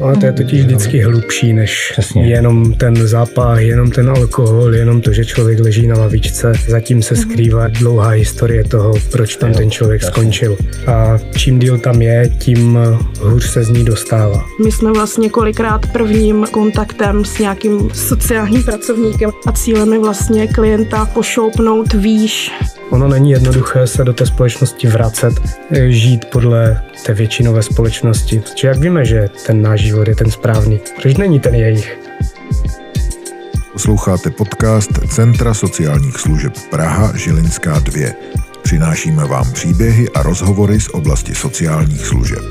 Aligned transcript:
Ale 0.00 0.16
to 0.16 0.26
je 0.26 0.32
totiž 0.32 0.60
vždycky 0.60 1.00
hlubší 1.00 1.52
než 1.52 1.88
Přesně. 1.92 2.26
jenom 2.26 2.74
ten 2.74 3.08
zápach, 3.08 3.60
jenom 3.60 3.90
ten 3.90 4.10
alkohol, 4.10 4.74
jenom 4.74 5.00
to, 5.00 5.12
že 5.12 5.24
člověk 5.24 5.60
leží 5.60 5.86
na 5.86 5.98
lavičce. 5.98 6.52
Zatím 6.68 7.02
se 7.02 7.16
skrývá 7.16 7.68
dlouhá 7.68 8.08
historie 8.08 8.64
toho, 8.64 8.94
proč 9.12 9.36
tam 9.36 9.52
ten 9.52 9.70
člověk 9.70 10.02
skončil. 10.02 10.56
A 10.86 11.18
čím 11.36 11.58
díl 11.58 11.78
tam 11.78 12.02
je, 12.02 12.30
tím 12.38 12.78
hůř 13.20 13.50
se 13.50 13.64
z 13.64 13.68
ní 13.68 13.84
dostává. 13.84 14.44
My 14.64 14.72
jsme 14.72 14.92
vlastně 14.92 15.30
kolikrát 15.30 15.86
prvním 15.92 16.46
kontaktem 16.50 17.24
s 17.24 17.38
nějakým 17.38 17.90
sociálním 17.92 18.62
pracovníkem 18.62 19.30
a 19.46 19.52
cílem 19.52 19.92
je 19.92 19.98
vlastně 19.98 20.46
klienta 20.46 21.06
pošoupnout 21.06 21.92
výš 21.92 22.52
Ono 22.90 23.08
není 23.08 23.30
jednoduché 23.30 23.86
se 23.86 24.04
do 24.04 24.12
té 24.12 24.26
společnosti 24.26 24.88
vracet, 24.88 25.34
žít 25.88 26.24
podle 26.24 26.82
té 27.06 27.14
většinové 27.14 27.62
společnosti. 27.62 28.42
Či 28.54 28.66
jak 28.66 28.78
víme, 28.78 29.04
že 29.04 29.28
ten 29.46 29.62
náš 29.62 29.80
život 29.80 30.08
je 30.08 30.14
ten 30.16 30.30
správný? 30.30 30.80
Proč 31.02 31.16
není 31.16 31.40
ten 31.40 31.54
jejich? 31.54 31.98
Posloucháte 33.72 34.30
podcast 34.30 34.90
Centra 35.08 35.54
sociálních 35.54 36.18
služeb 36.18 36.52
Praha 36.70 37.12
Žilinská 37.16 37.78
2. 37.78 38.08
Přinášíme 38.62 39.24
vám 39.24 39.52
příběhy 39.52 40.08
a 40.10 40.22
rozhovory 40.22 40.80
z 40.80 40.88
oblasti 40.88 41.34
sociálních 41.34 42.06
služeb. 42.06 42.42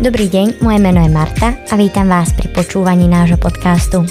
Dobrý 0.00 0.28
deň, 0.28 0.52
moje 0.62 0.78
meno 0.78 1.02
je 1.02 1.08
Marta 1.08 1.54
a 1.70 1.76
vítam 1.76 2.08
vás 2.08 2.32
pri 2.32 2.48
počúvaní 2.48 3.08
nášho 3.08 3.36
podcastu. 3.36 4.06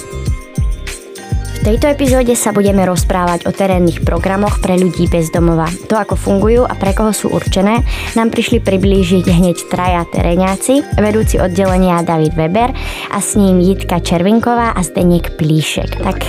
V 1.58 1.66
tejto 1.66 1.90
epizóde 1.90 2.38
sa 2.38 2.54
budeme 2.54 2.86
rozprávať 2.86 3.50
o 3.50 3.52
terénnych 3.52 4.06
programoch 4.06 4.62
pre 4.62 4.78
ľudí 4.78 5.10
bez 5.10 5.34
domova. 5.34 5.66
To, 5.90 5.98
ako 5.98 6.14
fungujú 6.14 6.62
a 6.62 6.72
pre 6.78 6.94
koho 6.94 7.10
sú 7.10 7.34
určené, 7.34 7.82
nám 8.14 8.30
prišli 8.30 8.62
priblížiť 8.62 9.26
hneď 9.26 9.66
traja 9.66 10.06
teréňáci, 10.06 10.86
vedúci 11.02 11.36
oddelenia 11.42 12.06
David 12.06 12.38
Weber 12.38 12.70
a 13.10 13.18
s 13.18 13.34
ním 13.34 13.58
Jitka 13.58 13.98
Červinková 13.98 14.78
a 14.78 14.80
Zdeněk 14.86 15.34
Plíšek. 15.34 15.98
Tak 15.98 16.22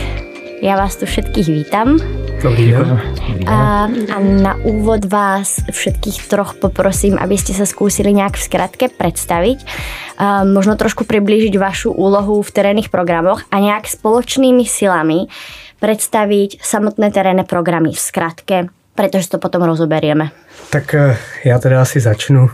ja 0.66 0.73
vás 0.75 0.97
tu 0.97 1.05
všetkých 1.05 1.47
vítam. 1.47 2.02
Dobrý 2.39 2.71
den. 2.71 3.01
A, 3.47 3.83
a 4.15 4.17
na 4.19 4.55
úvod 4.63 5.03
vás 5.11 5.59
všetkých 5.71 6.31
troch 6.31 6.55
poprosím, 6.55 7.19
aby 7.19 7.35
ste 7.35 7.51
sa 7.51 7.67
skúsili 7.67 8.15
nejak 8.15 8.39
v 8.39 8.45
skratke 8.47 8.85
predstaviť, 8.87 9.59
a 10.15 10.47
možno 10.47 10.79
trošku 10.79 11.03
priblížiť 11.03 11.59
vašu 11.59 11.91
úlohu 11.91 12.39
v 12.39 12.51
terénnych 12.51 12.87
programoch 12.87 13.43
a 13.51 13.59
nejak 13.59 13.91
spoločnými 13.91 14.63
silami 14.63 15.27
predstaviť 15.83 16.63
samotné 16.63 17.11
terénne 17.11 17.43
programy 17.43 17.91
v 17.91 17.99
skratke, 17.99 18.57
pretože 18.95 19.27
to 19.27 19.37
potom 19.37 19.67
rozoberieme. 19.67 20.31
Tak 20.71 20.93
eh, 20.95 21.17
já 21.43 21.59
teda 21.59 21.81
asi 21.81 21.99
začnu. 21.99 22.49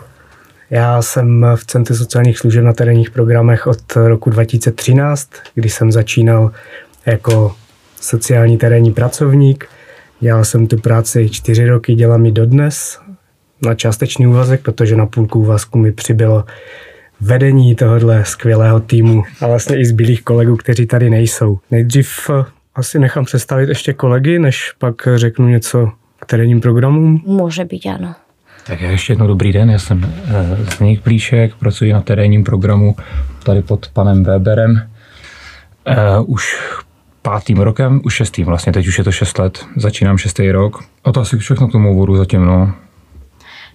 Já 0.70 1.02
jsem 1.02 1.46
v 1.56 1.66
Centru 1.66 1.96
sociálních 1.96 2.40
služeb 2.40 2.64
na 2.64 2.74
terénních 2.74 3.12
programech 3.12 3.68
od 3.68 3.96
roku 3.96 4.30
2013, 4.30 5.30
kdy 5.56 5.70
jsem 5.70 5.92
začínal 5.92 6.52
jako 7.06 7.56
sociální 8.02 8.58
terénní 8.58 8.94
pracovník. 8.94 9.68
Dělal 10.20 10.46
jsem 10.46 10.68
tu 10.68 10.78
práci 10.78 11.30
čtyři 11.30 11.68
roky, 11.68 11.96
dělám 11.96 12.26
ji 12.26 12.32
dodnes 12.32 13.00
na 13.66 13.76
částečný 13.76 14.28
úvazek, 14.28 14.62
protože 14.62 14.96
na 14.96 15.06
půlku 15.06 15.40
úvazku 15.40 15.78
mi 15.78 15.92
přibylo 15.92 16.44
vedení 17.22 17.76
tohohle 17.76 18.26
skvělého 18.26 18.80
týmu 18.80 19.24
a 19.42 19.48
vlastně 19.48 19.80
i 19.80 19.86
zbylých 19.86 20.24
kolegů, 20.24 20.58
kteří 20.58 20.86
tady 20.86 21.10
nejsou. 21.10 21.60
Nejdřív 21.72 22.30
eh, 22.30 22.46
asi 22.76 23.00
nechám 23.00 23.26
představit 23.26 23.70
ještě 23.70 23.94
kolegy, 23.94 24.40
než 24.40 24.72
pak 24.80 25.08
řeknu 25.16 25.48
něco 25.48 25.92
k 26.20 26.26
terénním 26.26 26.62
programům. 26.62 27.24
Může 27.26 27.66
být, 27.66 27.86
ano. 27.86 28.16
Tak 28.68 28.82
já 28.82 28.92
ještě 28.92 29.14
jednou 29.14 29.28
dobrý 29.28 29.54
den, 29.54 29.70
já 29.70 29.80
jsem 29.80 30.14
eh, 30.28 30.72
Zdeněk 30.76 31.02
Plíšek, 31.02 31.56
pracuji 31.56 31.94
na 31.94 32.02
terénním 32.02 32.44
programu 32.44 32.96
tady 33.44 33.62
pod 33.62 33.88
panem 33.88 34.24
Weberem. 34.24 34.90
Uh, 35.88 36.30
už 36.30 36.56
pátým 37.26 37.58
rokem, 37.58 38.02
už 38.04 38.14
šestým 38.14 38.46
vlastně, 38.46 38.74
teď 38.74 38.88
už 38.88 38.98
je 38.98 39.04
to 39.04 39.12
šest 39.12 39.40
let, 39.40 39.66
začínám 39.76 40.18
šestý 40.18 40.52
rok. 40.52 40.84
A 41.04 41.12
to 41.12 41.20
asi 41.20 41.38
všechno 41.38 41.68
k 41.68 41.72
tomu 41.72 41.94
úvodu 41.94 42.16
zatím, 42.16 42.46
no. 42.46 42.74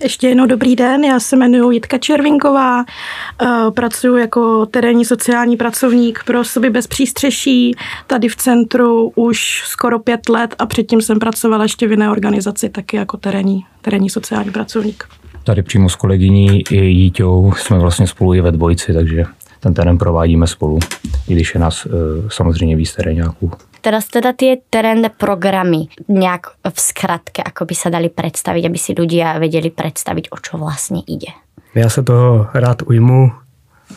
Ještě 0.02 0.28
jednou 0.28 0.46
dobrý 0.46 0.76
den, 0.76 1.04
já 1.04 1.20
se 1.20 1.36
jmenuji 1.36 1.70
Jitka 1.70 1.98
Červinková, 1.98 2.84
eh, 2.84 3.46
pracuji 3.70 4.16
jako 4.16 4.66
terénní 4.66 5.04
sociální 5.04 5.56
pracovník 5.56 6.22
pro 6.26 6.40
osoby 6.40 6.70
bez 6.70 6.86
přístřeší 6.86 7.74
tady 8.06 8.28
v 8.28 8.36
centru 8.36 9.12
už 9.14 9.62
skoro 9.66 9.98
pět 9.98 10.28
let 10.28 10.54
a 10.58 10.66
předtím 10.66 11.02
jsem 11.02 11.18
pracovala 11.18 11.62
ještě 11.62 11.86
v 11.86 11.90
jiné 11.90 12.10
organizaci 12.10 12.68
taky 12.68 12.96
jako 12.96 13.16
terénní, 13.16 13.64
terénní 13.82 14.10
sociální 14.10 14.50
pracovník. 14.50 15.04
Tady 15.44 15.62
přímo 15.62 15.88
s 15.88 15.96
kolegyní 15.96 16.62
i 16.70 16.76
Jíťou 16.76 17.52
jsme 17.56 17.78
vlastně 17.78 18.06
spolu 18.06 18.34
i 18.34 18.40
ve 18.40 18.52
dvojici, 18.52 18.94
takže 18.94 19.24
ten 19.60 19.74
terén 19.74 19.98
provádíme 19.98 20.46
spolu, 20.46 20.78
i 21.28 21.34
když 21.34 21.54
je 21.54 21.60
nás 21.60 21.86
e, 21.86 21.90
samozřejmě 22.28 22.76
víc 22.76 22.94
teréňáků. 22.94 23.50
Teraz 23.80 24.12
teda 24.12 24.36
tie 24.36 24.60
terénne 24.70 25.08
programy 25.08 25.88
nejak 26.04 26.52
v 26.68 26.78
skratke, 26.80 27.40
ako 27.40 27.64
by 27.64 27.74
sa 27.74 27.88
dali 27.88 28.12
predstaviť, 28.12 28.68
aby 28.68 28.76
si 28.76 28.92
ľudia 28.92 29.40
vedeli 29.40 29.72
predstaviť, 29.72 30.28
o 30.28 30.36
čo 30.36 30.60
vlastne 30.60 31.00
ide. 31.00 31.32
Já 31.74 31.88
se 31.88 32.02
toho 32.02 32.46
rád 32.54 32.82
ujmu. 32.82 33.32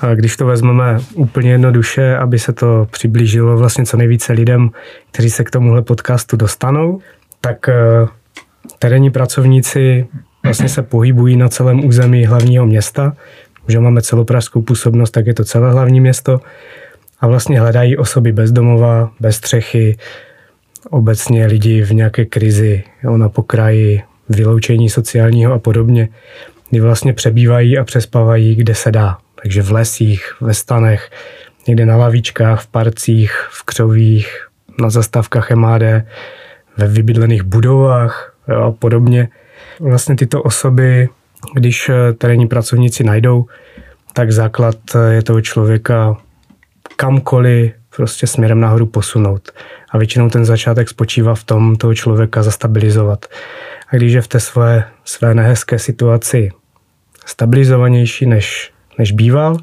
A 0.01 0.13
když 0.13 0.37
to 0.37 0.45
vezmeme 0.45 0.99
úplně 1.13 1.51
jednoduše, 1.51 2.17
aby 2.17 2.39
se 2.39 2.53
to 2.53 2.87
přiblížilo 2.91 3.57
vlastně 3.57 3.85
co 3.85 3.97
nejvíce 3.97 4.33
lidem, 4.33 4.69
kteří 5.11 5.29
se 5.29 5.43
k 5.43 5.51
tomuhle 5.51 5.81
podcastu 5.81 6.37
dostanou, 6.37 7.01
tak 7.41 7.69
e, 7.69 7.73
terénní 8.79 9.11
pracovníci 9.11 10.07
vlastně 10.43 10.69
se 10.69 10.81
pohybují 10.81 11.37
na 11.37 11.49
celém 11.49 11.85
území 11.85 12.25
hlavního 12.25 12.65
města 12.65 13.13
že 13.67 13.79
máme 13.79 14.01
celopražskou 14.01 14.61
působnost, 14.61 15.11
tak 15.11 15.27
je 15.27 15.33
to 15.33 15.43
celé 15.43 15.71
hlavní 15.71 16.01
město 16.01 16.39
a 17.19 17.27
vlastně 17.27 17.59
hledají 17.59 17.97
osoby 17.97 18.31
bezdomova, 18.31 19.11
bez 19.19 19.35
střechy, 19.35 19.97
obecně 20.89 21.45
lidi 21.45 21.81
v 21.81 21.91
nějaké 21.91 22.25
krizi, 22.25 22.83
jo, 23.03 23.17
na 23.17 23.29
pokraji 23.29 24.01
vyloučení 24.29 24.89
sociálního 24.89 25.53
a 25.53 25.59
podobně, 25.59 26.09
kdy 26.69 26.79
vlastně 26.79 27.13
přebývají 27.13 27.77
a 27.77 27.83
přespávají, 27.83 28.55
kde 28.55 28.75
se 28.75 28.91
dá. 28.91 29.17
Takže 29.41 29.61
v 29.61 29.71
lesích, 29.71 30.35
ve 30.41 30.53
stanech, 30.53 31.09
někde 31.67 31.85
na 31.85 31.97
lavičkách, 31.97 32.61
v 32.61 32.67
parcích, 32.67 33.47
v 33.51 33.63
křovích, 33.63 34.47
na 34.81 34.89
zastávkách 34.89 35.51
MAD, 35.51 35.81
ve 36.77 36.87
vybydlených 36.87 37.43
budovách 37.43 38.35
jo, 38.47 38.61
a 38.61 38.71
podobně. 38.71 39.29
Vlastně 39.79 40.15
tyto 40.15 40.43
osoby 40.43 41.09
když 41.53 41.89
eh, 41.89 42.13
terénní 42.13 42.47
pracovníci 42.47 43.03
najdou, 43.03 43.45
tak 44.13 44.31
základ 44.31 44.75
eh, 44.95 45.13
je 45.13 45.23
toho 45.23 45.41
člověka 45.41 46.17
kamkoliv 46.95 47.73
prostě 47.95 48.27
směrem 48.27 48.59
nahoru 48.59 48.85
posunout. 48.85 49.51
A 49.89 49.97
většinou 49.97 50.29
ten 50.29 50.45
začátek 50.45 50.89
spočívá 50.89 51.35
v 51.35 51.43
tom 51.43 51.75
toho 51.75 51.93
člověka 51.93 52.43
zastabilizovat. 52.43 53.25
A 53.89 53.95
když 53.95 54.13
je 54.13 54.21
v 54.21 54.27
té 54.27 54.39
své, 54.39 54.83
své 55.05 55.33
nehezké 55.33 55.79
situaci 55.79 56.51
stabilizovanější 57.25 58.25
než, 58.25 58.71
než 58.97 59.11
býval, 59.11 59.57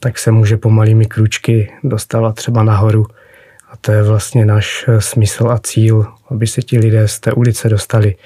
tak 0.00 0.18
se 0.18 0.30
může 0.30 0.56
pomalými 0.56 1.06
kručky 1.06 1.72
dostávat 1.84 2.34
třeba 2.34 2.62
nahoru. 2.62 3.06
A 3.70 3.76
to 3.76 3.92
je 3.92 4.02
vlastně 4.02 4.46
náš 4.46 4.84
eh, 4.88 5.00
smysl 5.00 5.48
a 5.48 5.58
cíl, 5.58 6.06
aby 6.30 6.46
se 6.46 6.62
ti 6.62 6.78
lidé 6.78 7.08
z 7.08 7.20
té 7.20 7.32
ulice 7.32 7.68
dostali 7.68 8.16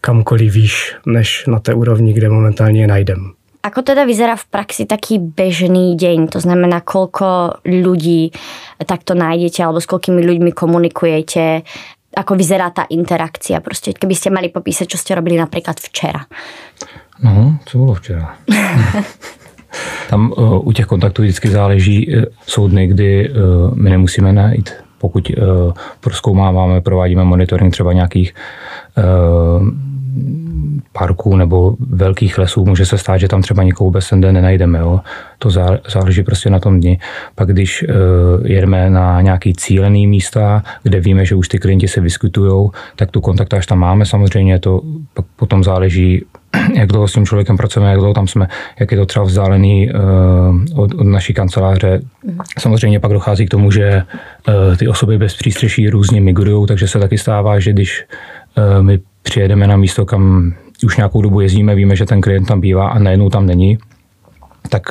kamkoliv 0.00 0.52
výš, 0.52 0.96
než 1.06 1.46
na 1.46 1.58
té 1.58 1.74
úrovni, 1.74 2.12
kde 2.12 2.28
momentálně 2.28 2.80
je 2.80 2.86
najdem. 2.86 3.32
Ako 3.62 3.82
teda 3.82 4.06
vyzerá 4.06 4.38
v 4.38 4.46
praxi 4.46 4.86
taký 4.86 5.18
bežný 5.18 5.98
deň? 5.98 6.30
To 6.32 6.40
znamená, 6.40 6.80
koľko 6.80 7.58
ľudí 7.66 8.30
takto 8.86 9.18
nájdete 9.18 9.60
alebo 9.60 9.82
s 9.82 9.90
koľkými 9.90 10.22
ľuďmi 10.22 10.50
komunikujete? 10.54 11.66
Ako 12.16 12.32
vyzerá 12.38 12.70
tá 12.70 12.86
interakcia? 12.88 13.60
Prostě, 13.60 13.92
keby 13.92 14.14
ste 14.14 14.30
mali 14.30 14.48
popísať, 14.48 14.86
čo 14.88 14.98
ste 14.98 15.14
robili 15.14 15.36
napríklad 15.36 15.76
včera. 15.80 16.24
No, 17.22 17.58
co 17.66 17.78
bylo 17.78 17.94
včera? 17.94 18.38
Tam 20.08 20.32
uh, 20.32 20.66
u 20.68 20.72
těch 20.72 20.86
kontaktů 20.86 21.22
vždycky 21.22 21.48
záleží, 21.48 22.16
uh, 22.16 22.24
jsou 22.46 22.68
dny, 22.68 22.86
kdy 22.86 23.30
uh, 23.30 23.74
my 23.74 23.90
nemusíme 23.90 24.32
najít. 24.32 24.87
Pokud 24.98 25.30
uh, 25.30 25.72
proskoumáváme, 26.00 26.80
provádíme 26.80 27.24
monitoring 27.24 27.72
třeba 27.72 27.92
nějakých 27.92 28.34
uh, 28.98 29.68
parků 30.92 31.36
nebo 31.36 31.76
velkých 31.80 32.38
lesů 32.38 32.64
může 32.64 32.86
se 32.86 32.98
stát, 32.98 33.18
že 33.18 33.28
tam 33.28 33.42
třeba 33.42 33.62
někoho 33.62 33.86
vůbec 33.86 34.08
ten 34.08 34.20
den 34.20 34.34
nenajdeme. 34.34 34.78
Jo. 34.78 35.00
To 35.38 35.50
záleží 35.88 36.22
prostě 36.22 36.50
na 36.50 36.60
tom 36.60 36.80
dni. 36.80 36.98
Pak 37.34 37.48
když 37.48 37.82
uh, 37.82 38.46
jedeme 38.46 38.90
na 38.90 39.20
nějaký 39.20 39.54
cílený 39.54 40.06
místa, 40.06 40.62
kde 40.82 41.00
víme, 41.00 41.24
že 41.24 41.34
už 41.34 41.48
ty 41.48 41.58
klienti 41.58 41.88
se 41.88 42.00
vyskytují, 42.00 42.70
tak 42.96 43.10
tu 43.10 43.20
kontaktáž 43.20 43.66
tam 43.66 43.78
máme. 43.78 44.06
Samozřejmě 44.06 44.58
to 44.58 44.82
potom 45.36 45.64
záleží, 45.64 46.24
jak 46.74 46.88
dlouho 46.88 47.08
s 47.08 47.12
tím 47.12 47.26
člověkem 47.26 47.56
pracujeme, 47.56 47.90
jak 47.90 47.98
dlouho 47.98 48.14
tam 48.14 48.26
jsme, 48.26 48.48
jak 48.80 48.90
je 48.90 48.98
to 48.98 49.06
třeba 49.06 49.24
vzdálený 49.24 49.90
uh, 49.90 50.80
od, 50.82 50.94
od 50.94 51.04
naší 51.04 51.34
kanceláře. 51.34 52.00
Samozřejmě 52.58 53.00
pak 53.00 53.12
dochází 53.12 53.46
k 53.46 53.50
tomu, 53.50 53.70
že 53.70 54.02
uh, 54.48 54.76
ty 54.76 54.88
osoby 54.88 55.18
bez 55.18 55.36
přístřeší 55.36 55.90
různě 55.90 56.20
migrují, 56.20 56.66
takže 56.66 56.88
se 56.88 56.98
taky 56.98 57.18
stává, 57.18 57.60
že 57.60 57.72
když 57.72 58.04
uh, 58.58 58.82
my 58.82 58.98
přijedeme 59.22 59.66
na 59.66 59.76
místo, 59.76 60.06
kam 60.06 60.54
už 60.84 60.96
nějakou 60.96 61.22
dobu 61.22 61.40
jezdíme, 61.40 61.74
víme, 61.74 61.96
že 61.96 62.06
ten 62.06 62.20
klient 62.20 62.44
tam 62.48 62.60
bývá 62.60 62.88
a 62.88 62.98
najednou 62.98 63.30
tam 63.30 63.46
není, 63.46 63.78
tak 64.68 64.82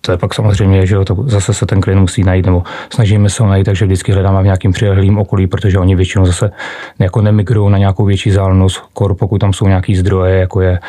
to 0.00 0.12
je 0.12 0.18
pak 0.18 0.34
samozřejmě, 0.34 0.86
že 0.86 0.94
jo, 0.94 1.04
to 1.04 1.24
zase 1.26 1.54
se 1.54 1.66
ten 1.66 1.80
klient 1.80 2.00
musí 2.00 2.24
najít, 2.24 2.46
nebo 2.46 2.62
snažíme 2.92 3.30
se 3.30 3.42
ho 3.42 3.48
najít, 3.48 3.64
takže 3.64 3.84
vždycky 3.84 4.12
hledáme 4.12 4.40
v 4.40 4.44
nějakým 4.44 4.72
přilehlým 4.72 5.18
okolí, 5.18 5.46
protože 5.46 5.78
oni 5.78 5.96
většinou 5.96 6.26
zase 6.26 6.50
jako 6.98 7.22
nemigrují 7.22 7.72
na 7.72 7.78
nějakou 7.78 8.04
větší 8.04 8.30
zálenost, 8.30 8.82
kor 8.92 9.14
pokud 9.14 9.38
tam 9.38 9.52
jsou 9.52 9.68
nějaký 9.68 9.96
zdroje, 9.96 10.38
jako 10.38 10.60
je, 10.60 10.80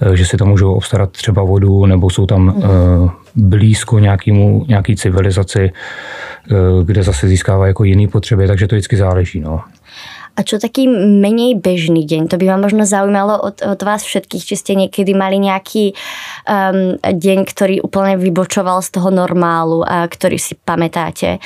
eh, 0.00 0.16
že 0.16 0.24
si 0.26 0.36
tam 0.36 0.48
můžou 0.48 0.74
obstarat 0.74 1.10
třeba 1.10 1.42
vodu, 1.42 1.86
nebo 1.86 2.10
jsou 2.10 2.26
tam 2.26 2.42
mm. 2.42 2.54
uh, 2.56 3.10
blízko 3.36 3.98
nějakému, 3.98 4.64
nějaký 4.68 4.96
civilizaci, 4.96 5.72
uh, 6.50 6.86
kde 6.86 7.02
zase 7.02 7.28
získávají 7.28 7.70
jako 7.70 7.84
jiný 7.84 8.08
potřeby, 8.08 8.46
takže 8.46 8.66
to 8.66 8.74
vždycky 8.74 8.96
záleží. 8.96 9.40
No. 9.40 9.60
A 10.32 10.40
čo 10.42 10.56
taký 10.56 10.88
menej 10.88 11.60
bežný 11.60 12.08
deň? 12.08 12.32
To 12.32 12.36
by 12.40 12.46
ma 12.52 12.58
možno 12.60 12.88
zaujímalo 12.88 13.36
od, 13.36 13.60
od 13.60 13.80
vás 13.84 14.00
všetkých, 14.00 14.44
či 14.48 14.54
ste 14.56 14.72
niekedy 14.76 15.12
mali 15.12 15.36
nejaký 15.36 15.92
um, 16.48 16.96
deň, 17.00 17.38
ktorý 17.44 17.84
úplne 17.84 18.16
vybočoval 18.16 18.80
z 18.80 18.96
toho 18.96 19.12
normálu, 19.12 19.84
a 19.84 20.08
ktorý 20.08 20.40
si 20.40 20.56
pamätáte, 20.56 21.36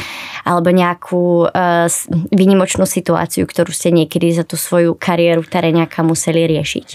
alebo 0.47 0.71
nejakú 0.71 1.51
uh, 1.51 1.91
výnimočnú 2.31 2.87
situáciu, 2.87 3.43
ktorú 3.47 3.75
ste 3.75 3.91
niekedy 3.91 4.31
za 4.31 4.47
tú 4.47 4.55
svoju 4.55 4.95
kariéru 4.95 5.43
teréňaka 5.43 6.07
museli 6.07 6.47
riešiť? 6.47 6.89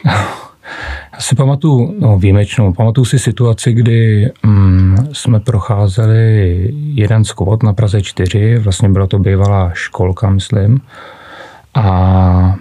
Já 1.12 1.20
si 1.20 1.34
pamatuju, 1.34 1.94
no 1.98 2.18
výjimečnou, 2.18 2.72
pamatuju 2.72 3.04
si 3.04 3.18
situaci, 3.18 3.72
kdy 3.72 4.30
mm, 4.42 4.96
jsme 5.12 5.40
procházeli 5.40 6.70
jeden 6.94 7.24
skvot 7.24 7.62
na 7.62 7.72
Praze 7.72 8.02
4, 8.02 8.58
vlastně 8.58 8.88
byla 8.88 9.06
to 9.06 9.18
bývalá 9.18 9.70
školka, 9.74 10.30
myslím, 10.30 10.80
a 11.74 12.54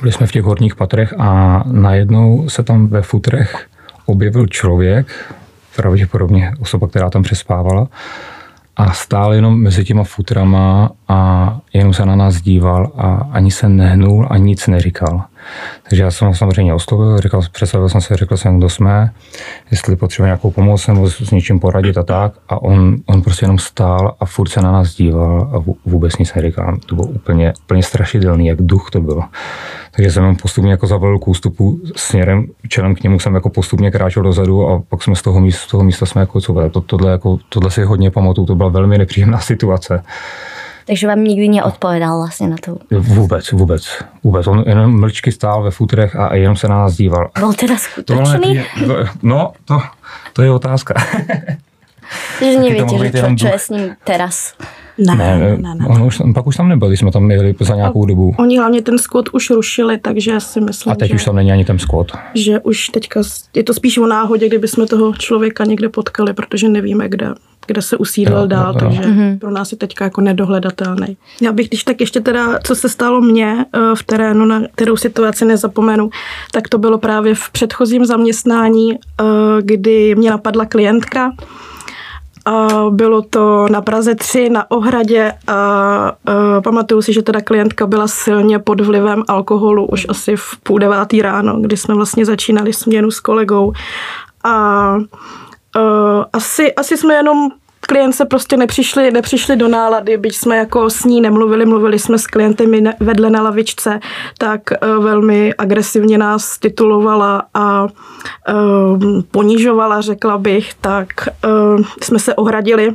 byli 0.00 0.12
jsme 0.12 0.26
v 0.26 0.32
těch 0.32 0.42
horních 0.42 0.76
patrech 0.76 1.14
a 1.18 1.62
najednou 1.66 2.48
se 2.48 2.62
tam 2.62 2.86
ve 2.86 3.02
futrech 3.02 3.66
objevil 4.06 4.46
člověk, 4.46 5.34
pravděpodobně 5.76 6.52
osoba, 6.60 6.88
která 6.88 7.10
tam 7.10 7.22
přespávala, 7.22 7.88
a 8.76 8.92
stál 8.92 9.34
jenom 9.34 9.62
mezi 9.62 9.84
těma 9.84 10.04
futrama 10.04 10.90
a 11.08 11.58
jenom 11.72 11.94
se 11.94 12.06
na 12.06 12.16
nás 12.16 12.40
díval 12.42 12.92
a 12.96 13.28
ani 13.32 13.50
se 13.50 13.68
nehnul, 13.68 14.26
ani 14.30 14.44
nic 14.44 14.66
neříkal. 14.66 15.24
Takže 15.88 16.02
já 16.02 16.10
jsem 16.10 16.28
ho 16.28 16.34
samozřejmě 16.34 16.74
oslovil, 16.74 17.18
říkal, 17.18 17.42
představil 17.52 17.88
jsem 17.88 18.00
se, 18.00 18.16
řekl 18.16 18.36
jsem, 18.36 18.58
kdo 18.58 18.68
jsme, 18.68 19.10
jestli 19.70 19.96
potřebuje 19.96 20.28
nějakou 20.28 20.50
pomoc 20.50 20.86
nebo 20.86 21.10
s 21.10 21.30
něčím 21.30 21.60
poradit 21.60 21.98
a 21.98 22.02
tak. 22.02 22.32
A 22.48 22.62
on, 22.62 22.96
on 23.06 23.22
prostě 23.22 23.44
jenom 23.44 23.58
stál 23.58 24.16
a 24.20 24.26
furt 24.26 24.48
se 24.48 24.60
na 24.60 24.72
nás 24.72 24.94
díval 24.94 25.50
a 25.52 25.72
vůbec 25.86 26.16
nic 26.16 26.34
neříkal. 26.34 26.76
To 26.86 26.94
bylo 26.94 27.06
úplně, 27.06 27.52
úplně 27.64 27.82
strašidelný, 27.82 28.46
jak 28.46 28.62
duch 28.62 28.90
to 28.90 29.00
bylo. 29.00 29.24
Takže 29.90 30.10
jsem 30.10 30.36
postupně 30.36 30.70
jako 30.70 30.86
zavolil 30.86 31.18
k 31.18 31.28
ústupu 31.28 31.80
směrem, 31.96 32.46
čelem 32.68 32.94
k 32.94 33.02
němu 33.02 33.20
jsem 33.20 33.34
jako 33.34 33.50
postupně 33.50 33.90
kráčel 33.90 34.22
dozadu 34.22 34.68
a 34.68 34.82
pak 34.88 35.02
jsme 35.02 35.16
z 35.16 35.22
toho 35.22 35.40
místa, 35.40 35.62
z 35.66 35.70
toho 35.70 35.84
místa 35.84 36.06
jsme 36.06 36.20
jako 36.20 36.40
co 36.40 36.68
to, 36.70 36.80
tohle, 36.80 37.10
jako, 37.10 37.38
tohle 37.48 37.70
si 37.70 37.82
hodně 37.82 38.10
pamatuju, 38.10 38.46
to 38.46 38.54
byla 38.54 38.68
velmi 38.68 38.98
nepříjemná 38.98 39.38
situace. 39.40 40.02
Takže 40.86 41.06
vám 41.06 41.24
nikdy 41.24 41.48
neodpovedal 41.48 42.18
vlastně 42.18 42.48
na 42.48 42.56
to? 42.64 42.76
Vůbec, 42.90 43.52
vůbec, 43.52 44.02
vůbec. 44.22 44.46
On 44.46 44.64
jenom 44.66 45.00
mlčky 45.00 45.32
stál 45.32 45.62
ve 45.62 45.70
futrech 45.70 46.16
a 46.16 46.34
jenom 46.34 46.56
se 46.56 46.68
na 46.68 46.78
nás 46.78 46.96
díval. 46.96 47.30
Byl 47.38 47.52
teda 47.52 47.76
skutečný? 47.76 48.64
To, 48.86 48.94
no, 49.22 49.52
to, 49.64 49.80
to 50.32 50.42
je 50.42 50.50
otázka. 50.50 50.94
Takže 52.38 52.58
nevíte, 52.58 52.94
že 52.98 53.10
čo, 53.10 53.26
čo 53.36 53.48
je 53.48 53.58
s 53.58 53.68
ním 53.70 53.84
teraz? 54.04 54.54
Ne, 54.98 55.14
ne, 55.16 55.38
ne, 55.38 55.56
ne, 55.58 55.74
ne. 55.74 55.86
On 55.88 56.02
už, 56.02 56.22
pak 56.34 56.46
už 56.46 56.56
tam 56.56 56.68
nebyli, 56.68 56.96
jsme 56.96 57.10
tam 57.10 57.30
jeli 57.30 57.54
za 57.60 57.74
nějakou 57.74 58.06
dobu. 58.06 58.34
Oni 58.38 58.58
hlavně 58.58 58.82
ten 58.82 58.98
skvot 58.98 59.28
už 59.28 59.50
rušili, 59.50 59.98
takže 59.98 60.40
si 60.40 60.60
myslím, 60.60 60.92
A 60.92 60.96
teď 60.96 61.08
že, 61.08 61.14
už 61.14 61.24
tam 61.24 61.36
není 61.36 61.52
ani 61.52 61.64
ten 61.64 61.78
skvot. 61.78 62.12
Že 62.34 62.60
už 62.60 62.88
teďka, 62.88 63.22
je 63.54 63.62
to 63.62 63.74
spíš 63.74 63.98
o 63.98 64.06
náhodě, 64.06 64.46
kdyby 64.48 64.68
jsme 64.68 64.86
toho 64.86 65.14
člověka 65.14 65.64
někde 65.64 65.88
potkali, 65.88 66.32
protože 66.32 66.68
nevíme, 66.68 67.08
kde, 67.08 67.26
kde 67.66 67.82
se 67.82 67.96
usídlil 67.96 68.40
jo, 68.40 68.46
dál, 68.46 68.72
jo, 68.72 68.78
takže 68.78 69.00
mm-hmm. 69.00 69.38
pro 69.38 69.50
nás 69.50 69.72
je 69.72 69.78
teďka 69.78 70.04
jako 70.04 70.20
nedohledatelný. 70.20 71.16
Já 71.40 71.52
bych 71.52 71.68
když 71.68 71.84
tak 71.84 72.00
ještě 72.00 72.20
teda, 72.20 72.58
co 72.64 72.74
se 72.74 72.88
stalo 72.88 73.20
mně 73.20 73.64
eh, 73.72 73.78
v 73.94 74.02
terénu, 74.02 74.44
na 74.44 74.62
kterou 74.74 74.96
situaci 74.96 75.44
nezapomenu, 75.44 76.10
tak 76.52 76.68
to 76.68 76.78
bylo 76.78 76.98
právě 76.98 77.34
v 77.34 77.50
předchozím 77.50 78.04
zaměstnání, 78.04 78.92
eh, 78.94 79.24
kdy 79.62 80.14
mě 80.14 80.30
napadla 80.30 80.64
klientka, 80.64 81.32
a 82.44 82.68
bylo 82.90 83.22
to 83.22 83.68
na 83.68 83.82
Praze 83.82 84.14
3 84.14 84.48
na 84.50 84.70
ohradě 84.70 85.32
a, 85.46 85.52
a 85.54 86.14
pamatuju 86.60 87.02
si, 87.02 87.12
že 87.12 87.22
teda 87.22 87.40
klientka 87.40 87.86
byla 87.86 88.08
silně 88.08 88.58
pod 88.58 88.80
vlivem 88.80 89.22
alkoholu 89.28 89.86
už 89.86 90.06
asi 90.08 90.36
v 90.36 90.56
půl 90.62 90.78
devátý 90.78 91.22
ráno, 91.22 91.60
kdy 91.60 91.76
jsme 91.76 91.94
vlastně 91.94 92.24
začínali 92.24 92.72
směnu 92.72 93.10
s 93.10 93.20
kolegou 93.20 93.72
a, 94.44 94.96
a 95.76 96.26
asi, 96.32 96.74
asi 96.74 96.96
jsme 96.96 97.14
jenom 97.14 97.50
klientce 97.86 98.24
prostě 98.24 98.56
nepřišli, 98.56 99.10
nepřišli 99.10 99.56
do 99.56 99.68
nálady, 99.68 100.16
byť 100.16 100.36
jsme 100.36 100.56
jako 100.56 100.90
s 100.90 101.04
ní 101.04 101.20
nemluvili, 101.20 101.66
mluvili 101.66 101.98
jsme 101.98 102.18
s 102.18 102.26
klientem 102.26 102.72
vedle 103.00 103.30
na 103.30 103.42
lavičce, 103.42 104.00
tak 104.38 104.60
uh, 104.70 105.04
velmi 105.04 105.54
agresivně 105.58 106.18
nás 106.18 106.58
titulovala 106.58 107.42
a 107.54 107.82
uh, 107.82 107.88
ponižovala, 109.30 110.00
řekla 110.00 110.38
bych, 110.38 110.74
tak 110.74 111.08
uh, 111.44 111.84
jsme 112.02 112.18
se 112.18 112.34
ohradili 112.34 112.94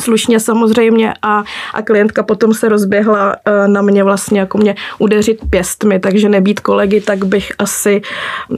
slušně 0.00 0.40
samozřejmě 0.40 1.14
a, 1.22 1.44
a 1.74 1.82
klientka 1.82 2.22
potom 2.22 2.54
se 2.54 2.68
rozběhla 2.68 3.36
uh, 3.36 3.68
na 3.68 3.82
mě 3.82 4.04
vlastně 4.04 4.40
jako 4.40 4.58
mě 4.58 4.74
udeřit 4.98 5.38
pěstmi, 5.50 6.00
takže 6.00 6.28
nebýt 6.28 6.60
kolegy, 6.60 7.00
tak 7.00 7.24
bych 7.24 7.52
asi 7.58 8.02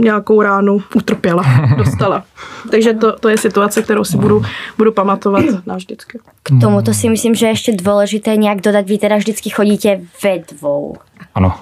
nějakou 0.01 0.43
ránu 0.43 0.83
utrpěla, 0.95 1.45
dostala. 1.77 2.25
takže 2.71 2.95
to, 2.95 3.13
to 3.13 3.29
je 3.29 3.39
situace, 3.39 3.83
kterou 3.83 4.05
si 4.05 4.17
budu, 4.17 4.43
budu 4.79 4.93
pamatovat 4.93 5.45
navždycky. 5.67 6.19
K 6.43 6.51
tomuto 6.61 6.95
si 6.95 7.09
myslím, 7.09 7.35
že 7.35 7.47
ještě 7.47 7.73
důležité 7.83 8.37
nějak 8.37 8.61
dodat, 8.61 8.87
vy 8.87 8.99
teda 8.99 9.17
vždycky 9.17 9.51
chodíte 9.51 10.01
ve 10.23 10.39
dvou. 10.39 10.97
Ano. 11.35 11.55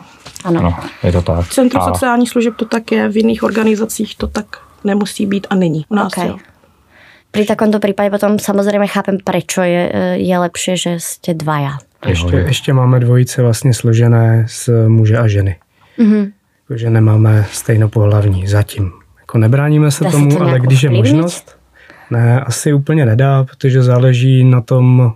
Ano. 0.44 0.60
ano 0.60 0.76
je 1.02 1.12
to 1.12 1.22
tak. 1.22 1.46
V 1.46 1.54
Centru 1.54 1.80
a... 1.80 1.92
sociálních 1.92 2.30
služeb 2.30 2.54
to 2.56 2.64
tak 2.64 2.92
je, 2.92 3.08
v 3.08 3.16
jiných 3.16 3.42
organizacích 3.42 4.16
to 4.16 4.26
tak 4.26 4.46
nemusí 4.84 5.26
být 5.26 5.46
a 5.50 5.54
není. 5.54 5.84
U 5.88 5.94
nás 5.94 6.12
okay. 6.12 6.28
jo 6.28 6.36
pri 7.36 7.44
takomto 7.44 7.76
prípade 7.76 8.08
potom 8.08 8.40
samozrejme 8.40 8.88
chápem, 8.88 9.20
prečo 9.20 9.60
je, 9.60 10.16
je 10.16 10.36
lepšie, 10.40 10.74
že 10.80 10.92
ste 10.96 11.36
dvaja. 11.36 11.76
Ještě, 12.06 12.36
ještě 12.36 12.72
máme 12.72 13.00
dvojice 13.00 13.42
vlastně 13.42 13.74
složené 13.74 14.44
z 14.48 14.88
muže 14.88 15.18
a 15.18 15.28
ženy. 15.28 15.56
Mm-hmm. 15.98 16.32
Že 16.74 16.90
nemáme 16.90 17.44
stejnopohlavní 17.52 18.46
zatím. 18.46 18.92
Jako 19.20 19.38
nebráníme 19.38 19.90
se 19.90 20.04
Dá 20.04 20.10
tomu, 20.10 20.30
se 20.30 20.36
to 20.36 20.42
ale 20.42 20.60
když 20.60 20.82
je 20.82 20.90
možnost, 20.90 21.58
ne, 22.10 22.40
asi 22.40 22.72
úplně 22.72 23.06
nedá, 23.06 23.44
protože 23.44 23.82
záleží 23.82 24.44
na 24.44 24.60
tom, 24.60 25.12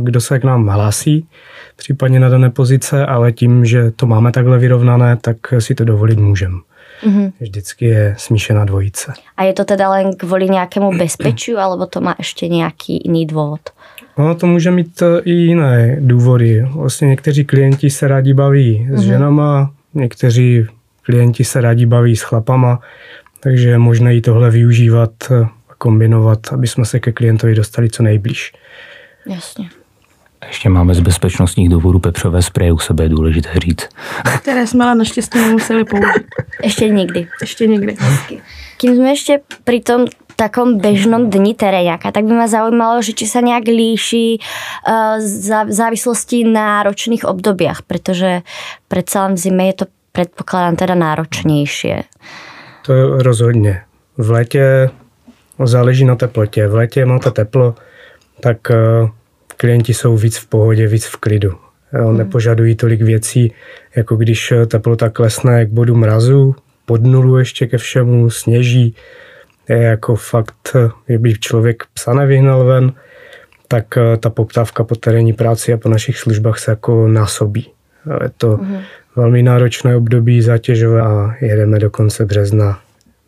kdo 0.00 0.20
se 0.20 0.38
k 0.38 0.44
nám 0.44 0.68
hlásí, 0.68 1.26
případně 1.76 2.20
na 2.20 2.28
dané 2.28 2.50
pozice, 2.50 3.06
ale 3.06 3.32
tím, 3.32 3.64
že 3.64 3.90
to 3.90 4.06
máme 4.06 4.32
takhle 4.32 4.58
vyrovnané, 4.58 5.16
tak 5.20 5.36
si 5.58 5.74
to 5.74 5.84
dovolit 5.84 6.18
můžeme. 6.18 6.56
Mm-hmm. 7.02 7.32
Vždycky 7.40 7.84
je 7.84 8.14
smíšená 8.18 8.64
dvojice. 8.64 9.12
A 9.36 9.44
je 9.44 9.52
to 9.52 9.64
teda 9.64 9.90
len 9.90 10.16
kvůli 10.16 10.48
nějakému 10.48 10.98
bezpečí, 10.98 11.54
alebo 11.54 11.86
to 11.86 12.00
má 12.00 12.14
ještě 12.18 12.48
nějaký 12.48 13.00
jiný 13.04 13.26
důvod? 13.26 13.60
No, 14.18 14.34
to 14.34 14.46
může 14.46 14.70
mít 14.70 15.02
e, 15.02 15.20
i 15.24 15.30
jiné 15.30 15.96
důvody. 16.00 16.66
Vlastně 16.74 17.08
někteří 17.08 17.44
klienti 17.44 17.90
se 17.90 18.08
rádi 18.08 18.34
baví 18.34 18.88
s 18.90 19.00
mm-hmm. 19.00 19.06
ženama, 19.06 19.72
někteří 19.94 20.66
klienti 21.02 21.44
se 21.44 21.60
rádi 21.60 21.86
baví 21.86 22.16
s 22.16 22.22
chlapama, 22.22 22.80
takže 23.40 23.68
je 23.68 23.78
možné 23.78 24.16
i 24.16 24.20
tohle 24.20 24.50
využívat 24.50 25.10
a 25.30 25.74
kombinovat, 25.78 26.38
aby 26.52 26.66
jsme 26.66 26.84
se 26.84 27.00
ke 27.00 27.12
klientovi 27.12 27.54
dostali 27.54 27.90
co 27.90 28.02
nejblíž. 28.02 28.52
Jasně. 29.26 29.68
Ještě 30.46 30.68
máme 30.68 30.94
z 30.94 31.00
bezpečnostních 31.00 31.68
důvodů 31.68 31.98
pepřové 31.98 32.42
spreje 32.42 32.72
u 32.72 32.78
sebe, 32.78 33.04
je 33.04 33.08
důležité 33.08 33.48
říct. 33.58 33.88
Které 34.38 34.66
jsme 34.66 34.84
ale 34.84 34.94
naštěstí 34.94 35.38
nemuseli 35.38 35.84
použít. 35.84 36.26
Ještě 36.62 36.88
nikdy. 36.88 37.28
Ještě 37.40 37.66
nikdy. 37.66 37.96
Kým 38.76 38.96
jsme 38.96 39.08
ještě 39.08 39.40
pri 39.64 39.80
tom 39.80 40.06
takom 40.36 40.78
bežnom 40.78 41.30
dni 41.30 41.54
teréňaka, 41.54 42.10
tak 42.10 42.24
by 42.24 42.32
ma 42.32 42.46
zaujímalo, 42.48 43.02
že 43.02 43.12
či 43.12 43.30
sa 43.30 43.38
nejak 43.38 43.68
líši 43.68 44.40
uh, 44.40 45.22
v 45.68 45.72
závislosti 45.72 46.42
na 46.48 46.82
ročných 46.82 47.22
obdobiach, 47.22 47.86
protože 47.86 48.42
predsa 48.88 49.28
len 49.28 49.34
v 49.34 49.38
zime 49.38 49.64
je 49.70 49.72
to 49.72 49.84
predpokladám 50.12 50.76
teda 50.76 50.94
náročnější. 50.94 51.94
To 52.86 53.22
rozhodně. 53.22 53.82
V 54.18 54.30
létě 54.30 54.90
záleží 55.64 56.04
na 56.04 56.16
teplotě. 56.16 56.68
V 56.68 56.74
létě 56.74 57.06
máte 57.06 57.30
teplo, 57.30 57.74
tak 58.40 58.58
uh, 58.70 59.10
klienti 59.62 59.94
jsou 59.94 60.16
víc 60.16 60.38
v 60.38 60.46
pohodě, 60.46 60.86
víc 60.86 61.06
v 61.06 61.16
klidu. 61.16 61.52
Jo, 61.98 62.08
hmm. 62.08 62.18
Nepožadují 62.18 62.74
tolik 62.74 63.02
věcí, 63.02 63.52
jako 63.96 64.16
když 64.16 64.52
teplota 64.66 65.10
klesne 65.10 65.66
k 65.66 65.68
bodu 65.68 65.94
mrazu, 65.94 66.54
pod 66.86 67.02
nulu 67.02 67.38
ještě 67.38 67.66
ke 67.66 67.78
všemu, 67.78 68.30
sněží, 68.30 68.94
je 69.68 69.76
jako 69.76 70.16
fakt, 70.16 70.76
kdyby 71.06 71.34
člověk 71.34 71.82
psa 71.94 72.14
nevyhnal 72.14 72.64
ven, 72.64 72.92
tak 73.68 73.96
eh, 73.96 74.16
ta 74.16 74.30
poptávka 74.30 74.84
po 74.84 74.94
terénní 74.94 75.32
práci 75.32 75.72
a 75.72 75.76
po 75.76 75.88
našich 75.88 76.18
službách 76.18 76.58
se 76.58 76.70
jako 76.70 77.08
násobí. 77.08 77.70
Je 78.22 78.30
to 78.36 78.56
hmm. 78.56 78.78
velmi 79.16 79.42
náročné 79.42 79.96
období 79.96 80.42
zátěžové 80.42 81.02
a 81.02 81.34
jedeme 81.40 81.78
do 81.78 81.90
konce 81.90 82.24
března 82.24 82.80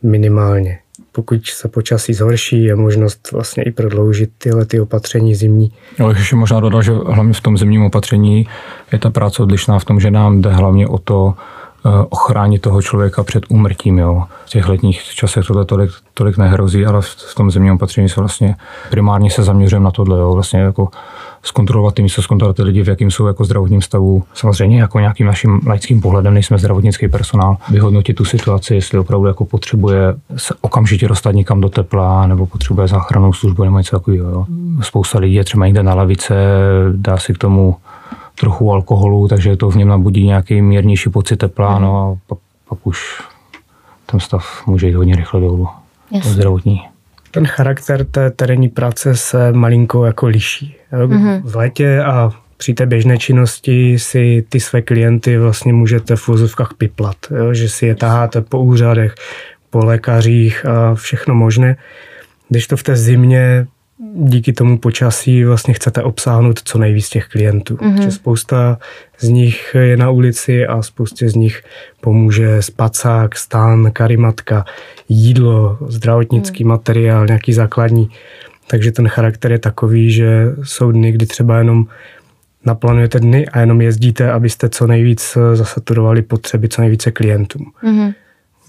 minimálně. 0.03 0.79
Pokud 1.15 1.47
se 1.47 1.69
počasí 1.69 2.15
zhorší, 2.15 2.65
je 2.65 2.77
možnost 2.77 3.33
vlastně 3.33 3.63
i 3.63 3.71
prodloužit 3.71 4.31
tyhle 4.39 4.65
ty 4.65 4.81
opatření 4.81 5.35
zimní. 5.35 5.73
Ale 6.01 6.15
ještě 6.19 6.37
možná 6.37 6.61
dodal, 6.61 6.83
že 6.83 6.93
hlavně 6.93 7.33
v 7.33 7.41
tom 7.41 7.59
zimním 7.59 7.83
opatření 7.83 8.47
je 8.93 8.99
ta 8.99 9.11
práce 9.11 9.43
odlišná 9.43 9.79
v 9.79 9.85
tom, 9.85 10.01
že 10.01 10.11
nám 10.11 10.43
jde 10.43 10.51
hlavně 10.51 10.89
o 10.89 10.99
to, 10.99 11.35
eh, 11.87 11.89
ochránit 12.09 12.63
toho 12.63 12.83
člověka 12.83 13.23
před 13.23 13.45
úmrtím. 13.49 13.99
Jo. 13.99 14.25
V 14.47 14.49
těch 14.51 14.69
letních 14.69 15.03
časech 15.03 15.47
tohle 15.47 15.65
tolik, 15.65 15.91
tolik 16.15 16.39
nehrozí, 16.39 16.87
ale 16.87 17.03
v 17.03 17.35
tom 17.37 17.51
zimním 17.51 17.75
opatření 17.75 18.09
se 18.09 18.21
vlastně 18.21 18.57
primárně 18.91 19.31
se 19.31 19.43
zaměřujeme 19.43 19.85
na 19.85 19.91
tohle. 19.91 20.19
Jo. 20.19 20.33
Vlastně 20.35 20.61
jako 20.61 20.89
zkontrolovat 21.45 21.95
ty 21.95 22.03
místo, 22.03 22.23
zkontrolovat 22.23 22.57
ty 22.57 22.63
lidi, 22.63 22.83
v 22.83 22.89
jakým 22.89 23.11
jsou 23.11 23.27
jako 23.27 23.45
zdravotním 23.45 23.83
stavu. 23.83 24.23
Samozřejmě 24.35 24.81
jako 24.81 24.99
nějakým 24.99 25.27
naším 25.27 25.61
laickým 25.67 26.01
pohledem, 26.01 26.35
nejsme 26.35 26.59
zdravotnický 26.59 27.09
personál, 27.09 27.57
vyhodnotit 27.71 28.15
tu 28.15 28.25
situaci, 28.25 28.75
jestli 28.75 28.99
opravdu 28.99 29.27
jako 29.27 29.45
potřebuje 29.45 30.15
se 30.37 30.55
okamžitě 30.61 31.09
dostat 31.09 31.33
někam 31.33 31.61
do 31.61 31.69
tepla, 31.69 32.27
nebo 32.27 32.47
potřebuje 32.47 32.89
záchranou 32.89 33.33
službu 33.33 33.65
nebo 33.65 33.79
něco 33.79 33.99
takového. 33.99 34.31
Jo. 34.31 34.47
Spousta 34.83 35.19
lidí 35.19 35.35
je 35.35 35.45
třeba 35.45 35.67
někde 35.67 35.83
na 35.83 35.95
lavice, 35.95 36.35
dá 36.93 37.17
si 37.17 37.35
k 37.35 37.39
tomu 37.39 37.77
trochu 38.41 38.73
alkoholu, 38.73 39.29
takže 39.29 39.57
to 39.57 39.71
v 39.71 39.77
něm 39.77 39.89
nabudí 39.89 40.27
nějaký 40.27 40.63
mírnější 40.63 41.11
pocit 41.11 41.37
tepla, 41.37 41.79
no 41.79 42.13
a 42.13 42.19
pak, 42.27 42.39
pak 42.69 42.87
už 42.87 43.23
ten 44.07 44.21
stav 44.21 44.67
může 44.67 44.87
jít 44.87 44.95
hodně 44.95 45.17
rychle 45.17 45.41
dolů. 45.41 45.69
Yes. 46.11 46.27
Zdravotní. 46.27 46.94
Ten 47.35 47.47
charakter 47.47 48.05
té 48.05 48.31
terénní 48.31 48.69
práce 48.69 49.17
se 49.17 49.53
malinko 49.53 50.05
jako 50.05 50.27
liší. 50.27 50.77
Mm-hmm. 50.93 51.43
V 51.45 51.57
létě 51.57 52.01
a 52.01 52.31
při 52.57 52.75
té 52.75 52.87
běžné 52.87 53.19
činnosti 53.19 53.99
si 53.99 54.45
ty 54.49 54.61
své 54.61 54.83
klienty 54.83 55.39
vlastně 55.39 55.73
můžete 55.73 56.17
v 56.17 56.29
vozovkách 56.29 56.75
piplat, 56.79 57.17
jo? 57.31 57.55
že 57.55 57.69
si 57.69 57.87
je 57.87 57.95
taháte 57.95 58.41
po 58.41 58.59
úřadech, 58.59 59.15
po 59.71 59.85
lékařích 59.85 60.67
a 60.67 60.95
všechno 60.95 61.35
možné. 61.35 61.77
Když 62.49 62.67
to 62.67 62.77
v 62.77 62.83
té 62.83 62.97
zimě 62.97 63.67
díky 63.99 64.53
tomu 64.53 64.79
počasí 64.79 65.45
vlastně 65.45 65.75
chcete 65.75 66.03
obsáhnout 66.03 66.61
co 66.65 66.79
nejvíc 66.79 67.09
těch 67.09 67.29
klientů. 67.29 67.77
Mm-hmm. 67.77 68.03
Že 68.03 68.11
spousta 68.11 68.79
z 69.19 69.29
nich 69.29 69.77
je 69.79 69.97
na 69.97 70.11
ulici 70.11 70.67
a 70.67 70.83
spoustě 70.83 71.29
z 71.29 71.35
nich 71.35 71.63
pomůže 72.01 72.63
spacák, 72.63 73.37
stán, 73.37 73.91
karimatka, 73.93 74.65
jídlo, 75.09 75.79
zdravotnický 75.89 76.65
mm. 76.65 76.71
materiál, 76.71 77.27
nějaký 77.27 77.53
základní. 77.53 78.09
Takže 78.67 78.93
ten 78.93 79.09
charakter 79.09 79.53
je 79.53 79.59
takový, 79.59 80.11
že 80.11 80.47
jsou 80.63 80.93
dny, 80.93 81.13
kdy 81.13 81.27
třeba 81.27 81.59
jenom 81.59 81.87
naplánujete 82.65 83.21
dny 83.21 83.47
a 83.49 83.61
jenom 83.61 83.81
jezdíte, 83.81 84.33
abyste 84.33 84.69
co 84.69 84.87
nejvíc 84.87 85.39
zasaturovali 85.55 86.23
potřeby 86.23 86.69
co 86.69 86.81
nejvíce 86.81 87.11
klientům. 87.11 87.73
Mm-hmm. 87.83 88.15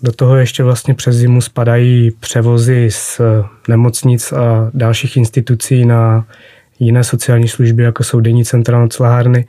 Do 0.06 0.12
toho 0.12 0.36
ještě 0.36 0.64
vlastně 0.64 0.94
přes 0.94 1.16
zimu 1.16 1.42
spadají 1.42 2.12
převozy 2.12 2.92
z 2.92 3.22
nemocnic 3.68 4.32
a 4.32 4.70
dalších 4.74 5.18
institucí 5.18 5.86
na 5.86 6.26
jiné 6.80 7.04
sociální 7.04 7.48
služby, 7.48 7.84
jako 7.84 8.04
jsou 8.04 8.20
denní 8.20 8.46
centra 8.46 8.80
noclahárny. 8.80 9.48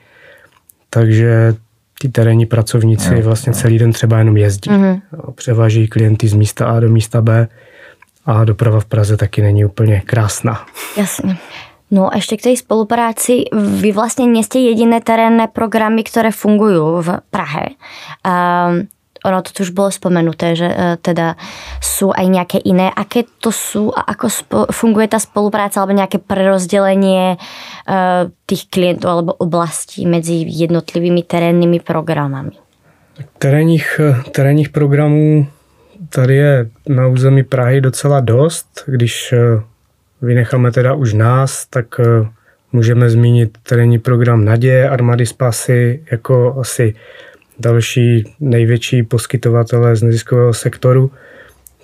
Takže 0.91 1.55
ty 1.99 2.09
terénní 2.09 2.47
pracovníci 2.47 3.15
no, 3.15 3.23
vlastně 3.23 3.51
no. 3.51 3.59
celý 3.59 3.79
den 3.79 3.93
třeba 3.93 4.19
jenom 4.19 4.37
jezdí. 4.37 4.71
Mm-hmm. 4.71 5.01
Převáží 5.35 5.89
klienty 5.89 6.29
z 6.29 6.33
místa 6.33 6.67
A 6.67 6.81
do 6.81 6.89
místa 6.89 7.23
B 7.23 7.49
a 8.27 8.45
doprava 8.45 8.81
v 8.81 8.85
Praze 8.85 9.17
taky 9.17 9.43
není 9.43 9.65
úplně 9.65 10.03
krásná. 10.07 10.67
Jasně. 10.97 11.37
No 11.87 12.11
a 12.11 12.19
ešte 12.19 12.35
k 12.35 12.51
tej 12.51 12.57
spolupráci, 12.59 13.47
vy 13.55 13.95
vlastne 13.95 14.27
nie 14.27 14.43
ste 14.43 14.59
jediné 14.59 14.99
terénne 14.99 15.47
programy, 15.47 16.03
ktoré 16.03 16.35
fungujú 16.35 16.99
v 16.99 17.09
Prahe. 17.31 17.79
Um, 18.27 18.91
ono 19.27 19.43
to 19.43 19.51
tu 19.51 19.67
už 19.67 19.75
bolo 19.75 19.91
spomenuté, 19.91 20.55
že 20.55 20.71
uh, 20.71 20.95
teda 21.03 21.35
sú 21.83 22.15
aj 22.15 22.27
nejaké 22.31 22.59
iné. 22.63 22.95
Aké 22.95 23.27
to 23.43 23.51
sú 23.51 23.91
a 23.91 24.07
ako 24.15 24.27
spo- 24.31 24.69
funguje 24.71 25.11
tá 25.11 25.19
spolupráca 25.19 25.83
alebo 25.83 25.99
nejaké 25.99 26.23
prerozdelenie 26.23 27.37
uh, 27.37 28.31
tých 28.47 28.71
klientov 28.71 29.11
alebo 29.11 29.33
oblastí 29.37 30.07
medzi 30.07 30.47
jednotlivými 30.47 31.27
terénnymi 31.27 31.83
programami? 31.83 32.55
Terénních, 33.39 34.01
terénních 34.31 34.69
programů 34.69 35.47
tady 36.09 36.37
je 36.37 36.69
na 36.89 37.07
území 37.07 37.43
Prahy 37.43 37.81
docela 37.81 38.21
dost. 38.21 38.85
Když 38.87 39.33
eh, 39.33 39.63
vynecháme 40.23 40.73
teda 40.73 40.95
už 40.95 41.13
nás, 41.13 41.67
tak 41.67 42.01
můžeme 42.73 43.11
zmínit 43.11 43.59
terénní 43.63 43.99
program 43.99 44.45
Naděje, 44.45 44.89
Armady 44.89 45.27
Spasy, 45.27 46.05
jako 46.11 46.57
asi 46.61 46.95
další 47.59 48.35
největší 48.41 49.03
poskytovatelé 49.03 49.97
z 49.97 50.03
neziskového 50.03 50.55
sektoru, 50.55 51.11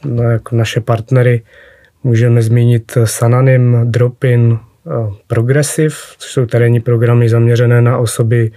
no, 0.04 0.22
jako 0.22 0.56
naše 0.56 0.80
partnery. 0.80 1.42
Můžeme 2.04 2.42
zmínit 2.42 2.92
Sananim, 3.04 3.76
Dropin, 3.84 4.58
Progressive, 5.26 5.94
což 6.18 6.32
jsou 6.32 6.46
terénní 6.46 6.80
programy 6.80 7.28
zaměřené 7.28 7.82
na 7.82 7.98
osoby 7.98 8.50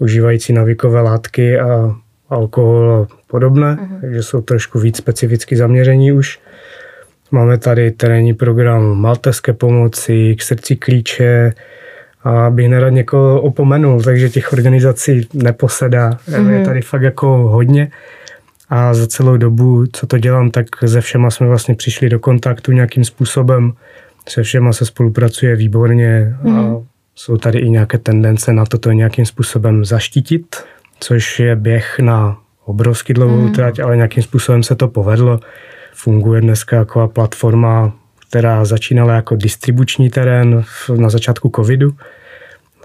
užívající 0.00 0.52
navykové 0.52 1.00
látky 1.00 1.58
a 1.58 1.94
alkohol 2.28 2.92
a 2.92 3.16
podobné, 3.26 3.78
uh-huh. 3.80 4.00
takže 4.00 4.22
jsou 4.22 4.40
trošku 4.40 4.78
víc 4.78 4.96
specificky 4.96 5.56
zaměření 5.56 6.12
už. 6.12 6.40
Máme 7.30 7.58
tady 7.58 7.90
terénní 7.90 8.34
program 8.34 8.82
Malteské 8.82 9.52
pomoci, 9.52 10.36
k 10.38 10.42
srdci 10.42 10.76
klíče, 10.76 11.52
a 12.24 12.50
bych 12.50 12.68
nerad 12.68 12.90
někoho 12.90 13.40
opomenul, 13.40 14.02
takže 14.02 14.28
těch 14.28 14.52
organizací 14.52 15.28
neposedá. 15.34 16.10
Mm-hmm. 16.10 16.50
Je 16.50 16.64
tady 16.64 16.82
fakt 16.82 17.02
jako 17.02 17.26
hodně 17.28 17.90
a 18.70 18.94
za 18.94 19.06
celou 19.06 19.36
dobu, 19.36 19.84
co 19.92 20.06
to 20.06 20.18
dělám, 20.18 20.50
tak 20.50 20.66
se 20.86 21.00
všema 21.00 21.30
jsme 21.30 21.46
vlastně 21.46 21.74
přišli 21.74 22.08
do 22.08 22.18
kontaktu 22.18 22.72
nějakým 22.72 23.04
způsobem. 23.04 23.72
Se 24.28 24.42
všema 24.42 24.72
se 24.72 24.86
spolupracuje 24.86 25.56
výborně 25.56 26.36
mm-hmm. 26.42 26.58
a 26.58 26.62
mhm. 26.62 26.86
jsou 27.14 27.36
tady 27.36 27.58
i 27.58 27.70
nějaké 27.70 27.98
tendence 27.98 28.52
na 28.52 28.66
toto 28.66 28.92
nějakým 28.92 29.26
způsobem 29.26 29.84
zaštítit, 29.84 30.56
což 31.00 31.40
je 31.40 31.56
běh 31.56 31.98
na 31.98 32.38
obrovský 32.64 33.14
dlouhou 33.14 33.46
mm-hmm. 33.46 33.54
trať, 33.54 33.78
ale 33.78 33.96
nějakým 33.96 34.22
způsobem 34.22 34.62
se 34.62 34.74
to 34.74 34.88
povedlo. 34.88 35.40
Funguje 35.92 36.40
dneska 36.40 36.76
jako 36.76 37.08
platforma 37.08 37.92
která 38.28 38.64
začínala 38.64 39.14
jako 39.14 39.36
distribuční 39.36 40.10
terén 40.10 40.64
na 40.96 41.10
začátku 41.10 41.52
covidu. 41.56 41.92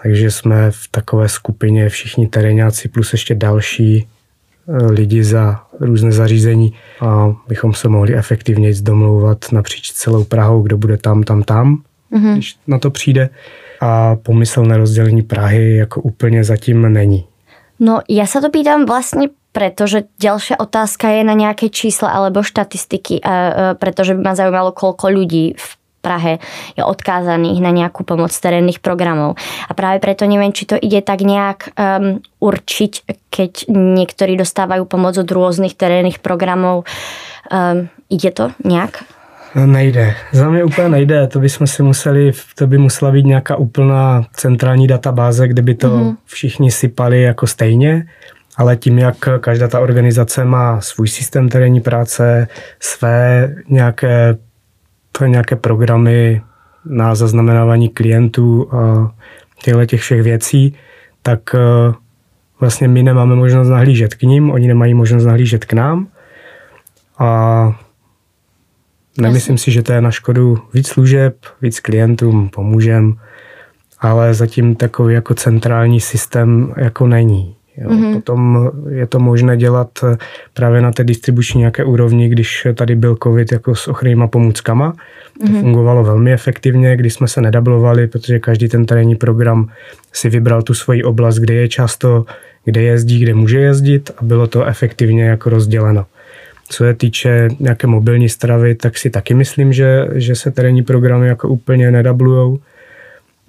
Takže 0.03 0.31
jsme 0.31 0.71
v 0.71 0.87
takové 0.91 1.29
skupině 1.29 1.89
všichni 1.89 2.27
terénáci 2.27 2.87
plus 2.89 3.11
ještě 3.11 3.35
další 3.35 4.07
eh, 4.67 4.85
lidi 4.85 5.23
za 5.23 5.59
různé 5.79 6.11
zařízení 6.11 6.73
a 7.01 7.35
bychom 7.47 7.73
se 7.73 7.89
mohli 7.89 8.15
efektivně 8.15 8.73
domlouvat 8.81 9.51
napříč 9.51 9.91
celou 9.91 10.23
Prahou, 10.23 10.61
kdo 10.61 10.77
bude 10.77 10.97
tam, 10.97 11.23
tam, 11.23 11.43
tam, 11.43 11.83
mm-hmm. 12.11 12.33
když 12.33 12.55
na 12.67 12.79
to 12.79 12.91
přijde. 12.91 13.29
A 13.81 14.15
pomyslné 14.15 14.77
rozdělení 14.77 15.21
Prahy 15.21 15.75
jako 15.75 16.01
úplně 16.01 16.43
zatím 16.43 16.93
není. 16.93 17.25
No 17.81 17.99
ja 18.07 18.29
sa 18.29 18.39
to 18.39 18.53
pýtam 18.53 18.85
vlastne 18.85 19.33
pretože 19.53 20.09
ďalšia 20.17 20.57
otázka 20.57 21.13
je 21.13 21.21
na 21.23 21.37
nejaké 21.37 21.69
čísla 21.69 22.09
alebo 22.09 22.41
štatistiky, 22.41 23.21
pretože 23.77 24.17
by 24.17 24.21
ma 24.25 24.33
zaujímalo, 24.33 24.73
koľko 24.73 25.13
ľudí 25.13 25.53
v 25.53 25.67
Prahe 26.03 26.43
je 26.75 26.83
odkázaných 26.83 27.63
na 27.63 27.71
nejakú 27.71 28.03
pomoc 28.03 28.35
terénnych 28.35 28.83
programov. 28.83 29.39
A 29.69 29.71
práve 29.71 30.03
preto 30.03 30.27
neviem, 30.27 30.51
či 30.51 30.67
to 30.67 30.75
ide 30.75 30.99
tak 30.99 31.23
nejak 31.23 31.71
um, 31.79 32.19
určiť, 32.43 32.91
keď 33.31 33.71
niektorí 33.71 34.35
dostávajú 34.35 34.83
pomoc 34.83 35.15
od 35.15 35.31
rôznych 35.31 35.79
terénnych 35.79 36.19
programov. 36.19 36.83
Um, 37.47 37.87
ide 38.11 38.35
to 38.35 38.51
nejak? 38.67 38.99
Nejde. 39.55 40.15
Za 40.31 40.49
mě 40.49 40.63
úplně 40.63 40.89
nejde. 40.89 41.27
To 41.27 41.39
bychom 41.39 41.67
si 41.67 41.83
museli, 41.83 42.31
to 42.55 42.67
by 42.67 42.77
musela 42.77 43.11
být 43.11 43.25
nějaká 43.25 43.55
úplná 43.55 44.25
centrální 44.33 44.87
databáze, 44.87 45.47
kde 45.47 45.61
by 45.61 45.75
to 45.75 45.87
mm-hmm. 45.87 46.15
všichni 46.25 46.71
sypali 46.71 47.21
jako 47.21 47.47
stejně 47.47 48.07
ale 48.57 48.77
tím, 48.77 48.99
jak 48.99 49.15
každá 49.39 49.67
ta 49.67 49.79
organizace 49.79 50.45
má 50.45 50.81
svůj 50.81 51.07
systém 51.07 51.49
terénní 51.49 51.81
práce, 51.81 52.47
své 52.79 53.55
nějaké, 53.69 54.37
nějaké 55.25 55.55
programy 55.55 56.41
na 56.85 57.15
zaznamenávání 57.15 57.89
klientů 57.89 58.75
a 58.75 59.11
těchto 59.63 59.85
těch 59.85 60.01
všech 60.01 60.21
věcí, 60.21 60.75
tak 61.21 61.39
eh, 61.55 61.93
vlastně 62.59 62.87
my 62.87 63.03
nemáme 63.03 63.35
možnost 63.35 63.69
nahlížet 63.69 64.15
k 64.15 64.21
ním, 64.21 64.51
oni 64.51 64.67
nemají 64.67 64.93
možnost 64.93 65.25
nahlížet 65.25 65.65
k 65.65 65.73
nám 65.73 66.07
a 67.19 67.79
nemyslím 69.17 69.57
si, 69.57 69.71
že 69.71 69.83
to 69.83 69.93
je 69.93 70.01
na 70.01 70.11
škodu 70.11 70.57
víc 70.73 70.87
služeb, 70.87 71.37
víc 71.61 71.79
klientům, 71.79 72.49
pomůžem, 72.49 73.17
ale 73.99 74.33
zatím 74.33 74.75
takový 74.75 75.13
jako 75.13 75.33
centrální 75.33 75.99
systém 75.99 76.73
jako 76.77 77.07
není. 77.07 77.55
Jo. 77.77 77.89
Mm-hmm. 77.89 78.13
Potom 78.13 78.71
je 78.89 79.07
to 79.07 79.19
možné 79.19 79.57
dělat 79.57 79.89
eh, 80.03 80.17
právě 80.53 80.81
na 80.81 80.91
té 80.91 81.03
distribuční 81.03 81.59
nějaké 81.59 81.83
úrovni, 81.83 82.29
když 82.29 82.67
tady 82.75 82.95
byl 82.95 83.17
covid 83.23 83.51
jako 83.51 83.75
s 83.75 83.87
ochrannýma 83.87 84.27
pomůckama. 84.27 84.93
To 85.39 85.45
mm-hmm. 85.45 85.61
fungovalo 85.61 86.03
velmi 86.03 86.33
efektivně, 86.33 86.97
když 86.97 87.13
jsme 87.13 87.27
se 87.27 87.41
nedablovali, 87.41 88.07
protože 88.07 88.39
každý 88.39 88.67
ten 88.67 88.85
terénní 88.85 89.15
program 89.15 89.69
si 90.13 90.29
vybral 90.29 90.61
tu 90.61 90.73
svoji 90.73 91.03
oblast, 91.03 91.35
kde 91.35 91.53
je 91.53 91.67
často, 91.67 92.25
kde 92.65 92.81
jezdí, 92.81 93.19
kde 93.19 93.33
může 93.33 93.59
jezdit 93.59 94.11
a 94.17 94.23
bylo 94.23 94.47
to 94.47 94.65
efektivně 94.65 95.23
jako 95.23 95.49
rozděleno. 95.49 96.05
Co 96.69 96.85
je 96.85 96.93
týče 96.93 97.47
nějaké 97.59 97.87
mobilní 97.87 98.29
stravy, 98.29 98.75
tak 98.75 98.97
si 98.97 99.09
taky 99.09 99.33
myslím, 99.33 99.73
že, 99.73 100.07
že 100.13 100.35
se 100.35 100.51
terénní 100.51 100.83
programy 100.83 101.27
jako 101.27 101.47
úplně 101.47 101.91
nedablujou. 101.91 102.59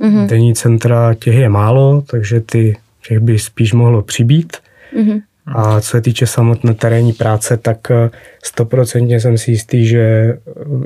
Mm-hmm. 0.00 0.26
Denní 0.26 0.54
centra 0.54 1.14
těch 1.14 1.35
je 1.35 1.49
málo, 1.49 2.02
takže 2.07 2.40
ty, 2.40 2.76
těch 3.08 3.18
by 3.18 3.38
spíš 3.38 3.73
mohlo 3.73 4.02
přibít. 4.02 4.56
Mm-hmm. 4.96 5.23
A 5.46 5.80
co 5.80 5.90
se 5.90 6.00
týče 6.00 6.26
samotné 6.26 6.75
terénní 6.75 7.12
práce, 7.12 7.56
tak 7.56 7.90
eh, 7.90 8.11
stoprocentně 8.44 9.20
jsem 9.20 9.38
si 9.38 9.50
jistý, 9.50 9.87
že 9.87 9.99
eh, 10.00 10.38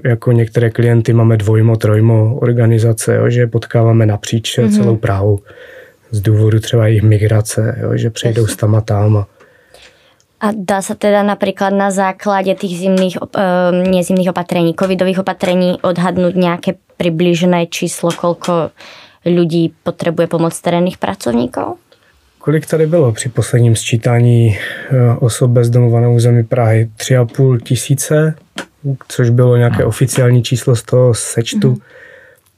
jako 0.08 0.32
některé 0.32 0.70
klienty 0.70 1.12
máme 1.12 1.36
dvojmo, 1.36 1.76
trojmo 1.76 2.36
organizace, 2.36 3.14
jo, 3.14 3.30
že 3.30 3.46
potkáváme 3.46 4.06
napříč 4.06 4.58
mm-hmm. 4.58 4.76
celou 4.76 4.96
Prahu 4.96 5.40
z 6.10 6.20
důvodu 6.20 6.60
třeba 6.60 6.86
jejich 6.86 7.02
migrace, 7.02 7.78
jo, 7.82 7.96
že 7.96 8.10
přejdou 8.10 8.46
s 8.46 8.56
tam 8.56 8.74
a 8.74 8.80
tam. 8.80 9.16
A, 9.16 9.26
a 10.40 10.52
dá 10.56 10.82
se 10.82 10.94
teda 10.94 11.22
například 11.22 11.70
na 11.70 11.90
základě 11.90 12.54
těch 12.54 12.70
zimných, 12.70 13.18
uh, 13.22 13.90
nezimných 13.92 14.30
opatrení, 14.30 14.74
covidových 14.80 15.18
opatrení 15.18 15.78
odhadnout 15.82 16.34
nějaké 16.34 16.74
přibližné 16.96 17.66
číslo, 17.66 18.10
kolko 18.12 18.52
lidí 19.24 19.72
potřebuje 19.82 20.26
pomoc 20.26 20.60
terénních 20.60 20.98
pracovníků? 20.98 21.78
Kolik 22.48 22.66
tady 22.66 22.86
bylo 22.86 23.12
při 23.12 23.28
posledním 23.28 23.76
sčítání 23.76 24.56
eh, 24.56 25.16
osob 25.18 25.50
bezdomova 25.50 26.00
na 26.00 26.08
území 26.08 26.44
Prahy? 26.44 26.90
Tři 26.96 27.16
a 27.16 27.24
půl 27.24 27.58
tisíce, 27.58 28.34
což 29.08 29.30
bylo 29.30 29.56
nějaké 29.56 29.84
oficiální 29.84 30.42
číslo 30.42 30.76
z 30.76 30.82
toho 30.82 31.14
sečtu. 31.14 31.74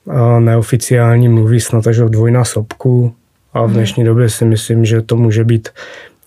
Mm-hmm. 0.07 0.37
A 0.37 0.41
neoficiální 0.41 1.29
mluví 1.29 1.61
snad 1.61 1.87
až 1.87 1.99
o 1.99 2.09
dvojnásobku. 2.09 3.15
A 3.53 3.63
v 3.63 3.65
mhm. 3.65 3.75
dnešní 3.75 4.05
době 4.05 4.29
si 4.29 4.45
myslím, 4.45 4.85
že 4.85 5.03
to 5.03 5.17
může 5.17 5.45
být 5.45 5.69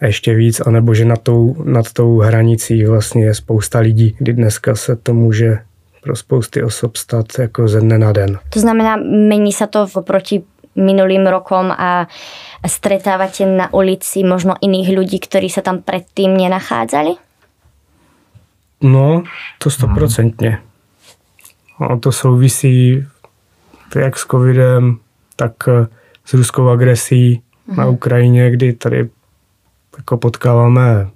ještě 0.02 0.36
víc, 0.36 0.60
anebo 0.60 0.94
že 0.94 1.06
nad 1.06 1.22
tou, 1.22 1.56
nad 1.64 1.94
tou 1.94 2.20
hranicí 2.20 2.86
vlastně 2.86 3.26
je 3.26 3.34
spousta 3.34 3.80
lidí, 3.80 4.16
kdy 4.20 4.34
dneska 4.34 4.76
se 4.76 4.96
to 4.96 5.14
může 5.14 5.58
pro 6.02 6.16
spousty 6.16 6.64
osob 6.64 6.98
stát 6.98 7.26
jako 7.40 7.68
ze 7.68 7.82
dne 7.82 7.98
na 7.98 8.12
den. 8.12 8.40
To 8.50 8.60
znamená, 8.60 8.96
mení 9.30 9.54
se 9.54 9.68
to 9.68 9.88
oproti 9.94 10.44
minulým 10.76 11.28
rokom 11.28 11.72
a 11.72 12.08
stretávate 12.66 13.46
na 13.46 13.70
ulici 13.74 14.24
možno 14.26 14.58
iných 14.62 14.90
ľudí, 14.90 15.18
ktorí 15.22 15.50
sa 15.50 15.62
tam 15.62 15.82
predtým 15.86 16.34
nenachádzali? 16.34 17.14
No, 18.84 19.24
to 19.58 19.70
stoprocentně. 19.70 20.62
A 21.80 21.98
to 21.98 22.12
souvisí 22.12 23.06
jak 23.96 24.18
s 24.18 24.26
covidem, 24.26 24.98
tak 25.36 25.54
eh, 25.68 25.88
s 26.26 26.34
ruskou 26.34 26.70
agresí 26.70 27.42
mm-hmm. 27.42 27.78
na 27.78 27.88
Ukrajině, 27.88 28.52
kdy 28.52 28.74
tady 28.74 29.10
jako 29.98 30.18
potkáváme 30.18 31.10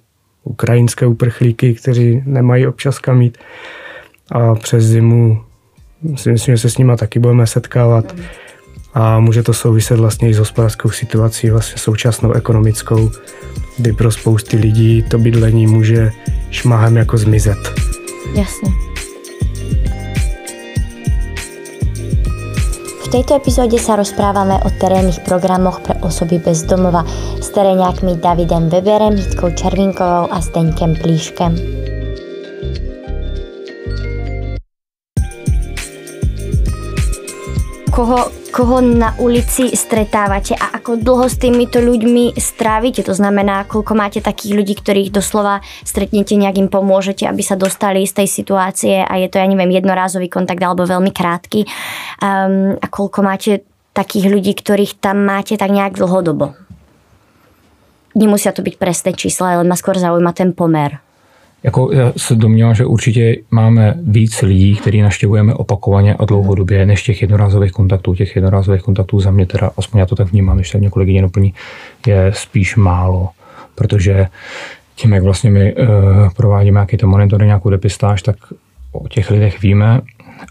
ukrajinské 0.44 1.06
uprchlíky, 1.06 1.74
kteří 1.74 2.24
nemají 2.26 2.68
občas 2.68 3.00
kam 3.00 3.22
jít. 3.22 3.38
A 4.32 4.56
přes 4.56 4.84
zimu 4.84 5.44
si 6.16 6.32
myslím, 6.32 6.56
že 6.56 6.62
se 6.62 6.70
s 6.70 6.78
nimi 6.78 6.94
taky 6.98 7.20
budeme 7.20 7.48
setkávat. 7.48 8.06
Mm-hmm 8.06 8.47
a 8.98 9.20
může 9.20 9.44
to 9.44 9.54
souviset 9.54 10.00
vlastně 10.00 10.30
i 10.30 10.34
s 10.34 10.38
hospodářskou 10.38 10.90
situací, 10.90 11.50
vlastně 11.50 11.78
současnou 11.78 12.32
ekonomickou, 12.32 13.12
kdy 13.78 13.94
pro 13.94 14.12
spousty 14.12 14.58
lidí 14.58 15.04
to 15.04 15.18
bydlení 15.18 15.68
může 15.68 16.12
šmahem 16.50 16.98
jako 16.98 17.18
zmizet. 17.18 17.58
Jasně. 18.36 18.72
V 23.04 23.10
tejto 23.10 23.40
epizóde 23.40 23.80
sa 23.80 23.96
rozprávame 23.96 24.60
o 24.68 24.70
terénnych 24.84 25.24
programoch 25.24 25.80
pre 25.80 25.96
osoby 26.04 26.44
bez 26.44 26.68
domova 26.68 27.08
s 27.40 27.50
teréňákmi 27.56 28.20
Davidem 28.20 28.68
Weberem, 28.68 29.16
Hitkou 29.16 29.56
Červinkovou 29.56 30.28
a 30.28 30.42
Steňkem 30.44 30.92
Plíškem. 31.00 31.56
Koho 37.98 38.30
koho 38.58 38.82
na 38.82 39.14
ulici 39.22 39.74
stretávate 39.78 40.58
a 40.58 40.82
ako 40.82 40.98
dlho 40.98 41.30
s 41.30 41.38
týmito 41.38 41.78
ľuďmi 41.78 42.38
strávite. 42.38 43.06
To 43.06 43.14
znamená, 43.14 43.70
koľko 43.70 43.94
máte 43.94 44.18
takých 44.18 44.54
ľudí, 44.58 44.74
ktorých 44.78 45.14
doslova 45.14 45.62
stretnete, 45.86 46.34
nejak 46.34 46.62
im 46.62 46.70
pomôžete, 46.70 47.30
aby 47.30 47.46
sa 47.46 47.54
dostali 47.54 48.02
z 48.06 48.22
tej 48.22 48.28
situácie 48.30 49.06
a 49.06 49.14
je 49.22 49.30
to, 49.30 49.38
ja 49.38 49.46
neviem, 49.46 49.70
jednorázový 49.70 50.26
kontakt 50.30 50.58
alebo 50.58 50.90
veľmi 50.90 51.14
krátky. 51.14 51.70
Um, 52.22 52.78
a 52.82 52.86
koľko 52.90 53.20
máte 53.22 53.66
takých 53.94 54.30
ľudí, 54.30 54.54
ktorých 54.58 54.98
tam 54.98 55.26
máte 55.26 55.54
tak 55.54 55.70
nejak 55.70 55.98
dlhodobo. 55.98 56.58
Nemusia 58.18 58.58
to 58.58 58.66
byť 58.66 58.76
presné 58.82 59.14
čísla, 59.14 59.58
ale 59.58 59.70
ma 59.70 59.78
skôr 59.78 59.98
zaujíma 60.02 60.34
ten 60.34 60.54
pomer. 60.54 60.98
Jako 61.64 61.92
já 61.92 62.14
se 62.18 62.36
domnívám, 62.36 62.76
že 62.76 62.86
určitě 62.86 63.36
máme 63.52 63.96
víc 64.04 64.42
lidí, 64.42 64.76
který 64.76 65.02
naštěvujeme 65.02 65.54
opakovaně 65.54 66.16
a 66.16 66.26
dlouhodobě, 66.26 66.86
než 66.86 67.04
těch 67.04 67.22
jednorázových 67.22 67.72
kontaktů. 67.72 68.16
Těch 68.16 68.36
jednorázových 68.36 68.82
kontaktů 68.82 69.20
za 69.20 69.32
mě 69.32 69.46
teda, 69.46 69.72
aspoň 69.78 70.00
já 70.00 70.06
to 70.06 70.16
tak 70.16 70.32
vnímám, 70.32 70.58
když 70.58 70.70
se 70.70 70.78
mě 70.78 70.90
kolegyně 70.90 71.22
doplní, 71.22 71.54
je 72.08 72.32
spíš 72.36 72.76
málo, 72.76 73.30
protože 73.76 74.28
tím, 74.96 75.14
jak 75.14 75.24
vlastně 75.24 75.50
my 75.50 75.76
uh, 75.76 75.88
provádíme 76.38 76.78
nějaký 76.78 76.98
to 76.98 77.08
monitoring, 77.08 77.48
nějakou 77.48 77.70
depistáž, 77.70 78.22
tak 78.22 78.36
o 78.92 79.08
těch 79.08 79.32
lidech 79.32 79.62
víme, 79.62 80.02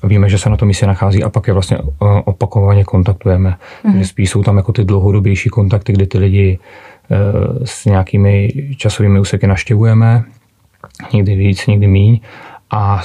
víme, 0.05 0.29
že 0.29 0.39
se 0.39 0.51
na 0.51 0.57
tom 0.57 0.69
místě 0.69 0.87
nachází 0.87 1.25
a 1.25 1.29
pak 1.29 1.47
je 1.47 1.53
vlastně 1.53 1.79
uh, 1.79 1.89
opakovaně 2.25 2.85
kontaktujeme. 2.85 3.51
Mm-hmm. 3.51 3.93
Takže 3.93 4.07
spíš 4.07 4.31
jsou 4.31 4.43
tam 4.43 4.57
jako 4.57 4.73
ty 4.73 4.85
dlouhodobější 4.85 5.49
kontakty, 5.49 5.93
kdy 5.93 6.07
ty 6.07 6.19
lidi 6.19 6.59
uh, 7.11 7.65
s 7.65 7.85
nějakými 7.85 8.53
časovými 8.77 9.21
úseky 9.21 9.47
naštěvujeme, 9.47 10.25
někdy 11.13 11.35
víc, 11.35 11.67
někdy 11.67 11.87
míň. 11.87 12.21
A 12.71 13.03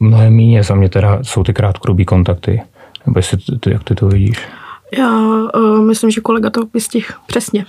mnohem 0.00 0.32
míň 0.32 0.62
za 0.62 0.74
mě 0.74 0.88
teda 0.88 1.18
jsou 1.22 1.44
ty 1.44 1.52
krátkodobý 1.52 2.04
kontakty. 2.04 2.62
Nebo 3.06 3.18
jestli 3.18 3.38
ty, 3.60 3.70
jak 3.70 3.84
ty 3.84 3.94
to 3.94 4.08
vidíš? 4.08 4.38
Já 4.98 5.10
uh, 5.54 5.78
myslím, 5.78 6.10
že 6.10 6.20
kolega 6.20 6.50
to 6.50 6.60
vystih 6.74 7.12
přesně. 7.26 7.66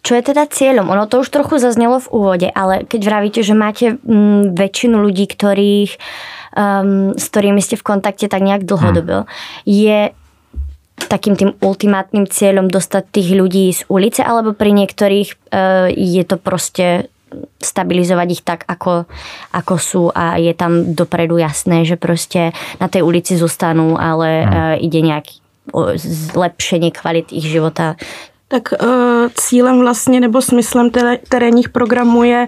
Čo 0.00 0.16
je 0.16 0.32
teda 0.32 0.48
cieľom? 0.48 0.88
Ono 0.88 1.04
to 1.04 1.20
už 1.20 1.28
trochu 1.28 1.60
zaznelo 1.60 2.00
v 2.00 2.08
úvode, 2.08 2.48
ale 2.48 2.88
keď 2.88 3.00
vravíte, 3.04 3.40
že 3.44 3.52
máte 3.52 4.00
mm, 4.00 4.56
väčšinu 4.56 4.96
ľudí, 4.96 5.28
ktorých, 5.28 6.00
um, 6.56 7.12
s 7.12 7.24
ktorými 7.28 7.60
ste 7.60 7.76
v 7.76 7.84
kontakte 7.84 8.24
tak 8.24 8.40
nejak 8.40 8.64
dlhodobo, 8.64 9.28
hmm. 9.28 9.30
je 9.68 9.98
takým 11.04 11.36
tým 11.36 11.52
ultimátnym 11.60 12.24
cieľom 12.24 12.72
dostať 12.72 13.12
tých 13.12 13.28
ľudí 13.36 13.68
z 13.76 13.84
ulice, 13.92 14.24
alebo 14.24 14.56
pri 14.56 14.72
niektorých 14.72 15.28
uh, 15.52 15.92
je 15.92 16.24
to 16.24 16.40
proste 16.40 17.12
stabilizovať 17.62 18.28
ich 18.30 18.42
tak, 18.42 18.64
ako, 18.68 19.06
ako 19.52 19.74
sú 19.78 20.02
a 20.14 20.36
je 20.36 20.54
tam 20.54 20.94
dopredu 20.94 21.36
jasné, 21.38 21.84
že 21.84 21.96
prostě 21.96 22.52
na 22.80 22.88
tej 22.88 23.02
ulici 23.02 23.36
zostanú, 23.36 24.00
ale 24.00 24.42
hmm. 24.42 24.54
uh, 24.54 24.74
ide 24.80 25.00
nejaký 25.00 25.40
zlepšení 26.34 26.90
kvality 26.90 27.36
ich 27.36 27.46
života 27.46 27.94
tak 28.52 28.62
uh, 28.82 28.88
cílem 29.34 29.80
vlastně 29.80 30.20
nebo 30.20 30.42
smyslem 30.42 30.90
terénních 31.28 31.68
programů 31.68 32.24
je 32.24 32.46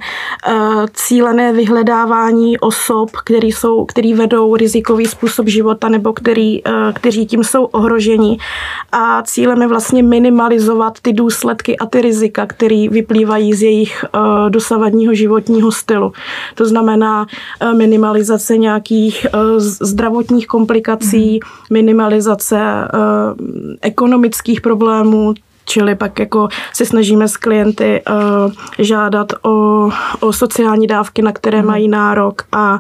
uh, 0.49 0.87
cílené 0.93 1.53
vyhledávání 1.53 2.59
osob, 2.59 3.11
který, 3.11 3.53
jsou, 3.53 3.85
který 3.85 4.15
vedou 4.15 4.57
rizikový 4.57 5.07
způsob 5.07 5.49
života 5.49 5.89
nebo 5.89 6.13
který, 6.13 6.65
uh, 6.65 6.73
kteří 6.93 7.27
tím 7.27 7.45
jsou 7.45 7.65
ohroženi. 7.65 8.39
A 8.93 9.23
cílem 9.23 9.63
je 9.63 9.69
vlastně 9.69 10.03
minimalizovat 10.03 11.01
ty 11.03 11.13
důsledky 11.13 11.79
a 11.79 11.87
ty 11.87 12.01
rizika, 12.01 12.47
které 12.47 12.87
vyplývají 12.91 13.55
z 13.55 13.63
jejich 13.63 14.05
dosavadního 14.49 15.15
životního 15.15 15.73
stylu. 15.73 16.13
To 16.55 16.65
znamená 16.65 17.27
minimalizace 17.77 18.57
nějakých 18.57 19.27
zdravotních 19.59 20.47
komplikací, 20.47 21.33
mm. 21.33 21.77
minimalizace 21.77 22.61
ekonomických 23.81 24.61
problémů, 24.61 25.35
Čili 25.65 25.95
pak 25.95 26.19
jako 26.19 26.49
se 26.73 26.87
snažíme 26.87 27.29
s 27.29 27.37
klienty 27.37 28.03
uh, 28.11 28.53
žádat 28.79 29.33
o, 29.43 29.89
o 30.21 30.33
sociální 30.33 30.87
dávky, 30.87 31.23
na 31.23 31.33
které 31.33 31.63
mm. 31.63 31.69
mají 31.69 31.89
nárok 31.89 32.43
a 32.53 32.79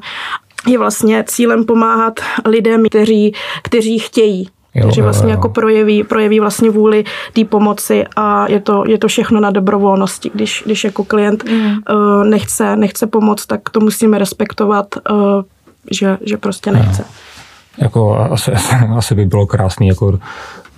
je 0.67 0.79
vlastně 0.79 1.25
cílem 1.27 1.65
pomáhat 1.65 2.21
lidem, 2.47 2.83
kteří, 2.89 3.35
kteří 3.63 3.99
chtějí 3.99 4.49
Jo, 4.75 4.83
kteří 4.83 5.01
vlastně 5.01 5.25
jo, 5.25 5.29
jo. 5.29 5.35
jako 5.35 5.49
projeví, 5.49 6.05
projeví 6.05 6.41
vlastně 6.41 6.71
vůli 6.71 7.05
té 7.33 7.45
pomoci 7.45 8.05
a 8.17 8.51
je 8.51 8.61
to, 8.61 8.85
je 8.87 8.99
to 8.99 9.09
všechno 9.09 9.41
na 9.41 9.51
dobrovolnosti. 9.51 10.31
Když, 10.35 10.63
když 10.67 10.85
jako 10.85 11.05
klient 11.05 11.45
mm. 11.45 11.79
uh, 11.91 12.25
nechce, 12.25 12.77
nechce 12.77 13.07
pomoct, 13.07 13.47
tak 13.47 13.71
to 13.71 13.81
musíme 13.81 14.19
respektovat, 14.19 14.87
uh, 15.11 15.43
že, 15.91 16.19
že 16.21 16.37
prostě 16.37 16.71
nechce. 16.71 17.05
Jako 17.79 18.17
asi, 18.17 18.53
asi 18.97 19.15
by 19.15 19.27
bylo 19.27 19.47
krásný 19.47 19.89
jako 19.89 20.19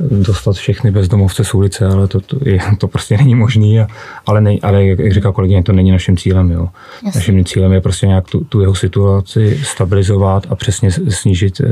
dostat 0.01 0.57
všechny 0.57 0.91
bezdomovce 0.91 1.45
z 1.45 1.55
ulice, 1.55 1.87
ale 1.87 2.09
to, 2.09 2.21
to, 2.21 2.37
je, 2.45 2.59
to 2.79 2.89
prostě 2.89 3.17
není 3.17 3.35
možný. 3.35 3.81
A, 3.81 3.87
ale, 4.27 4.41
ne, 4.41 4.57
ale 4.63 4.87
jak 4.87 5.13
říká 5.13 5.33
kolegyně, 5.33 5.63
to 5.63 5.73
není 5.73 5.91
naším 5.91 6.17
cílem. 6.17 6.51
Jo. 6.51 6.69
Naším 7.15 7.45
cílem 7.45 7.73
je 7.73 7.81
prostě 7.81 8.07
nějak 8.07 8.31
tu, 8.31 8.45
tu 8.45 8.61
jeho 8.61 8.75
situaci 8.75 9.61
stabilizovat 9.63 10.47
a 10.51 10.55
přesně 10.55 10.91
snížit 11.09 11.61
e, 11.61 11.65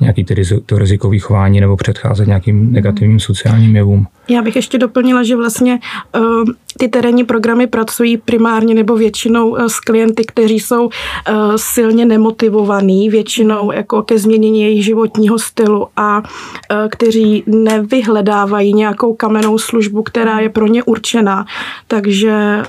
nějaký 0.00 0.24
ty, 0.24 0.42
to 0.66 0.78
rizikový 0.78 1.18
chování 1.18 1.60
nebo 1.60 1.76
předcházet 1.76 2.28
nějakým 2.28 2.72
negativním 2.72 3.20
sociálním 3.20 3.76
jevům. 3.76 4.06
Já 4.30 4.42
bych 4.42 4.56
ještě 4.56 4.78
doplnila, 4.78 5.22
že 5.22 5.36
vlastně 5.36 5.78
uh, 6.16 6.44
ty 6.78 6.88
terénní 6.88 7.24
programy 7.24 7.66
pracují 7.66 8.16
primárně 8.16 8.74
nebo 8.74 8.96
většinou 8.96 9.56
eh, 9.56 9.68
s 9.68 9.80
klienty, 9.80 10.24
kteří 10.24 10.60
jsou 10.60 10.88
eh, 10.88 11.32
silně 11.56 12.04
nemotivovaní, 12.04 13.10
většinou 13.10 13.72
jako 13.72 14.02
ke 14.02 14.18
změnění 14.18 14.62
jejich 14.62 14.84
životního 14.84 15.38
stylu 15.38 15.88
a 15.96 16.22
eh, 16.70 16.88
kteří 16.88 17.42
nevyhledávají 17.46 18.74
nějakou 18.74 19.14
kamennou 19.14 19.58
službu, 19.58 20.02
která 20.02 20.40
je 20.40 20.48
pro 20.48 20.66
ně 20.66 20.82
určená. 20.82 21.46
Takže 21.86 22.62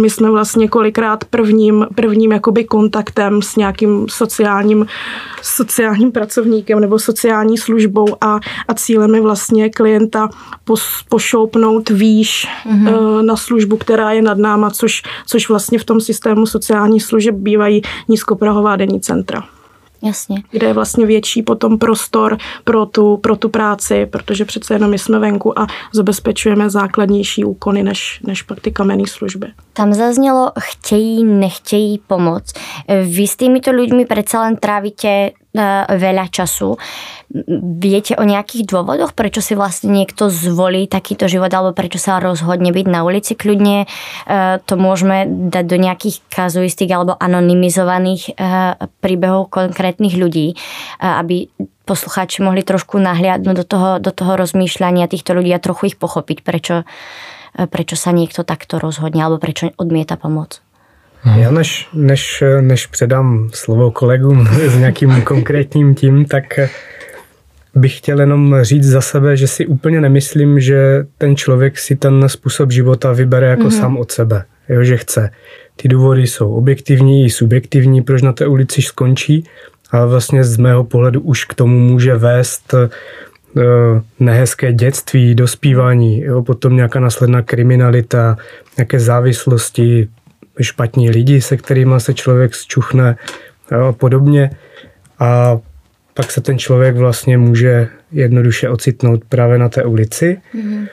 my 0.00 0.10
jsme 0.10 0.30
vlastně 0.30 0.68
kolikrát 0.68 1.24
prvním, 1.24 1.86
prvním 1.94 2.32
jakoby 2.32 2.64
kontaktem 2.64 3.42
s 3.42 3.56
nějakým 3.56 4.06
sociálním, 4.08 4.86
sociálním 5.42 6.12
pracovníkem 6.12 6.80
nebo 6.80 6.98
sociální 6.98 7.58
službou 7.58 8.06
a, 8.20 8.40
a 8.68 8.74
cílem 8.74 9.14
je 9.14 9.20
vlastně 9.20 9.70
klienta 9.70 10.28
pos, 10.64 11.04
pošoupnout 11.08 11.90
výš 11.90 12.48
mm-hmm. 12.66 13.22
na 13.22 13.33
službu, 13.36 13.76
která 13.76 14.12
je 14.12 14.22
nad 14.22 14.38
náma, 14.38 14.70
což, 14.70 15.02
což 15.26 15.48
vlastně 15.48 15.78
v 15.78 15.84
tom 15.84 16.00
systému 16.00 16.46
sociálních 16.46 17.02
služeb 17.04 17.34
bývají 17.34 17.82
nízkoprahová 18.08 18.76
denní 18.76 19.00
centra. 19.00 19.44
Jasně. 20.02 20.42
Kde 20.50 20.66
je 20.66 20.72
vlastně 20.72 21.06
větší 21.06 21.42
potom 21.42 21.78
prostor 21.78 22.38
pro 22.64 22.86
tu, 22.86 23.16
pro 23.16 23.36
tu 23.36 23.48
práci, 23.48 24.06
protože 24.06 24.44
přece 24.44 24.74
jenom 24.74 24.90
my 24.90 24.98
jsme 24.98 25.18
venku 25.18 25.58
a 25.58 25.66
zabezpečujeme 25.92 26.70
základnější 26.70 27.44
úkony 27.44 27.82
než, 27.82 28.20
než 28.22 28.42
pak 28.42 28.60
ty 28.60 28.72
kamenné 28.72 29.06
služby. 29.06 29.46
Tam 29.72 29.94
zaznělo 29.94 30.52
chtějí, 30.60 31.24
nechtějí 31.24 32.00
pomoc. 32.06 32.52
Vy 32.88 33.26
s 33.26 33.36
týmito 33.36 33.72
ľuďmi 33.72 34.06
predsa 34.06 34.44
len 34.44 34.56
trávite 34.56 35.30
veľa 35.54 36.34
času. 36.34 36.74
Viete 37.78 38.18
o 38.18 38.26
nejakých 38.26 38.66
dôvodoch, 38.66 39.14
prečo 39.14 39.38
si 39.38 39.54
vlastne 39.54 39.94
niekto 39.94 40.26
zvolí 40.26 40.90
takýto 40.90 41.30
život 41.30 41.54
alebo 41.54 41.70
prečo 41.70 42.02
sa 42.02 42.18
rozhodne 42.18 42.74
byť 42.74 42.86
na 42.90 43.06
ulici 43.06 43.38
kľudne? 43.38 43.86
To 44.66 44.74
môžeme 44.74 45.30
dať 45.54 45.64
do 45.70 45.78
nejakých 45.78 46.26
kazuistik 46.26 46.90
alebo 46.90 47.14
anonymizovaných 47.14 48.34
príbehov 48.98 49.54
konkrétnych 49.54 50.18
ľudí, 50.18 50.58
aby 50.98 51.46
poslucháči 51.86 52.42
mohli 52.42 52.66
trošku 52.66 52.98
nahliadnúť 52.98 53.56
do 53.62 53.66
toho, 53.68 53.90
do 54.02 54.10
toho 54.10 54.34
rozmýšľania 54.34 55.06
týchto 55.06 55.38
ľudí 55.38 55.54
a 55.54 55.62
trochu 55.62 55.94
ich 55.94 55.96
pochopiť, 56.00 56.40
prečo, 56.42 56.82
prečo 57.54 57.94
sa 57.94 58.10
niekto 58.10 58.42
takto 58.42 58.82
rozhodne 58.82 59.22
alebo 59.22 59.38
prečo 59.38 59.70
odmieta 59.78 60.18
pomoc. 60.18 60.63
Hmm. 61.24 61.40
Já 61.40 61.50
než, 61.50 61.88
než, 61.92 62.44
než 62.60 62.86
předám 62.86 63.50
slovo 63.54 63.90
kolegům 63.90 64.46
s 64.66 64.76
nějakým 64.76 65.22
konkrétním 65.22 65.94
tím, 65.94 66.24
tak 66.24 66.44
bych 67.74 67.98
chtěl 67.98 68.20
jenom 68.20 68.56
říct 68.62 68.88
za 68.88 69.00
sebe, 69.00 69.36
že 69.36 69.48
si 69.48 69.66
úplně 69.66 70.00
nemyslím, 70.00 70.60
že 70.60 71.06
ten 71.18 71.36
člověk 71.36 71.78
si 71.78 71.96
ten 71.96 72.28
způsob 72.28 72.70
života 72.70 73.12
vybere 73.12 73.46
jako 73.46 73.62
mm-hmm. 73.62 73.80
sám 73.80 73.96
od 73.96 74.12
sebe, 74.12 74.44
jo, 74.68 74.84
že 74.84 74.96
chce. 74.96 75.30
Ty 75.76 75.88
důvody 75.88 76.26
jsou 76.26 76.54
objektivní 76.54 77.24
i 77.24 77.30
subjektivní, 77.30 78.02
proč 78.02 78.22
na 78.22 78.32
té 78.32 78.46
ulici 78.46 78.82
skončí, 78.82 79.44
a 79.90 80.06
vlastně 80.06 80.44
z 80.44 80.56
mého 80.56 80.84
pohledu 80.84 81.20
už 81.20 81.44
k 81.44 81.54
tomu 81.54 81.78
může 81.78 82.16
vést 82.16 82.74
eh, 82.74 82.88
nehezké 84.20 84.72
dětství, 84.72 85.34
dospívání, 85.34 86.20
jo, 86.20 86.42
potom 86.42 86.76
nějaká 86.76 87.00
následná 87.00 87.42
kriminalita, 87.42 88.36
nějaké 88.76 89.00
závislosti, 89.00 90.08
špatní 90.60 91.10
lidi, 91.10 91.40
se 91.40 91.56
kterými 91.56 91.94
se 91.98 92.14
člověk 92.14 92.54
zčuchne 92.54 93.16
a 93.88 93.92
podobně. 93.92 94.50
A 95.18 95.58
pak 96.14 96.32
se 96.32 96.40
ten 96.40 96.58
člověk 96.58 96.96
vlastně 96.96 97.38
může 97.38 97.88
jednoduše 98.12 98.68
ocitnout 98.68 99.24
právě 99.28 99.58
na 99.58 99.68
té 99.68 99.84
ulici. 99.84 100.40
Mm-hmm. 100.54 100.88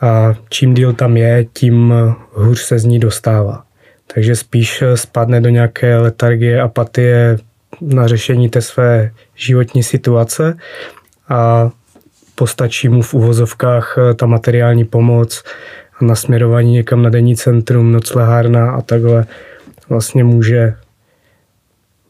A 0.00 0.34
čím 0.48 0.74
díl 0.74 0.92
tam 0.92 1.16
je, 1.16 1.44
tím 1.52 1.94
hůř 2.32 2.60
se 2.60 2.78
z 2.78 2.84
ní 2.84 2.98
dostává. 2.98 3.62
Takže 4.14 4.36
spíš 4.36 4.82
spadne 4.94 5.40
do 5.40 5.48
nějaké 5.48 5.96
letargie, 5.96 6.60
apatie 6.60 7.38
na 7.80 8.08
řešení 8.08 8.48
té 8.48 8.62
své 8.62 9.10
životní 9.34 9.82
situace 9.82 10.56
a 11.28 11.70
postačí 12.34 12.88
mu 12.88 13.02
v 13.02 13.14
uvozovkách 13.14 13.98
ta 14.16 14.26
materiální 14.26 14.84
pomoc, 14.84 15.44
nasměrování 16.00 16.72
někam 16.72 17.02
na 17.02 17.10
denní 17.10 17.36
centrum, 17.36 17.92
noclehárna 17.92 18.70
a 18.70 18.82
takhle 18.82 19.26
vlastně 19.88 20.24
může 20.24 20.74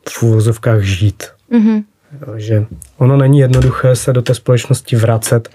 v 0.09 0.23
úvozovkách 0.23 0.83
žít. 0.83 1.25
Mm-hmm. 1.53 1.85
že 2.37 2.65
ono 2.99 3.17
není 3.17 3.39
jednoduché 3.39 3.97
se 3.97 4.13
do 4.13 4.23
té 4.23 4.35
společnosti 4.35 4.97
vracet 4.97 5.49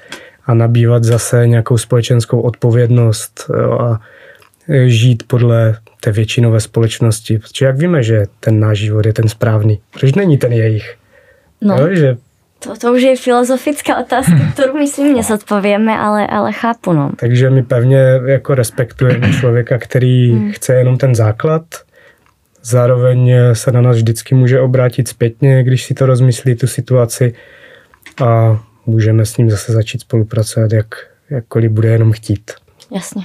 a 0.46 0.54
nabývat 0.54 1.04
zase 1.04 1.48
nějakou 1.48 1.78
společenskou 1.78 2.41
odpovědnost 2.41 3.46
jo, 3.62 3.80
a 3.80 4.02
žít 4.86 5.24
podle 5.28 5.78
té 6.00 6.12
většinové 6.12 6.60
společnosti. 6.60 7.39
Protože 7.39 7.65
jak 7.65 7.78
víme, 7.78 8.04
že 8.04 8.26
ten 8.39 8.60
náš 8.60 8.78
život 8.78 9.06
je 9.06 9.13
ten 9.13 9.28
správný? 9.28 9.80
Proč 10.00 10.13
není 10.13 10.38
ten 10.38 10.54
jejich? 10.54 10.96
No. 11.62 11.78
Jo, 11.78 11.96
že 11.96 12.17
to, 12.63 12.78
to 12.78 12.93
už 12.93 13.02
je 13.02 13.15
filozofická 13.15 14.00
otázka, 14.00 14.38
kterou 14.54 14.74
myslím 14.78 15.13
nezodpověme, 15.15 15.97
ale, 15.97 16.28
ale 16.28 16.52
chápu. 16.52 16.93
No. 16.93 17.12
Takže 17.15 17.50
my 17.50 17.63
pevně 17.63 18.19
jako 18.26 18.56
respektujeme 18.56 19.34
člověka, 19.39 19.78
který 19.78 20.32
hmm. 20.32 20.52
chce 20.52 20.74
jenom 20.74 20.97
ten 20.97 21.15
základ, 21.15 21.63
zároveň 22.63 23.34
se 23.54 23.71
na 23.71 23.82
nás 23.82 23.95
vždycky 23.95 24.36
může 24.36 24.60
obrátit 24.60 25.08
zpětně, 25.08 25.63
když 25.63 25.86
si 25.86 25.93
to 25.93 26.06
rozmyslí, 26.06 26.56
tu 26.56 26.67
situaci 26.67 27.34
a 28.24 28.60
můžeme 28.86 29.26
s 29.26 29.38
ním 29.38 29.50
zase 29.50 29.74
začít 29.74 30.02
spolupracovat, 30.02 30.74
jak, 30.74 30.88
jakkoliv 31.30 31.71
bude 31.71 31.89
jenom 31.89 32.12
chtít. 32.12 32.52
Jasně. 32.95 33.24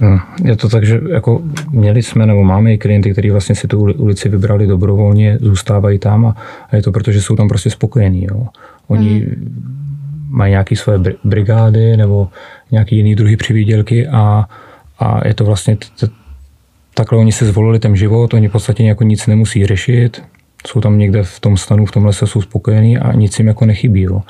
No, 0.00 0.20
je 0.44 0.56
to 0.56 0.68
tak, 0.68 0.84
že 0.84 1.00
jako 1.10 1.42
měli 1.70 2.02
jsme 2.02 2.26
nebo 2.26 2.44
máme 2.44 2.74
i 2.74 2.78
klienty, 2.78 3.12
kteří 3.12 3.30
vlastně 3.30 3.54
si 3.54 3.68
tu 3.68 3.80
ulici 3.80 4.28
vybrali 4.28 4.66
dobrovolně, 4.66 5.38
zůstávají 5.40 5.98
tam 5.98 6.26
a, 6.26 6.36
a 6.70 6.76
je 6.76 6.82
to 6.82 6.92
proto, 6.92 7.12
že 7.12 7.22
jsou 7.22 7.36
tam 7.36 7.48
prostě 7.48 7.70
spokojení. 7.70 8.24
Jo. 8.24 8.46
Oni 8.88 9.20
mm. 9.20 10.26
mají 10.30 10.50
nějaké 10.50 10.76
svoje 10.76 10.98
brigády 11.24 11.96
nebo 11.96 12.28
nějaký 12.70 12.96
jiný 12.96 13.14
druhy 13.14 13.36
přivídělky 13.36 14.08
a, 14.08 14.44
a 14.98 15.28
je 15.28 15.34
to 15.34 15.44
vlastně 15.44 15.76
t- 15.76 16.06
t- 16.06 16.12
takhle 16.94 17.18
oni 17.18 17.32
si 17.32 17.46
zvolili 17.46 17.78
ten 17.78 17.96
život, 17.96 18.34
oni 18.34 18.48
v 18.48 18.52
podstatě 18.52 18.84
jako 18.84 19.04
nic 19.04 19.26
nemusí 19.26 19.66
řešit, 19.66 20.22
jsou 20.66 20.80
tam 20.80 20.98
někde 20.98 21.22
v 21.22 21.40
tom 21.40 21.56
stanu, 21.56 21.86
v 21.86 21.90
tom 21.92 22.04
lese 22.04 22.26
jsou 22.26 22.42
spokojení 22.42 22.98
a 22.98 23.12
nic 23.12 23.38
jim 23.38 23.48
jako 23.48 23.64
nechybí. 23.64 24.02
Jo. 24.02 24.22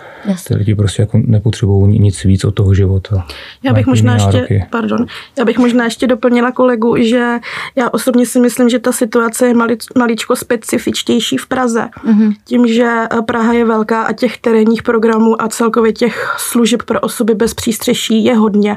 Ty 0.49 0.55
lidi 0.55 0.75
prostě 0.75 1.03
jako 1.03 1.21
nepotřebují 1.25 1.99
nic 1.99 2.25
víc 2.25 2.45
od 2.45 2.51
toho 2.51 2.75
života. 2.75 3.27
Já 3.63 3.73
bych 3.73 3.87
možná 3.87 4.15
ještě, 4.15 4.67
pardon, 4.71 5.07
já 5.39 5.45
bych 5.45 5.59
možná 5.59 5.85
ještě 5.85 6.07
doplnila 6.07 6.53
kolegu, 6.53 6.97
že 6.99 7.39
já 7.77 7.91
osobně 7.91 8.27
si 8.27 8.41
myslím, 8.41 8.69
že 8.69 8.79
ta 8.79 8.93
situace 8.93 9.47
je 9.47 9.55
mali, 9.55 9.77
maličko 9.99 10.37
specifičtější 10.37 11.37
v 11.37 11.47
Praze. 11.47 11.89
Mm-hmm. 12.07 12.35
Tím, 12.45 12.67
že 12.67 12.85
eh, 12.85 13.23
Praha 13.23 13.53
je 13.53 13.65
velká 13.65 14.03
a 14.03 14.13
těch 14.13 14.39
terénních 14.39 14.83
programů 14.83 15.43
a 15.43 15.49
celkově 15.49 15.93
těch 15.93 16.35
služeb 16.39 16.83
pro 16.83 17.01
osoby 17.01 17.35
bez 17.35 17.55
přístřeší 17.55 18.25
je 18.25 18.35
hodně. 18.35 18.77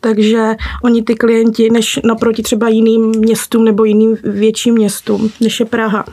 Takže 0.00 0.54
oni 0.84 1.02
ty 1.02 1.14
klienti, 1.14 1.70
než 1.70 2.00
naproti 2.04 2.42
třeba 2.42 2.68
jiným 2.68 3.10
městům 3.18 3.64
nebo 3.64 3.84
jiným 3.84 4.16
větším 4.24 4.74
městům, 4.74 5.30
než 5.40 5.60
je 5.60 5.66
Praha. 5.66 6.04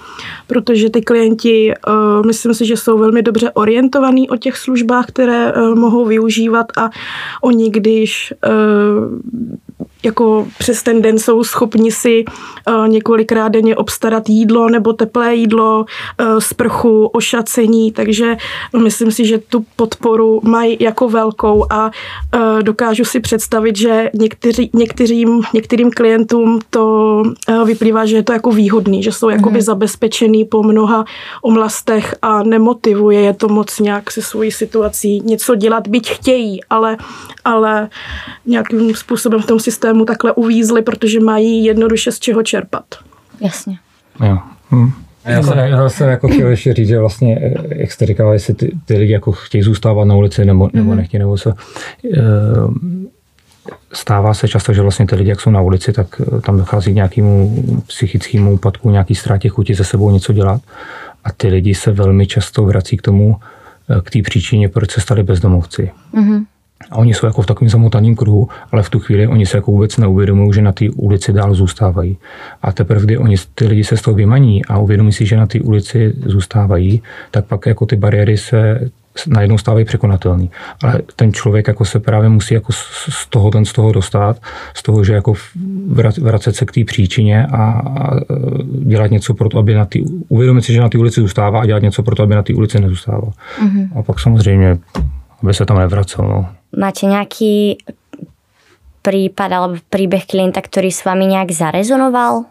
Protože 0.68 0.82
že 0.82 0.90
ty 0.90 1.02
klienti, 1.02 1.74
uh, 1.88 2.26
myslím 2.26 2.54
si, 2.54 2.66
že 2.66 2.78
jsou 2.78 2.98
velmi 2.98 3.24
dobře 3.24 3.52
orientovaní 3.52 4.30
o 4.30 4.36
těch 4.36 4.58
službách, 4.58 5.06
které 5.06 5.54
uh, 5.54 5.76
mohou 5.76 6.06
využívat 6.06 6.66
a 6.78 6.90
oni, 7.42 7.70
když 7.70 8.34
uh, 8.48 9.58
jako 10.04 10.48
přes 10.60 10.84
ten 10.84 11.02
den 11.02 11.20
jsou 11.20 11.44
schopni 11.44 11.92
si 11.92 12.26
uh, 12.26 12.88
několikrát 12.88 13.48
denně 13.48 13.76
obstarat 13.76 14.30
jídlo 14.30 14.70
nebo 14.70 14.94
teplé 14.94 15.36
jídlo, 15.36 15.86
uh, 16.22 16.40
sprchu, 16.40 17.06
ošacení, 17.06 17.92
takže 17.92 18.38
myslím 18.84 19.12
si, 19.12 19.26
že 19.26 19.38
tu 19.38 19.66
podporu 19.76 20.42
mají 20.44 20.78
jako 20.80 21.10
velkou 21.10 21.66
a 21.70 21.86
uh, 21.86 22.62
dokážu 22.62 23.06
si 23.06 23.20
představit, 23.20 23.78
že 23.78 24.10
někteří, 24.14 24.70
některým, 24.74 25.42
některým 25.54 25.92
klientům 25.92 26.60
to 26.70 27.24
vyplývá, 27.66 28.06
že 28.06 28.16
je 28.16 28.24
to 28.24 28.34
jako 28.34 28.52
výhodný, 28.52 29.04
že 29.04 29.12
jsou 29.12 29.30
jakoby 29.30 29.56
mm. 29.56 29.62
zabezpečený 29.62 30.46
po 30.46 30.64
mnoha 30.64 31.06
omlastech 31.42 32.16
a 32.22 32.44
nemotivuje 32.44 33.28
je 33.28 33.34
to 33.34 33.48
moc 33.48 33.80
nějak 33.80 34.12
se 34.12 34.22
svojí 34.22 34.52
situací 34.52 35.22
něco 35.26 35.56
dělat, 35.56 35.88
byť 35.88 36.10
chtějí, 36.10 36.64
ale, 36.70 36.98
ale 37.46 37.90
nějakým 38.46 38.96
způsobem 38.96 39.42
v 39.42 39.46
tom 39.46 39.60
systému 39.60 39.87
takhle 40.06 40.34
uvízli, 40.34 40.82
protože 40.82 41.20
mají 41.20 41.66
jednoduše 41.66 42.12
z 42.12 42.20
čeho 42.20 42.44
čerpat. 42.44 42.86
Jasně. 43.42 43.78
Jo. 44.24 44.38
Hm. 44.72 44.92
Já 45.28 45.44
jsem, 45.44 45.58
já 45.58 45.90
jsem 45.90 46.10
jako 46.10 46.28
chtěl 46.28 46.48
ještě 46.48 46.74
říct, 46.74 46.88
že 46.88 47.00
vlastně, 47.00 47.40
eh, 47.42 47.54
jak 47.70 47.92
jste 47.92 48.06
říkala, 48.06 48.34
jestli 48.34 48.54
ty, 48.54 48.72
ty 48.86 48.98
lidi 48.98 49.14
jako 49.14 49.32
chtějí 49.32 49.62
zůstávat 49.62 50.08
na 50.08 50.16
ulici 50.16 50.46
nebo, 50.46 50.70
nebo 50.74 50.92
mm 50.92 50.98
nechtějí, 50.98 51.20
nebo 51.20 51.38
co. 51.38 51.54
Eh, 52.14 52.22
stává 53.94 54.34
se 54.34 54.48
často, 54.48 54.74
že 54.74 54.82
vlastně 54.82 55.08
ty 55.08 55.16
lidi, 55.16 55.30
jak 55.30 55.42
jsou 55.42 55.50
na 55.50 55.62
ulici, 55.62 55.94
tak 55.94 56.22
eh, 56.22 56.42
tam 56.42 56.58
dochází 56.58 56.92
k 56.92 56.96
nějakému 56.96 57.64
psychickému 57.88 58.54
úpadku, 58.54 58.90
nějaký 58.90 59.16
ztrátě 59.16 59.50
chuti 59.50 59.76
se 59.76 59.84
sebou 59.84 60.12
něco 60.12 60.34
dělat. 60.34 60.62
A 61.24 61.32
ty 61.32 61.48
lidi 61.48 61.76
se 61.76 61.92
velmi 61.92 62.28
často 62.28 62.64
vrací 62.64 62.98
k 62.98 63.02
tomu, 63.02 63.36
k 64.04 64.12
té 64.12 64.22
příčině, 64.22 64.70
proč 64.70 64.92
se 64.92 65.02
stali 65.02 65.24
bezdomovci. 65.24 65.92
Mm-hmm. 66.14 66.46
A 66.92 66.96
oni 66.96 67.14
jsou 67.14 67.26
jako 67.26 67.42
v 67.42 67.46
takovém 67.46 67.70
zamotaném 67.70 68.16
kruhu, 68.16 68.48
ale 68.72 68.84
v 68.84 68.90
tu 68.90 69.00
chvíli 69.00 69.28
oni 69.28 69.46
se 69.46 69.58
jako 69.58 69.72
vůbec 69.72 69.98
neuvědomují, 69.98 70.54
že 70.54 70.62
na 70.62 70.72
té 70.72 70.90
ulici 70.90 71.34
dál 71.34 71.54
zůstávají. 71.54 72.18
A 72.62 72.72
teprve, 72.72 73.06
kdy 73.06 73.18
oni, 73.18 73.36
ty 73.56 73.68
lidi 73.68 73.84
se 73.84 73.98
z 73.98 74.02
toho 74.02 74.16
vymaní 74.16 74.66
a 74.66 74.78
uvědomí 74.78 75.12
si, 75.12 75.26
že 75.26 75.38
na 75.38 75.48
té 75.48 75.60
ulici 75.60 76.14
zůstávají, 76.26 77.02
tak 77.32 77.46
pak 77.46 77.66
jako 77.66 77.86
ty 77.86 77.96
bariéry 77.96 78.38
se 78.38 78.90
najednou 79.28 79.58
stávají 79.58 79.86
překonatelný. 79.86 80.52
Ale 80.84 81.02
ten 81.16 81.34
člověk 81.34 81.68
jako 81.68 81.86
se 81.86 82.00
právě 82.00 82.30
musí 82.30 82.54
jako 82.54 82.74
z 82.74 83.28
toho, 83.30 83.52
ten 83.52 83.66
z 83.66 83.74
toho 83.74 83.92
dostat, 83.92 84.42
z 84.74 84.84
toho, 84.84 85.04
že 85.04 85.14
jako 85.14 85.34
vracet 86.22 86.56
se 86.56 86.66
k 86.66 86.72
té 86.72 86.84
příčině 86.84 87.46
a, 87.46 87.64
a 87.64 88.20
dělat 88.86 89.12
něco 89.12 89.34
pro 89.34 89.50
to, 89.50 89.58
aby 89.58 89.74
na 89.74 89.86
ty, 89.86 90.04
uvědomit 90.28 90.62
si, 90.62 90.74
že 90.74 90.82
na 90.82 90.90
té 90.90 90.98
ulici 90.98 91.22
zůstává 91.22 91.62
a 91.62 91.66
dělat 91.66 91.82
něco 91.82 92.04
pro 92.04 92.16
to, 92.16 92.24
aby 92.24 92.36
na 92.36 92.44
té 92.44 92.54
ulici 92.54 92.80
nezůstával. 92.80 93.32
Mm-hmm. 93.64 93.90
A 93.96 94.04
pak 94.04 94.20
samozřejmě, 94.20 94.78
aby 95.44 95.54
se 95.54 95.66
tam 95.66 95.78
nevracel. 95.80 96.26
No. 96.26 96.50
Máte 96.80 97.06
nějaký 97.06 97.78
prípad 99.02 99.52
alebo 99.52 99.76
príbeh 99.90 100.26
klienta, 100.26 100.62
který 100.62 100.92
s 100.92 101.06
vámi 101.06 101.26
nějak 101.26 101.52
zarezonoval? 101.52 102.44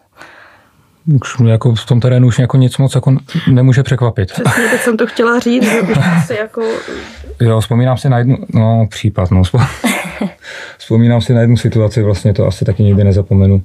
už 1.15 1.39
mě 1.39 1.53
jako 1.53 1.75
v 1.75 1.87
tom 1.87 2.01
terénu 2.01 2.29
už 2.29 2.39
jako 2.39 2.57
nic 2.57 2.79
moc 2.79 2.95
jako 2.95 3.17
nemůže 3.53 3.83
překvapit. 3.83 4.33
Přesně, 4.33 4.69
teď 4.71 4.81
jsem 4.81 4.97
to 4.97 5.07
chtěla 5.07 5.39
říct, 5.39 5.71
že 5.71 5.83
už 5.83 5.99
jako... 6.39 6.63
Jo, 7.41 7.61
vzpomínám 7.61 7.99
si 7.99 8.09
na 8.09 8.19
jednu, 8.19 8.37
no 8.55 8.87
případ, 8.91 9.31
no, 9.31 9.43
vzpomínám 10.79 11.21
si 11.21 11.35
na 11.35 11.41
jednu 11.41 11.57
situaci, 11.57 12.03
vlastně 12.03 12.35
to 12.35 12.47
asi 12.47 12.65
taky 12.65 12.83
nikdy 12.83 13.05
nezapomenu, 13.05 13.63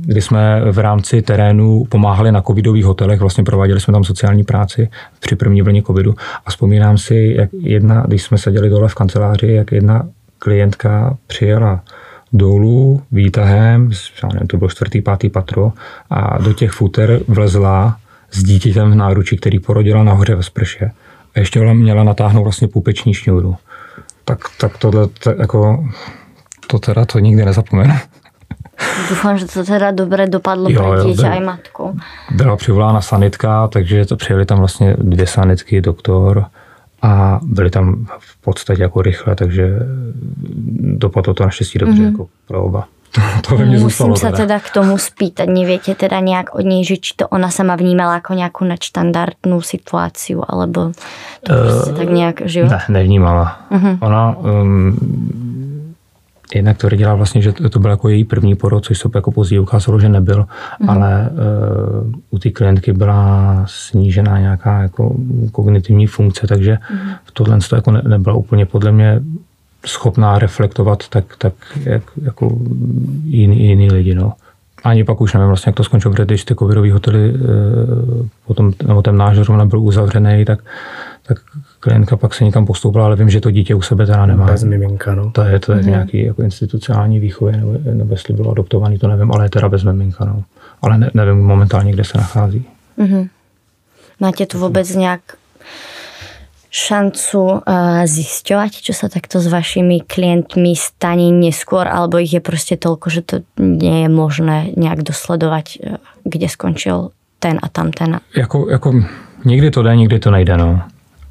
kdy 0.00 0.20
jsme 0.20 0.72
v 0.72 0.78
rámci 0.78 1.22
terénu 1.22 1.84
pomáhali 1.88 2.32
na 2.32 2.42
covidových 2.42 2.84
hotelech, 2.84 3.20
vlastně 3.20 3.44
prováděli 3.44 3.80
jsme 3.80 3.92
tam 3.92 4.04
sociální 4.04 4.44
práci 4.44 4.88
při 5.20 5.36
první 5.36 5.62
vlně 5.62 5.82
covidu 5.82 6.14
a 6.46 6.50
vzpomínám 6.50 6.98
si, 6.98 7.34
jak 7.38 7.50
jedna, 7.52 8.04
když 8.06 8.22
jsme 8.22 8.38
seděli 8.38 8.70
dole 8.70 8.88
v 8.88 8.94
kanceláři, 8.94 9.52
jak 9.52 9.72
jedna 9.72 10.08
klientka 10.38 11.16
přijela 11.26 11.80
dolů 12.32 13.02
výtahem, 13.12 13.90
nevím, 14.32 14.48
to 14.48 14.56
bylo 14.56 14.70
čtvrtý, 14.70 15.02
pátý 15.02 15.28
patro 15.28 15.72
a 16.10 16.38
do 16.42 16.52
těch 16.52 16.70
futer 16.70 17.20
vlezla 17.28 17.96
s 18.30 18.42
dítětem 18.42 18.90
v 18.90 18.94
náruči, 18.94 19.36
který 19.36 19.58
porodila 19.58 20.02
nahoře 20.02 20.34
ve 20.34 20.42
sprše. 20.42 20.90
A 21.34 21.38
ještě 21.38 21.74
měla 21.74 22.04
natáhnout 22.04 22.42
vlastně 22.42 22.68
půpeční 22.68 23.14
šňůru. 23.14 23.56
Tak, 24.24 24.38
tak 24.60 24.78
tohle, 24.78 25.06
to, 25.22 25.30
jako, 25.38 25.88
to 26.66 26.78
teda 26.78 27.04
to 27.04 27.18
nikdy 27.18 27.44
nezapomenu. 27.44 27.94
Doufám, 29.08 29.38
že 29.38 29.46
to 29.46 29.64
teda 29.64 29.90
dobře 29.90 30.26
dopadlo 30.26 30.70
jo, 30.70 30.82
pro 30.82 31.04
dítě 31.04 31.26
a 31.26 31.40
matku. 31.40 31.98
Byla 32.30 32.56
přivolána 32.56 33.00
sanitka, 33.00 33.68
takže 33.68 34.04
to 34.04 34.16
přijeli 34.16 34.46
tam 34.46 34.58
vlastně 34.58 34.96
dvě 34.98 35.26
sanitky, 35.26 35.80
doktor, 35.80 36.44
a 37.02 37.40
byli 37.42 37.70
tam 37.70 38.06
v 38.18 38.40
podstatě 38.40 38.82
jako 38.82 39.02
rychle, 39.02 39.34
takže 39.34 39.78
dopadlo 40.80 41.34
to 41.34 41.44
naštěstí 41.44 41.78
dobře 41.78 42.02
mm-hmm. 42.02 42.10
jako 42.10 42.28
pro 42.46 42.64
oba. 42.64 42.84
To, 43.48 43.56
to 43.56 43.64
mě 43.64 43.78
Musím 43.78 44.16
se 44.16 44.26
teda. 44.26 44.36
teda 44.36 44.60
k 44.60 44.70
tomu 44.70 44.98
spýtať. 44.98 45.48
Neviete 45.48 45.94
teda 45.94 46.20
nějak 46.20 46.54
od 46.54 46.60
něj, 46.60 46.84
že 46.84 46.96
či 46.96 47.14
to 47.16 47.28
ona 47.28 47.50
sama 47.50 47.76
vnímala 47.76 48.14
jako 48.14 48.34
nějakou 48.34 48.64
nadštandardnou 48.64 49.60
situaci, 49.60 50.34
alebo 50.48 50.92
to 51.42 51.52
uh, 51.52 51.60
prostě 51.60 51.92
tak 51.92 52.08
nějak, 52.08 52.40
že 52.44 52.60
jo? 52.60 52.66
Ne, 52.66 52.82
nevnímala. 52.88 53.60
Uh-huh. 53.70 53.98
Ona 54.00 54.36
um, 54.36 54.98
Jednak 56.54 56.76
tvrdila 56.76 57.14
vlastně, 57.14 57.42
že 57.42 57.52
to 57.52 57.78
byl 57.78 57.90
jako 57.90 58.08
její 58.08 58.24
první 58.24 58.54
porod, 58.54 58.84
což 58.84 58.98
se 58.98 59.08
jako 59.14 59.30
později 59.30 59.58
ukázalo, 59.58 60.00
že 60.00 60.08
nebyl, 60.08 60.46
mm. 60.80 60.90
ale 60.90 61.30
uh, 61.30 62.12
u 62.30 62.38
té 62.38 62.50
klientky 62.50 62.92
byla 62.92 63.64
snížená 63.66 64.38
nějaká 64.38 64.82
jako 64.82 65.16
kognitivní 65.52 66.06
funkce, 66.06 66.46
takže 66.46 66.78
mm. 66.92 67.10
v 67.24 67.32
tohle 67.32 67.58
to 67.68 67.76
jako 67.76 67.90
ne, 67.90 68.02
nebyla 68.08 68.36
úplně 68.36 68.66
podle 68.66 68.92
mě 68.92 69.20
schopná 69.86 70.38
reflektovat 70.38 71.08
tak, 71.08 71.24
tak 71.38 71.54
jak, 71.84 72.02
jako 72.22 72.58
jiný, 73.24 73.68
jiný 73.68 73.90
lidi. 73.90 74.14
No. 74.14 74.32
Ani 74.84 75.04
pak 75.04 75.20
už 75.20 75.34
nevím 75.34 75.48
vlastně, 75.48 75.70
jak 75.70 75.76
to 75.76 75.84
skončilo, 75.84 76.12
protože 76.12 76.24
když 76.24 76.44
ty 76.44 76.54
covidové 76.54 76.92
hotely 76.92 77.32
uh, 77.32 77.38
potom, 78.46 78.72
nebo 78.86 79.02
ten 79.02 79.16
náš 79.16 79.36
zrovna 79.36 79.64
byl 79.64 79.80
uzavřený, 79.80 80.44
tak, 80.44 80.58
tak 81.26 81.38
klientka 81.80 82.16
pak 82.16 82.34
se 82.34 82.44
někam 82.44 82.66
postoupila, 82.66 83.04
ale 83.04 83.16
vím, 83.16 83.30
že 83.30 83.40
to 83.40 83.50
dítě 83.50 83.74
u 83.74 83.82
sebe 83.82 84.06
teda 84.06 84.26
nemá. 84.26 84.46
Bez 84.46 84.64
miminka, 84.64 85.14
no. 85.14 85.30
To 85.30 85.42
je, 85.42 85.60
to 85.60 85.72
je 85.72 85.78
mm-hmm. 85.78 85.86
nějaký 85.86 86.24
jako 86.24 86.42
institucionální 86.42 87.18
výchově, 87.18 87.56
nebo, 87.56 87.72
nebo 87.92 88.14
jestli 88.14 88.34
bylo 88.34 88.50
adoptovaný, 88.50 88.98
to 88.98 89.08
nevím, 89.08 89.32
ale 89.32 89.44
je 89.44 89.50
teda 89.50 89.68
bez 89.68 89.84
miminka, 89.84 90.24
no. 90.24 90.44
Ale 90.82 90.98
ne, 90.98 91.10
nevím 91.14 91.38
momentálně, 91.46 91.92
kde 91.92 92.04
se 92.04 92.18
nachází. 92.18 92.64
Mm-hmm. 92.98 93.28
Máte 94.20 94.46
tu 94.46 94.58
vůbec 94.58 94.94
nějak 94.94 95.20
šancu 96.70 97.40
uh, 97.40 97.60
zisťovať, 98.04 98.84
čo 98.84 98.92
sa 98.92 99.08
takto 99.08 99.40
s 99.40 99.48
vašimi 99.48 100.04
klientmi 100.04 100.76
stane 100.76 101.32
neskôr, 101.32 101.88
alebo 101.88 102.20
ich 102.20 102.32
je 102.32 102.40
prostě 102.40 102.76
toľko, 102.76 103.10
že 103.10 103.22
to 103.22 103.36
nie 103.56 104.02
je 104.04 104.08
možné 104.08 104.76
nejak 104.76 105.00
dosledovať, 105.02 105.66
uh, 105.80 105.96
kde 106.24 106.48
skončil 106.48 107.10
ten 107.38 107.58
a 107.62 107.68
tam 107.68 107.90
ten. 107.90 108.20
Jako, 108.36 108.70
jako 108.70 108.92
někdy 109.44 109.70
to 109.70 109.82
jde, 109.82 109.96
někdy 109.96 110.18
to 110.18 110.30
nejde, 110.30 110.56
no. 110.56 110.82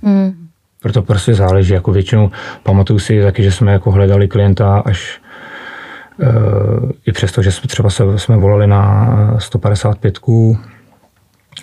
Hmm. 0.03 0.47
Proto 0.81 1.01
prostě 1.01 1.33
záleží. 1.33 1.73
Jako 1.73 1.91
většinou 1.91 2.31
pamatuju 2.63 2.99
si 2.99 3.21
taky, 3.21 3.43
že 3.43 3.51
jsme 3.51 3.71
jako 3.71 3.91
hledali 3.91 4.27
klienta 4.27 4.79
až 4.85 5.21
uh, 6.17 6.91
i 7.05 7.11
přesto, 7.11 7.41
že 7.41 7.51
jsme 7.51 7.67
třeba 7.67 7.89
se, 7.89 8.03
jsme 8.19 8.37
volali 8.37 8.67
na 8.67 9.35
155 9.37 10.19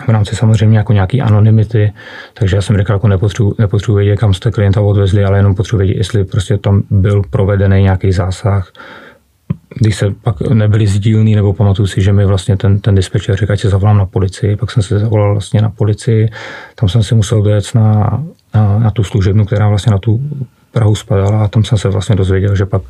v 0.05 0.09
rámci 0.09 0.35
samozřejmě 0.35 0.77
jako 0.77 0.93
nějaký 0.93 1.21
anonymity, 1.21 1.93
takže 2.33 2.55
já 2.55 2.61
jsem 2.61 2.77
řekl, 2.77 2.91
jako 2.91 3.07
nepotřebuji, 3.07 3.55
nepotřebuji 3.59 3.97
vědět, 3.97 4.19
kam 4.19 4.33
jste 4.33 4.51
klienta 4.51 4.81
odvezli, 4.81 5.25
ale 5.25 5.39
jenom 5.39 5.55
potřebuji 5.55 5.77
vědět, 5.77 5.97
jestli 5.97 6.25
prostě 6.25 6.57
tam 6.57 6.83
byl 6.89 7.21
provedený 7.29 7.81
nějaký 7.81 8.11
zásah, 8.11 8.71
když 9.75 9.95
se 9.95 10.11
pak 10.23 10.41
nebyli 10.41 10.87
sdílní, 10.87 11.35
nebo 11.35 11.53
pamatuju 11.53 11.87
si, 11.87 12.01
že 12.01 12.13
mi 12.13 12.25
vlastně 12.25 12.57
ten, 12.57 12.79
ten 12.79 12.95
dispečer 12.95 13.35
říká, 13.35 13.55
že 13.55 13.69
zavolám 13.69 13.97
na 13.97 14.05
policii, 14.05 14.55
pak 14.55 14.71
jsem 14.71 14.83
se 14.83 14.99
zavolal 14.99 15.31
vlastně 15.31 15.61
na 15.61 15.69
policii, 15.69 16.29
tam 16.75 16.89
jsem 16.89 17.03
si 17.03 17.15
musel 17.15 17.41
dojet 17.41 17.65
na, 17.75 18.23
na, 18.53 18.79
na 18.79 18.91
tu 18.91 19.03
služebnu, 19.03 19.45
která 19.45 19.69
vlastně 19.69 19.91
na 19.91 19.97
tu 19.97 20.21
Prahu 20.71 20.95
spadala 20.95 21.43
a 21.43 21.47
tam 21.47 21.63
jsem 21.63 21.77
se 21.77 21.89
vlastně 21.89 22.15
dozvěděl, 22.15 22.55
že 22.55 22.65
pak, 22.65 22.81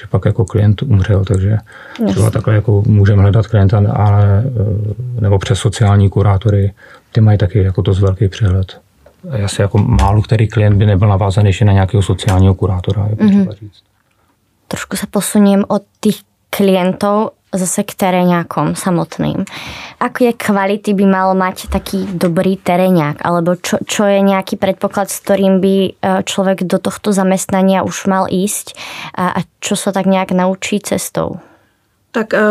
že 0.00 0.06
pak 0.10 0.24
jako 0.24 0.44
klient 0.44 0.82
umřel, 0.82 1.24
takže 1.24 1.58
třeba 2.06 2.30
takhle 2.30 2.54
jako 2.54 2.82
můžeme 2.86 3.22
hledat 3.22 3.46
klienta, 3.46 3.82
ale, 3.92 4.44
eh, 4.46 5.20
nebo 5.20 5.38
přes 5.38 5.58
sociální 5.58 6.10
kurátory, 6.10 6.72
ty 7.12 7.20
mají 7.20 7.38
taky 7.38 7.62
jako 7.62 7.82
to 7.82 7.92
z 7.92 8.00
velký 8.00 8.28
přehled. 8.28 8.80
Asi 9.44 9.62
jako 9.62 9.78
málo 9.78 10.22
který 10.22 10.48
klient 10.48 10.76
by 10.76 10.86
nebyl 10.86 11.08
navázaný 11.08 11.48
ještě 11.48 11.64
na 11.64 11.72
nějakého 11.72 12.02
sociálního 12.02 12.54
kurátora, 12.54 13.06
je 13.10 13.16
mm-hmm. 13.16 13.52
říct. 13.52 13.82
Trošku 14.68 14.96
se 14.96 15.06
posuniem 15.06 15.64
od 15.68 15.82
těch 16.00 16.14
klientov 16.54 17.34
zase 17.54 17.82
k 17.82 17.94
teréňákom 17.94 18.78
samotným. 18.78 19.46
Je 20.20 20.32
kvality 20.34 20.94
by 20.94 21.06
mal 21.06 21.28
mať 21.34 21.70
taký 21.70 22.06
dobrý 22.06 22.58
teréňák? 22.58 23.22
Alebo 23.22 23.58
čo, 23.58 23.82
čo 23.82 24.06
je 24.06 24.22
nejaký 24.22 24.58
predpoklad, 24.58 25.10
s 25.10 25.22
ktorým 25.22 25.58
by 25.58 25.74
e, 25.74 25.90
človek 26.22 26.66
do 26.66 26.78
tohto 26.78 27.10
zamestnania 27.10 27.86
už 27.86 28.06
mal 28.06 28.26
ísť? 28.30 28.78
A, 29.14 29.38
a 29.38 29.40
čo 29.58 29.74
sa 29.74 29.90
tak 29.90 30.06
nějak 30.06 30.30
naučí 30.32 30.80
cestou? 30.80 31.42
tak 32.14 32.32
uh, 32.32 32.42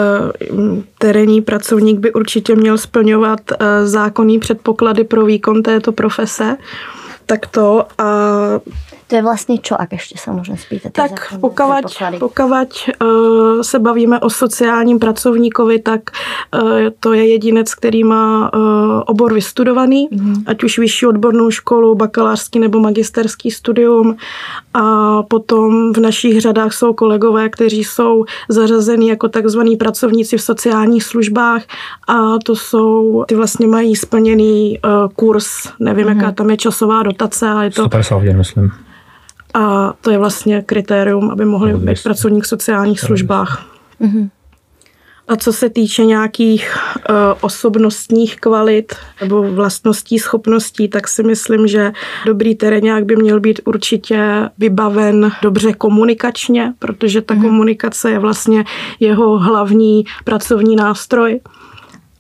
terénní 0.98 1.42
pracovník 1.42 2.00
by 2.00 2.14
určitě 2.14 2.56
měl 2.56 2.78
splňovat 2.78 3.40
uh, 3.52 3.58
zákonný 3.84 4.40
předpoklady 4.40 5.04
pro 5.04 5.26
výkon 5.26 5.64
této 5.64 5.92
profese. 5.92 6.58
Tak 7.26 7.48
to 7.48 7.86
a 7.98 8.04
to 9.08 9.18
je 9.18 9.22
vlastně 9.22 9.58
čo, 9.58 9.82
ak 9.82 9.92
ještě 9.92 10.18
se 10.18 10.32
můžeme 10.32 10.58
spýtat? 10.58 10.92
Tak 10.92 11.34
pokavať, 11.42 12.04
pokavať 12.20 12.90
uh, 13.02 13.62
se 13.62 13.80
bavíme 13.80 14.20
o 14.20 14.30
sociálním 14.30 15.00
pracovníkovi, 15.00 15.80
tak 15.80 16.02
uh, 16.10 16.70
to 17.00 17.14
je 17.14 17.28
jedinec, 17.28 17.76
který 17.76 18.04
má 18.04 18.52
uh, 18.54 18.62
obor 19.06 19.34
vystudovaný, 19.34 20.10
mm-hmm. 20.12 20.44
ať 20.48 20.64
už 20.64 20.80
vyšší 20.80 21.06
odbornou 21.06 21.52
školu, 21.52 21.96
bakalářský 21.96 22.60
nebo 22.60 22.80
magisterský 22.80 23.52
studium. 23.52 24.16
A 24.74 25.24
potom 25.24 25.94
v 25.94 25.98
našich 25.98 26.42
řadách 26.42 26.74
jsou 26.74 26.94
kolegové, 26.94 27.50
kteří 27.50 27.84
jsou 27.84 28.26
zařazení 28.50 29.08
jako 29.08 29.30
takzvaní 29.30 29.76
pracovníci 29.76 30.38
v 30.38 30.42
sociálních 30.42 31.04
službách 31.04 31.62
a 32.08 32.40
to 32.46 32.56
jsou, 32.56 33.24
ty 33.28 33.36
vlastně 33.36 33.68
mají 33.68 33.96
splněný 33.96 34.80
uh, 34.86 35.10
kurz, 35.16 35.48
nevím, 35.80 36.06
mm-hmm. 36.06 36.16
jaká 36.16 36.32
tam 36.32 36.50
je 36.50 36.58
časová 36.58 37.04
dotace, 37.14 37.48
ale 37.48 37.66
je 37.66 37.72
to... 37.72 37.82
150 37.82 38.16
hodin, 38.16 38.38
myslím. 38.38 38.72
A 39.54 39.94
to 40.02 40.12
je 40.12 40.18
vlastně 40.18 40.62
kritérium, 40.62 41.32
aby 41.32 41.46
mohli 41.46 41.74
být 41.74 42.04
pracovník 42.04 42.44
v 42.44 42.48
sociálních 42.48 43.00
službách. 43.00 43.66
Mm-hmm. 44.02 44.30
A 45.28 45.36
co 45.36 45.54
se 45.54 45.70
týče 45.70 46.06
nějakých 46.06 46.78
uh, 47.10 47.16
osobnostních 47.42 48.36
kvalit 48.40 48.96
nebo 49.22 49.44
vlastností, 49.44 50.20
schopností, 50.20 50.88
tak 50.88 51.08
si 51.08 51.24
myslím, 51.24 51.68
že 51.68 51.92
dobrý 52.26 52.56
terénák 52.56 53.06
by 53.06 53.16
měl 53.16 53.40
být 53.40 53.62
určitě 53.66 54.50
vybaven 54.58 55.32
dobře 55.42 55.74
komunikačně, 55.74 56.74
protože 56.80 57.22
ta 57.22 57.34
mm-hmm. 57.34 57.42
komunikace 57.42 58.12
je 58.12 58.20
vlastně 58.20 58.64
jeho 59.00 59.40
hlavní 59.40 60.04
pracovní 60.24 60.76
nástroj 60.76 61.40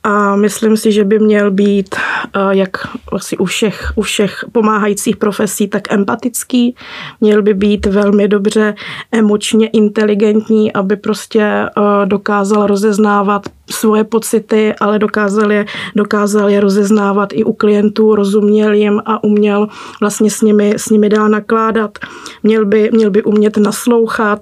a 0.04 0.36
myslím 0.36 0.78
si, 0.78 0.92
že 0.92 1.04
by 1.04 1.20
měl 1.20 1.52
být 1.52 1.96
eh, 1.96 2.39
jak 2.50 2.78
asi 3.12 3.38
u 3.38 3.46
všech, 3.46 3.94
u 3.96 4.02
všech 4.02 4.46
pomáhajících 4.52 5.18
profesí, 5.18 5.68
tak 5.68 5.94
empatický. 5.94 6.76
Měl 7.22 7.42
by 7.42 7.54
být 7.54 7.86
velmi 7.86 8.28
dobře 8.28 8.76
emočně 9.12 9.68
inteligentní, 9.68 10.74
aby 10.74 10.96
prostě 10.96 11.42
eh, 11.42 11.70
dokázal 12.06 12.68
rozeznávat 12.68 13.50
svoje 13.70 14.04
pocity, 14.04 14.74
ale 14.80 15.00
dokázal 15.00 15.52
je, 15.52 15.66
dokázal 15.96 16.50
je 16.50 16.60
rozeznávat 16.60 17.30
i 17.34 17.44
u 17.44 17.54
klientů, 17.54 18.16
rozuměl 18.16 18.74
jim 18.74 19.02
a 19.06 19.24
uměl 19.24 19.68
vlastně 20.02 20.32
s 20.32 20.42
nimi, 20.42 20.74
s 20.78 20.89
nimi 20.89 21.10
dál 21.10 21.30
nakládat. 21.30 21.98
Měl 22.44 22.66
by, 22.66 22.89
měl 22.94 23.12
by 23.12 23.24
umět 23.24 23.58
naslouchat, 23.58 24.39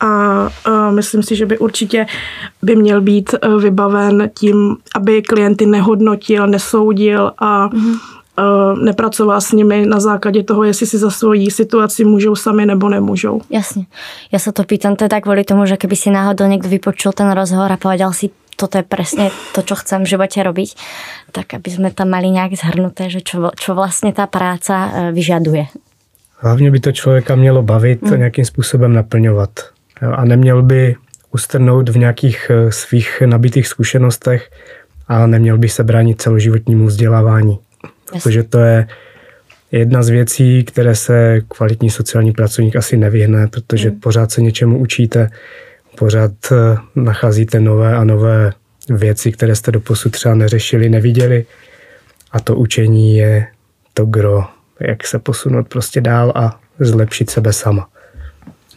a, 0.00 0.90
myslím 0.90 1.22
si, 1.22 1.36
že 1.36 1.46
by 1.46 1.58
určitě 1.58 2.06
by 2.62 2.76
měl 2.76 3.00
být 3.00 3.34
e, 3.34 3.48
vybaven 3.58 4.30
tím, 4.38 4.76
aby 4.94 5.22
klienty 5.22 5.66
nehodnotil, 5.66 6.46
nesoudil 6.46 7.32
a 7.38 7.68
mm-hmm. 7.68 7.98
nepracoval 8.84 9.40
s 9.40 9.52
nimi 9.52 9.86
na 9.86 10.00
základě 10.00 10.42
toho, 10.42 10.64
jestli 10.64 10.86
si 10.86 10.98
za 10.98 11.10
svoji 11.10 11.50
situaci 11.50 12.04
můžou 12.04 12.36
sami 12.36 12.66
nebo 12.66 12.88
nemůžou. 12.88 13.40
Jasně. 13.50 13.86
Já 14.32 14.38
se 14.38 14.52
to 14.52 14.64
pýtam 14.64 14.96
teda 14.96 15.20
kvůli 15.20 15.44
tomu, 15.44 15.66
že 15.66 15.76
keby 15.76 15.96
si 15.96 16.10
náhodou 16.10 16.46
někdo 16.46 16.68
vypočul 16.68 17.12
ten 17.12 17.30
rozhovor 17.30 17.72
a 17.72 17.76
povedal 17.76 18.12
si, 18.12 18.30
toto 18.58 18.74
je 18.78 18.82
presne 18.82 19.30
to, 19.54 19.62
čo 19.62 19.78
chcem 19.78 20.02
v 20.02 20.18
živote 20.18 20.42
robiť, 20.42 20.74
tak 21.30 21.54
aby 21.54 21.70
sme 21.70 21.88
tam 21.94 22.10
mali 22.10 22.34
nejak 22.34 22.58
zhrnuté, 22.58 23.06
že 23.06 23.22
čo, 23.22 23.54
čo 23.54 23.70
vlastne 23.78 24.10
tá 24.10 24.26
práca 24.26 24.74
e, 24.74 24.88
vyžaduje. 25.14 25.66
Hlavně 26.38 26.70
by 26.70 26.80
to 26.80 26.92
člověka 26.92 27.36
mělo 27.36 27.62
bavit 27.62 28.02
mm. 28.02 28.12
a 28.12 28.16
nějakým 28.16 28.44
způsobem 28.44 28.92
naplňovat 28.92 29.50
a 30.00 30.24
neměl 30.24 30.62
by 30.62 30.96
ustrnout 31.30 31.88
v 31.88 31.98
nějakých 31.98 32.50
eh, 32.50 32.72
svých 32.72 33.22
nabitých 33.26 33.68
zkušenostech 33.68 34.50
a 35.08 35.26
neměl 35.26 35.58
by 35.58 35.68
se 35.68 35.84
bránit 35.84 36.22
celoživotnímu 36.22 36.86
vzdělávání. 36.86 37.58
Protože 38.12 38.42
to 38.42 38.58
je 38.58 38.88
jedna 39.72 40.02
z 40.02 40.08
věcí, 40.08 40.64
které 40.64 40.94
se 40.94 41.40
kvalitní 41.48 41.90
sociální 41.90 42.32
pracovník 42.32 42.76
asi 42.76 42.96
nevyhne, 42.96 43.46
protože 43.46 43.88
hmm. 43.88 44.00
pořád 44.00 44.30
se 44.30 44.42
něčemu 44.42 44.78
učíte, 44.78 45.30
pořád 45.98 46.32
eh, 46.52 46.76
nacházíte 46.94 47.60
nové 47.60 47.96
a 47.96 48.04
nové 48.04 48.52
věci, 48.90 49.32
které 49.32 49.54
jste 49.54 49.72
do 49.72 49.80
posud 49.80 50.12
třeba 50.12 50.34
neřešili, 50.34 50.88
neviděli. 50.88 51.46
A 52.32 52.40
to 52.40 52.56
učení 52.56 53.16
je 53.16 53.46
to 53.94 54.06
gro, 54.06 54.44
jak 54.80 55.06
se 55.06 55.18
posunout 55.18 55.68
prostě 55.68 56.00
dál 56.00 56.32
a 56.34 56.60
zlepšit 56.80 57.30
sebe 57.30 57.52
sama. 57.52 57.88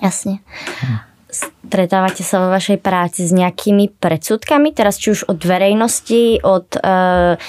Jasně. 0.03 0.39
Hmm 0.79 0.97
stretávate 1.31 2.21
sa 2.21 2.43
vo 2.43 2.51
vašej 2.51 2.77
práci 2.83 3.23
s 3.23 3.31
nejakými 3.31 3.95
predsudkami, 3.97 4.75
teraz 4.75 4.99
či 4.99 5.15
už 5.15 5.31
od 5.31 5.39
verejnosti, 5.39 6.43
od 6.43 6.67
uh, 6.77 7.39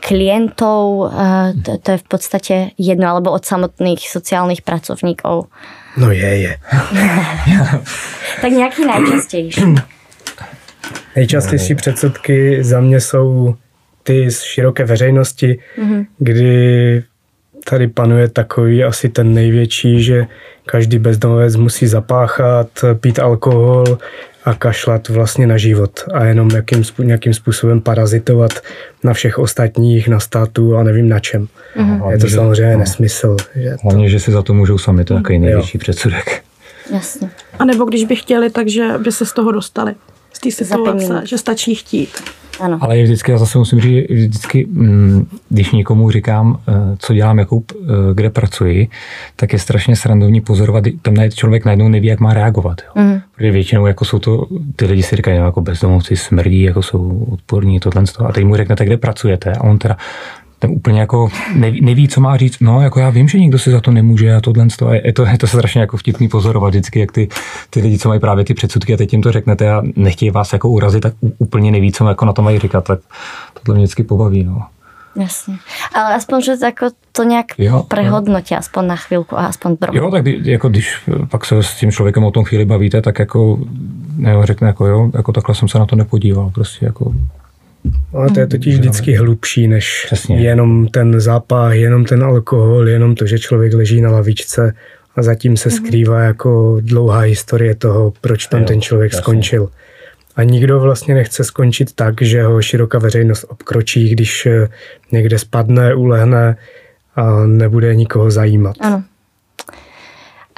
klientov, 0.00 1.08
uh, 1.08 1.56
to, 1.64 1.80
to 1.80 1.88
je 1.96 1.98
v 1.98 2.06
podstate 2.06 2.54
jedno, 2.76 3.08
alebo 3.08 3.32
od 3.32 3.44
samotných 3.44 4.04
sociálnych 4.04 4.60
pracovníkov? 4.62 5.48
No 5.96 6.12
je, 6.12 6.30
je. 6.46 6.52
tak 8.42 8.52
nějaký 8.52 8.86
nejčastější. 8.86 9.64
Nejčastější 11.16 11.74
předsudky 11.74 12.64
za 12.64 12.80
mě 12.80 13.00
jsou 13.00 13.54
ty 14.02 14.30
z 14.30 14.42
široké 14.42 14.84
veřejnosti, 14.84 15.58
mm-hmm. 15.78 16.06
kdy 16.18 17.02
tady 17.64 17.88
panuje 17.88 18.28
takový 18.28 18.84
asi 18.84 19.08
ten 19.08 19.34
největší, 19.34 20.02
že 20.02 20.26
každý 20.66 20.98
bezdomovec 20.98 21.56
musí 21.56 21.86
zapáchat, 21.86 22.68
pít 23.00 23.18
alkohol 23.18 23.98
a 24.44 24.54
kašlat 24.54 25.08
vlastně 25.08 25.46
na 25.46 25.56
život 25.56 26.00
a 26.12 26.24
jenom 26.24 26.50
jakým, 26.50 26.82
nějakým 26.98 27.34
způsobem 27.34 27.80
parazitovat 27.80 28.50
na 29.04 29.12
všech 29.12 29.38
ostatních, 29.38 30.08
na 30.08 30.20
státu 30.20 30.76
a 30.76 30.82
nevím 30.82 31.08
na 31.08 31.18
čem. 31.18 31.48
Mm-hmm. 31.76 32.10
Je 32.10 32.18
to 32.18 32.28
samozřejmě 32.28 32.72
no. 32.72 32.78
nesmysl. 32.78 33.36
Že 33.54 33.76
Hlavně, 33.82 34.04
to... 34.04 34.08
že 34.08 34.20
si 34.20 34.32
za 34.32 34.42
to 34.42 34.54
můžou 34.54 34.78
sami, 34.78 35.04
to 35.04 35.14
je 35.14 35.20
takový 35.20 35.38
největší 35.38 35.78
jo. 35.78 35.80
předsudek. 35.80 36.42
Jasně. 36.92 37.30
A 37.58 37.64
nebo 37.64 37.84
když 37.84 38.04
by 38.04 38.16
chtěli, 38.16 38.50
takže 38.50 38.88
by 38.98 39.12
se 39.12 39.26
z 39.26 39.32
toho 39.32 39.52
dostali. 39.52 39.94
Z 40.32 40.38
té 40.38 40.50
situace, 40.50 41.22
že 41.24 41.38
stačí 41.38 41.74
chtít. 41.74 42.10
Ano. 42.60 42.78
Ale 42.80 42.98
je 42.98 43.04
vždycky, 43.04 43.32
já 43.32 43.38
zase 43.38 43.58
musím 43.58 43.80
říct, 43.80 44.10
vždycky, 44.10 44.66
mm, 44.70 45.26
když 45.48 45.72
někomu 45.72 46.10
říkám, 46.10 46.58
eh, 46.68 46.72
co 46.98 47.14
dělám, 47.14 47.38
jakou, 47.38 47.64
eh, 47.72 47.86
kde 48.14 48.30
pracuji, 48.30 48.88
tak 49.36 49.52
je 49.52 49.58
strašně 49.58 49.96
srandovní 49.96 50.40
pozorovat, 50.40 50.84
tam 51.02 51.14
člověk 51.34 51.64
najednou 51.64 51.88
neví, 51.88 52.06
jak 52.06 52.20
má 52.20 52.34
reagovat. 52.34 52.80
Jo. 52.80 53.02
Mm. 53.02 53.20
Protože 53.36 53.50
většinou 53.50 53.86
jako 53.86 54.04
jsou 54.04 54.18
to, 54.18 54.46
ty 54.76 54.86
lidi 54.86 55.02
si 55.02 55.16
říkají, 55.16 55.38
no, 55.38 55.44
jako 55.44 55.60
bezdomovci 55.60 56.16
smrdí, 56.16 56.62
jako 56.62 56.82
jsou 56.82 57.26
odporní, 57.30 57.80
tohle. 57.80 58.02
A 58.24 58.32
teď 58.32 58.44
mu 58.44 58.56
řeknete, 58.56 58.84
kde 58.84 58.96
pracujete. 58.96 59.52
A 59.52 59.60
on 59.60 59.78
teda, 59.78 59.96
ten 60.60 60.70
úplně 60.70 61.00
jako 61.00 61.28
neví, 61.54 61.80
neví, 61.80 62.08
co 62.08 62.20
má 62.20 62.36
říct. 62.36 62.60
No, 62.60 62.80
jako 62.80 63.00
já 63.00 63.10
vím, 63.10 63.28
že 63.28 63.38
nikdo 63.38 63.58
si 63.58 63.70
za 63.70 63.80
to 63.80 63.90
nemůže 63.90 64.34
a 64.34 64.40
tohle. 64.40 64.66
A 64.88 64.94
je 64.94 65.12
to, 65.12 65.26
je 65.26 65.38
to 65.38 65.46
strašně 65.46 65.80
jako 65.80 65.96
vtipný 65.96 66.28
pozorovat 66.28 66.70
vždycky, 66.70 67.00
jak 67.00 67.12
ty, 67.12 67.28
ty 67.70 67.80
lidi, 67.80 67.98
co 67.98 68.08
mají 68.08 68.20
právě 68.20 68.44
ty 68.44 68.54
předsudky 68.54 68.94
a 68.94 68.96
teď 68.96 69.12
jim 69.12 69.22
to 69.22 69.32
řeknete 69.32 69.70
a 69.70 69.82
nechtějí 69.96 70.30
vás 70.30 70.52
jako 70.52 70.68
urazit, 70.68 71.02
tak 71.02 71.14
úplně 71.38 71.70
neví, 71.70 71.92
co 71.92 72.08
jako 72.08 72.24
na 72.24 72.32
to 72.32 72.42
mají 72.42 72.58
říkat, 72.58 72.84
tak 72.84 73.00
tohle 73.62 73.74
mě 73.74 73.84
vždycky 73.84 74.02
pobaví. 74.02 74.44
No. 74.44 74.62
Jasně. 75.16 75.56
Ale 75.94 76.14
aspoň, 76.14 76.42
že 76.42 76.52
jako 76.62 76.86
to 77.12 77.22
nějak 77.22 77.46
jo, 77.58 77.84
prehodnotí, 77.88 78.54
aspoň 78.54 78.86
na 78.86 78.96
chvilku 78.96 79.38
a 79.38 79.46
aspoň 79.46 79.76
pro. 79.76 79.96
Jo, 79.96 80.10
tak 80.10 80.26
jako 80.26 80.68
když 80.68 80.96
pak 81.30 81.44
se 81.44 81.62
s 81.62 81.74
tím 81.74 81.92
člověkem 81.92 82.24
o 82.24 82.30
tom 82.30 82.44
chvíli 82.44 82.64
bavíte, 82.64 83.02
tak 83.02 83.18
jako 83.18 83.58
ne, 84.16 84.34
řekne 84.42 84.66
jako 84.66 84.86
jo, 84.86 85.10
jako 85.14 85.32
takhle 85.32 85.54
jsem 85.54 85.68
se 85.68 85.78
na 85.78 85.86
to 85.86 85.96
nepodíval, 85.96 86.50
prostě 86.50 86.86
jako 86.86 87.12
ale 88.12 88.30
to 88.30 88.40
je 88.40 88.46
totiž 88.46 88.74
vždycky 88.74 89.14
hlubší 89.14 89.68
než 89.68 90.02
Přesně. 90.06 90.40
jenom 90.40 90.88
ten 90.88 91.20
zápach, 91.20 91.74
jenom 91.74 92.04
ten 92.04 92.24
alkohol, 92.24 92.88
jenom 92.88 93.14
to, 93.14 93.26
že 93.26 93.38
člověk 93.38 93.74
leží 93.74 94.00
na 94.00 94.10
lavičce 94.10 94.74
a 95.16 95.22
zatím 95.22 95.56
se 95.56 95.68
mhm. 95.68 95.76
skrývá 95.76 96.20
jako 96.20 96.78
dlouhá 96.80 97.20
historie 97.20 97.74
toho, 97.74 98.12
proč 98.20 98.46
tam 98.46 98.60
jo, 98.60 98.66
ten 98.66 98.80
člověk 98.80 99.12
jasně. 99.12 99.22
skončil. 99.22 99.68
A 100.36 100.42
nikdo 100.42 100.80
vlastně 100.80 101.14
nechce 101.14 101.44
skončit 101.44 101.92
tak, 101.94 102.22
že 102.22 102.42
ho 102.42 102.62
široká 102.62 102.98
veřejnost 102.98 103.44
obkročí, 103.48 104.08
když 104.08 104.46
eh, 104.46 104.68
někde 105.12 105.38
spadne, 105.38 105.94
ulehne 105.94 106.56
a 107.16 107.46
nebude 107.46 107.94
nikoho 107.94 108.30
zajímat. 108.30 108.76
Ano. 108.80 109.04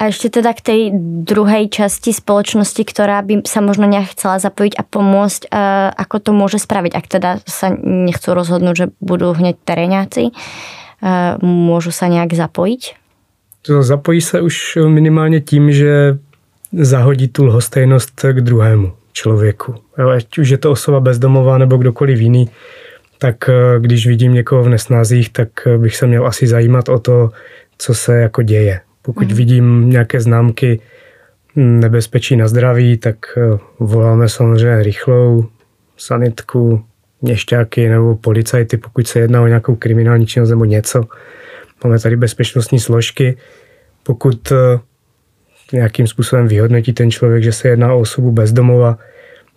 A 0.03 0.11
ešte 0.11 0.27
teda 0.27 0.51
k 0.51 0.59
tej 0.59 0.81
druhej 1.23 1.71
časti 1.71 2.11
spoločnosti, 2.11 2.83
ktorá 2.83 3.23
by 3.23 3.47
sa 3.47 3.63
možno 3.63 3.87
nejak 3.87 4.11
chcela 4.11 4.35
zapojiť 4.35 4.75
a 4.75 4.83
pomôcť, 4.83 5.47
uh, 5.47 5.95
ako 5.95 6.15
to 6.19 6.31
môže 6.35 6.59
spraviť, 6.59 6.91
ak 6.91 7.05
teda 7.07 7.39
sa 7.47 7.71
nechcú 7.79 8.35
rozhodnúť, 8.35 8.75
že 8.75 8.85
budú 8.99 9.31
hneď 9.31 9.55
teréňáci, 9.63 10.35
uh, 10.35 11.39
môžu 11.39 11.95
sa 11.95 12.11
nejak 12.11 12.35
zapojiť? 12.35 12.99
To 13.63 13.83
zapojí 13.83 14.21
se 14.21 14.41
už 14.41 14.77
minimálně 14.87 15.41
tím, 15.41 15.71
že 15.71 16.19
zahodí 16.73 17.27
tu 17.27 17.45
lhostejnost 17.45 18.21
k 18.31 18.41
druhému 18.41 18.93
člověku. 19.13 19.75
Ať 20.15 20.37
už 20.37 20.49
je 20.49 20.57
to 20.57 20.71
osoba 20.71 20.99
bezdomová 20.99 21.57
nebo 21.57 21.77
kdokoliv 21.77 22.19
jiný, 22.19 22.49
tak 23.17 23.49
eh, 23.49 23.79
když 23.79 24.07
vidím 24.07 24.33
někoho 24.33 24.63
v 24.63 24.69
nesnázích, 24.69 25.29
tak 25.29 25.49
bych 25.77 25.95
se 25.95 26.07
měl 26.07 26.27
asi 26.27 26.47
zajímat 26.47 26.89
o 26.89 26.99
to, 26.99 27.31
co 27.77 27.93
se 27.93 28.19
jako 28.19 28.41
děje. 28.41 28.81
Pokud 29.05 29.29
mm. 29.31 29.35
vidím 29.37 29.89
nějaké 29.89 30.21
známky 30.21 30.79
nebezpečí 31.55 32.35
na 32.35 32.47
zdraví, 32.47 32.97
tak 32.97 33.17
eh, 33.37 33.57
voláme 33.79 34.29
samozřejmě 34.29 34.83
rychlou 34.83 35.45
sanitku, 35.97 36.85
měšťáky 37.21 37.89
nebo 37.89 38.15
policajty, 38.15 38.77
pokud 38.77 39.07
se 39.07 39.19
jedná 39.19 39.41
o 39.41 39.47
nějakou 39.47 39.75
kriminální 39.75 40.25
činnost 40.25 40.49
nebo 40.49 40.65
něco. 40.65 41.03
Máme 41.83 41.99
tady 41.99 42.15
bezpečnostní 42.15 42.79
složky. 42.79 43.37
Pokud 44.03 44.51
eh, 44.51 44.79
nějakým 45.73 46.07
způsobem 46.07 46.47
vyhodnotí 46.47 46.93
ten 46.93 47.11
člověk, 47.11 47.43
že 47.43 47.51
se 47.51 47.67
jedná 47.67 47.93
o 47.93 47.99
osobu 47.99 48.31
bezdomova, 48.31 48.97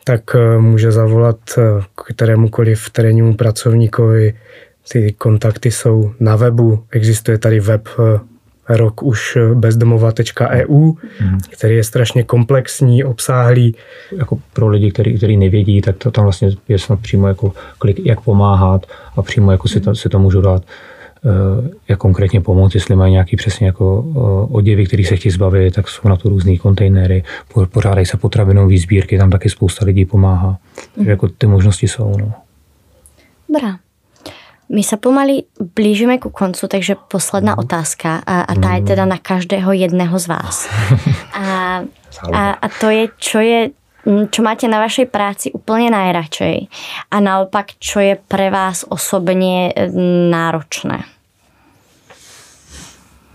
tak 0.05 0.23
eh, 0.35 0.59
může 0.59 0.93
zavolat 0.93 1.39
kterémukoliv 2.07 2.91
terénnímu 2.91 3.35
pracovníkovi. 3.35 4.35
Ty 4.93 5.13
kontakty 5.13 5.71
jsou 5.71 6.13
na 6.21 6.37
webu, 6.37 6.85
existuje 6.91 7.39
tady 7.39 7.61
web 7.61 7.89
rok 8.69 9.03
už 9.03 9.39
bezdomova.eu, 9.55 10.93
hmm. 11.19 11.39
který 11.51 11.77
je 11.77 11.85
strašně 11.85 12.23
komplexní, 12.23 13.05
obsáhlý. 13.05 13.75
Jako 14.17 14.39
pro 14.53 14.69
lidi, 14.69 14.91
kteří, 14.91 15.17
kteří 15.17 15.37
nevědí, 15.37 15.81
tak 15.81 15.97
to 15.97 16.11
tam 16.11 16.25
vlastně 16.25 16.51
je 16.69 16.79
snad 16.79 17.01
přímo 17.01 17.29
jako 17.29 17.53
klik, 17.79 18.07
jak 18.07 18.21
pomáhat 18.21 18.87
a 19.17 19.23
přímo 19.23 19.51
jako 19.53 19.69
si 19.69 19.81
to, 19.81 19.95
si 19.95 20.09
to 20.09 20.19
můžu 20.19 20.41
dát 20.41 20.63
eh, 20.63 21.71
jak 21.89 21.99
konkrétně 21.99 22.41
pomoct, 22.41 22.75
jestli 22.75 22.97
mají 22.97 23.13
nějaký 23.13 23.37
přesně 23.37 23.67
jako 23.67 24.05
eh, 24.09 24.55
oděvy, 24.55 24.87
který 24.87 25.05
se 25.05 25.17
chtějí 25.17 25.33
zbavit, 25.33 25.75
tak 25.75 25.89
jsou 25.89 26.09
na 26.09 26.17
to 26.17 26.29
různý 26.29 26.59
kontejnery, 26.59 27.25
pořádají 27.73 28.07
se 28.07 28.17
potravinové 28.17 28.79
sbírky, 28.79 29.19
tam 29.19 29.31
taky 29.31 29.51
spousta 29.51 29.85
lidí 29.85 30.05
pomáhá. 30.05 30.59
Takže 30.95 31.11
jako 31.11 31.29
ty 31.29 31.47
možnosti 31.47 31.89
jsou. 31.89 32.17
No. 32.19 32.33
Dobrá. 33.49 33.86
My 34.67 34.83
sa 34.83 34.99
pomaly 34.99 35.47
blížime 35.63 36.19
ku 36.19 36.31
koncu, 36.35 36.67
takže 36.67 36.99
posledná 37.09 37.55
mhm. 37.55 37.61
otázka 37.63 38.11
a, 38.27 38.43
a 38.43 38.53
tá 38.59 38.75
je 38.77 38.83
teda 38.83 39.05
na 39.07 39.19
každého 39.19 39.73
jedného 39.73 40.19
z 40.19 40.27
vás. 40.27 40.67
A, 41.37 41.85
a, 42.33 42.43
a 42.57 42.67
to 42.81 42.89
je, 42.89 43.13
čo 43.21 43.45
je 43.45 43.71
čo 44.07 44.41
máte 44.43 44.71
na 44.71 44.79
vašej 44.79 45.11
práci 45.11 45.51
úplne 45.51 45.91
najradšej 45.91 46.57
a 47.11 47.17
naopak, 47.19 47.75
čo 47.83 48.01
je 48.01 48.15
pre 48.29 48.51
vás 48.51 48.87
osobně 48.89 49.75
náročné? 50.31 51.03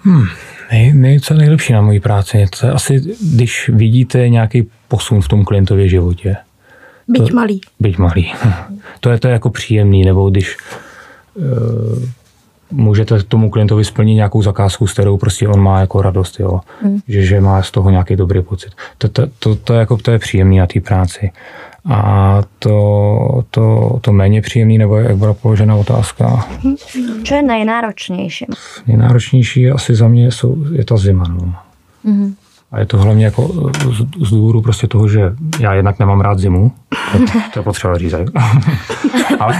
Hmm, 0.03 0.25
nej, 0.71 0.93
nej, 0.93 1.19
co 1.19 1.33
je 1.33 1.37
nejlepší 1.37 1.73
na 1.73 1.81
mojí 1.81 1.99
práci? 1.99 2.45
To 2.59 2.65
je 2.65 2.71
asi, 2.71 3.01
když 3.21 3.69
vidíte 3.69 4.29
nějaký 4.29 4.69
posun 4.87 5.21
v 5.21 5.27
tom 5.27 5.45
klientově 5.45 5.87
životě. 5.89 6.35
Byť 7.07 7.29
to, 7.29 7.35
malý. 7.35 7.61
Byť 7.79 7.97
malý. 7.97 8.33
To 8.99 9.09
je 9.09 9.19
to 9.19 9.27
je 9.27 9.33
jako 9.33 9.49
příjemný, 9.49 10.05
nebo 10.05 10.29
když 10.29 10.57
můžete 12.71 13.23
tomu 13.23 13.49
klientovi 13.49 13.85
splnit 13.85 14.15
nějakou 14.15 14.41
zakázku, 14.41 14.87
s 14.87 14.93
kterou 14.93 15.17
prostě 15.17 15.47
on 15.47 15.59
má 15.59 15.79
jako 15.79 16.01
radost, 16.01 16.39
jo? 16.39 16.59
Mm. 16.83 16.99
Že, 17.07 17.23
že 17.23 17.41
má 17.41 17.61
z 17.61 17.71
toho 17.71 17.89
nějaký 17.89 18.15
dobrý 18.15 18.41
pocit. 18.41 18.71
To, 18.97 19.09
to, 19.09 19.27
to, 19.39 19.55
to, 19.55 19.73
jako, 19.73 19.97
to 19.97 20.11
je 20.11 20.19
příjemný 20.19 20.57
na 20.57 20.67
té 20.67 20.79
práci. 20.79 21.31
A 21.85 22.41
to, 22.59 23.43
to, 23.51 23.97
to 24.01 24.13
méně 24.13 24.41
příjemný, 24.41 24.77
nebo 24.77 24.97
jak 24.97 25.17
byla 25.17 25.33
položena 25.33 25.75
otázka? 25.75 26.45
Co 27.23 27.35
je 27.35 27.41
nejnáročnější? 27.41 28.45
Nejnáročnější 28.87 29.71
asi 29.71 29.95
za 29.95 30.07
mě 30.07 30.31
jsou, 30.31 30.65
je 30.71 30.85
ta 30.85 30.97
zima. 30.97 31.23
No. 31.27 31.55
Mm. 32.03 32.33
A 32.71 32.79
je 32.79 32.85
to 32.85 32.97
hlavně 32.97 33.25
jako 33.25 33.71
z, 33.91 34.27
z 34.27 34.29
důvodu 34.29 34.61
prostě 34.61 34.87
toho, 34.87 35.07
že 35.07 35.33
já 35.59 35.73
jednak 35.73 35.99
nemám 35.99 36.21
rád 36.21 36.39
zimu, 36.39 36.71
to, 37.11 37.17
to 37.53 37.59
je 37.59 37.63
potřeba 37.63 37.97
říct. 37.97 38.13
ale, 39.39 39.53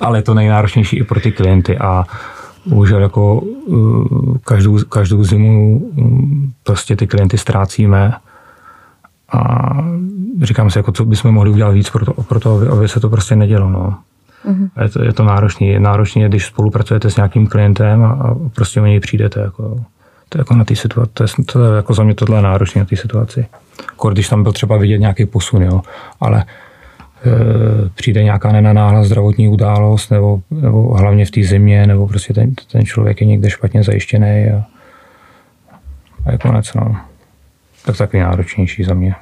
ale 0.00 0.18
je 0.18 0.22
to 0.22 0.34
nejnáročnější 0.34 0.96
i 0.96 1.04
pro 1.04 1.20
ty 1.20 1.32
klienty 1.32 1.78
a 1.78 2.04
bohužel 2.66 3.00
jako 3.00 3.40
uh, 3.40 4.36
každou, 4.44 4.78
každou 4.88 5.24
zimu 5.24 5.78
um, 5.78 6.52
prostě 6.62 6.96
ty 6.96 7.06
klienty 7.06 7.38
ztrácíme 7.38 8.12
a 9.32 9.68
říkám 10.42 10.70
si, 10.70 10.78
jako, 10.78 10.92
co 10.92 11.04
bychom 11.04 11.34
mohli 11.34 11.50
udělat 11.50 11.70
víc 11.70 11.90
pro 11.90 12.04
to, 12.04 12.12
pro 12.12 12.40
to 12.40 12.56
aby, 12.56 12.68
aby 12.68 12.88
se 12.88 13.00
to 13.00 13.08
prostě 13.08 13.36
nedělo. 13.36 13.70
No. 13.70 13.98
Mm-hmm. 14.46 14.70
Je 14.82 14.88
to, 14.88 15.04
je 15.04 15.12
to 15.12 15.24
náročný. 15.24 15.78
Náročný 15.78 16.24
když 16.24 16.46
spolupracujete 16.46 17.10
s 17.10 17.16
nějakým 17.16 17.46
klientem 17.46 18.04
a, 18.04 18.08
a 18.08 18.34
prostě 18.54 18.80
o 18.80 18.86
něj 18.86 19.00
přijdete. 19.00 19.40
Jako, 19.40 19.84
to 20.28 20.38
je 20.38 20.40
jako 20.40 20.54
na 20.54 20.64
té 20.64 20.76
situaci, 20.76 21.12
to 21.14 21.22
je, 21.22 21.28
to 21.52 21.64
je 21.64 21.76
jako 21.76 21.94
za 21.94 22.04
mě 22.04 22.14
tohle 22.14 22.42
náročné 22.42 22.78
na 22.78 22.84
té 22.84 22.96
situaci. 22.96 23.46
Jako 23.90 24.10
když 24.10 24.28
tam 24.28 24.42
byl 24.42 24.52
třeba 24.52 24.76
vidět 24.76 24.98
nějaký 24.98 25.26
posun, 25.26 25.62
jo. 25.62 25.82
ale 26.20 26.44
přijde 27.94 28.22
nějaká 28.22 28.52
nenanáhla 28.52 29.04
zdravotní 29.04 29.48
událost, 29.48 30.10
nebo, 30.10 30.40
nebo 30.50 30.94
hlavně 30.94 31.26
v 31.26 31.30
té 31.30 31.42
zimě, 31.42 31.86
nebo 31.86 32.08
prostě 32.08 32.34
ten, 32.34 32.54
ten 32.72 32.84
člověk 32.86 33.20
je 33.20 33.26
někde 33.26 33.50
špatně 33.50 33.82
zajištěný 33.82 34.50
a, 34.50 34.64
a 36.26 36.32
je 36.32 36.38
konec. 36.38 36.74
No. 36.74 36.96
Tak 37.86 37.96
takový 37.96 38.20
náročnější 38.22 38.84
za 38.84 38.94
mě. 38.94 39.14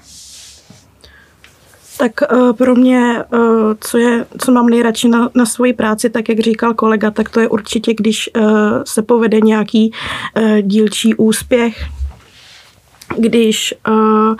Tak 1.98 2.12
uh, 2.32 2.52
pro 2.52 2.74
mě, 2.74 3.24
uh, 3.32 3.72
co, 3.80 3.98
je, 3.98 4.24
co 4.38 4.52
mám 4.52 4.66
nejradši 4.66 5.08
na, 5.08 5.30
na 5.34 5.46
svoji 5.46 5.72
práci, 5.72 6.10
tak 6.10 6.28
jak 6.28 6.40
říkal 6.40 6.74
kolega, 6.74 7.10
tak 7.10 7.28
to 7.28 7.40
je 7.40 7.48
určitě, 7.48 7.94
když 7.94 8.30
uh, 8.36 8.50
se 8.86 9.02
povede 9.02 9.40
nějaký 9.40 9.92
dílčí 10.62 11.14
úspěch, 11.14 11.95
když 13.18 13.74
uh, 13.88 14.34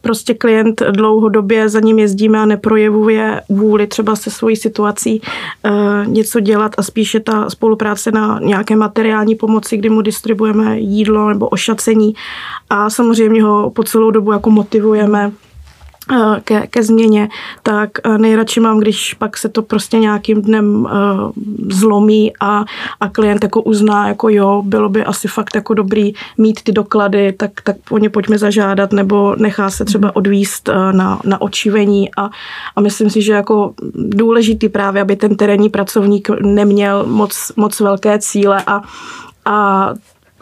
prostě 0.00 0.34
klient 0.34 0.82
dlouhodobě 0.90 1.68
za 1.68 1.80
ním 1.80 1.98
jezdíme 1.98 2.38
a 2.38 2.46
neprojevuje 2.46 3.42
vůli 3.48 3.86
třeba 3.86 4.16
se 4.16 4.30
svojí 4.30 4.56
situací 4.56 5.20
uh, 5.20 6.06
něco 6.06 6.40
dělat 6.40 6.72
a 6.78 6.82
spíše 6.82 7.20
ta 7.20 7.50
spolupráce 7.50 8.10
na 8.10 8.40
nějaké 8.42 8.76
materiální 8.76 9.34
pomoci, 9.34 9.76
kdy 9.76 9.90
mu 9.90 10.02
distribuujeme 10.02 10.78
jídlo 10.78 11.28
nebo 11.28 11.48
ošacení 11.48 12.14
a 12.70 12.90
samozřejmě 12.90 13.42
ho 13.42 13.70
po 13.70 13.82
celou 13.82 14.10
dobu 14.10 14.32
jako 14.32 14.50
motivujeme 14.50 15.32
ke, 16.44 16.66
ke 16.66 16.82
změně, 16.82 17.28
tak 17.62 17.90
nejradši 18.16 18.60
mám, 18.60 18.78
když 18.78 19.14
pak 19.14 19.36
se 19.36 19.48
to 19.48 19.62
prostě 19.62 19.98
nějakým 19.98 20.42
dnem 20.42 20.84
uh, 20.84 20.90
zlomí 21.68 22.32
a, 22.40 22.64
a 23.00 23.08
klient 23.08 23.42
jako 23.42 23.62
uzná, 23.62 24.08
jako 24.08 24.28
jo, 24.28 24.62
bylo 24.66 24.88
by 24.88 25.04
asi 25.04 25.28
fakt 25.28 25.54
jako 25.54 25.74
dobrý 25.74 26.12
mít 26.38 26.62
ty 26.62 26.72
doklady, 26.72 27.32
tak, 27.32 27.50
tak 27.64 27.76
po 27.88 27.98
ně 27.98 28.10
pojďme 28.10 28.38
zažádat, 28.38 28.92
nebo 28.92 29.36
nechá 29.36 29.70
se 29.70 29.84
třeba 29.84 30.06
mhm. 30.08 30.12
odvíst 30.14 30.68
uh, 30.68 30.92
na, 30.92 31.20
na 31.24 31.40
očivení 31.40 32.14
a, 32.16 32.30
a 32.76 32.80
myslím 32.80 33.10
si, 33.10 33.22
že 33.22 33.32
jako 33.32 33.74
důležitý 33.94 34.68
právě, 34.68 35.02
aby 35.02 35.16
ten 35.16 35.36
terénní 35.36 35.68
pracovník 35.68 36.28
neměl 36.40 37.06
moc, 37.06 37.52
moc 37.56 37.80
velké 37.80 38.18
cíle 38.18 38.62
a 38.66 38.82
a 39.44 39.88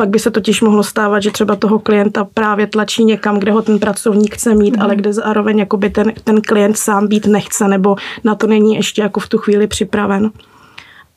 pak 0.00 0.08
by 0.08 0.18
se 0.18 0.30
totiž 0.30 0.60
mohlo 0.60 0.82
stávat, 0.82 1.20
že 1.20 1.30
třeba 1.30 1.56
toho 1.56 1.78
klienta 1.78 2.24
právě 2.34 2.66
tlačí 2.66 3.04
někam, 3.04 3.38
kde 3.38 3.52
ho 3.52 3.62
ten 3.62 3.78
pracovník 3.78 4.34
chce 4.34 4.54
mít, 4.54 4.76
mm. 4.76 4.82
ale 4.82 4.96
kde 4.96 5.12
zároveň 5.12 5.58
jakoby 5.58 5.90
ten, 5.90 6.12
ten 6.24 6.40
klient 6.40 6.78
sám 6.78 7.08
být 7.08 7.26
nechce 7.26 7.68
nebo 7.68 7.96
na 8.24 8.34
to 8.34 8.46
není 8.46 8.74
ještě 8.74 9.02
jako 9.02 9.20
v 9.20 9.28
tu 9.28 9.38
chvíli 9.38 9.66
připraven. 9.66 10.30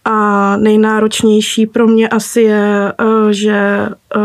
A 0.06 0.58
nejnáročnější 0.58 1.66
pro 1.66 1.88
mě 1.88 2.10
asi 2.10 2.42
je, 2.42 2.94
eh, 3.00 3.34
že 3.34 3.90
eh, 4.16 4.20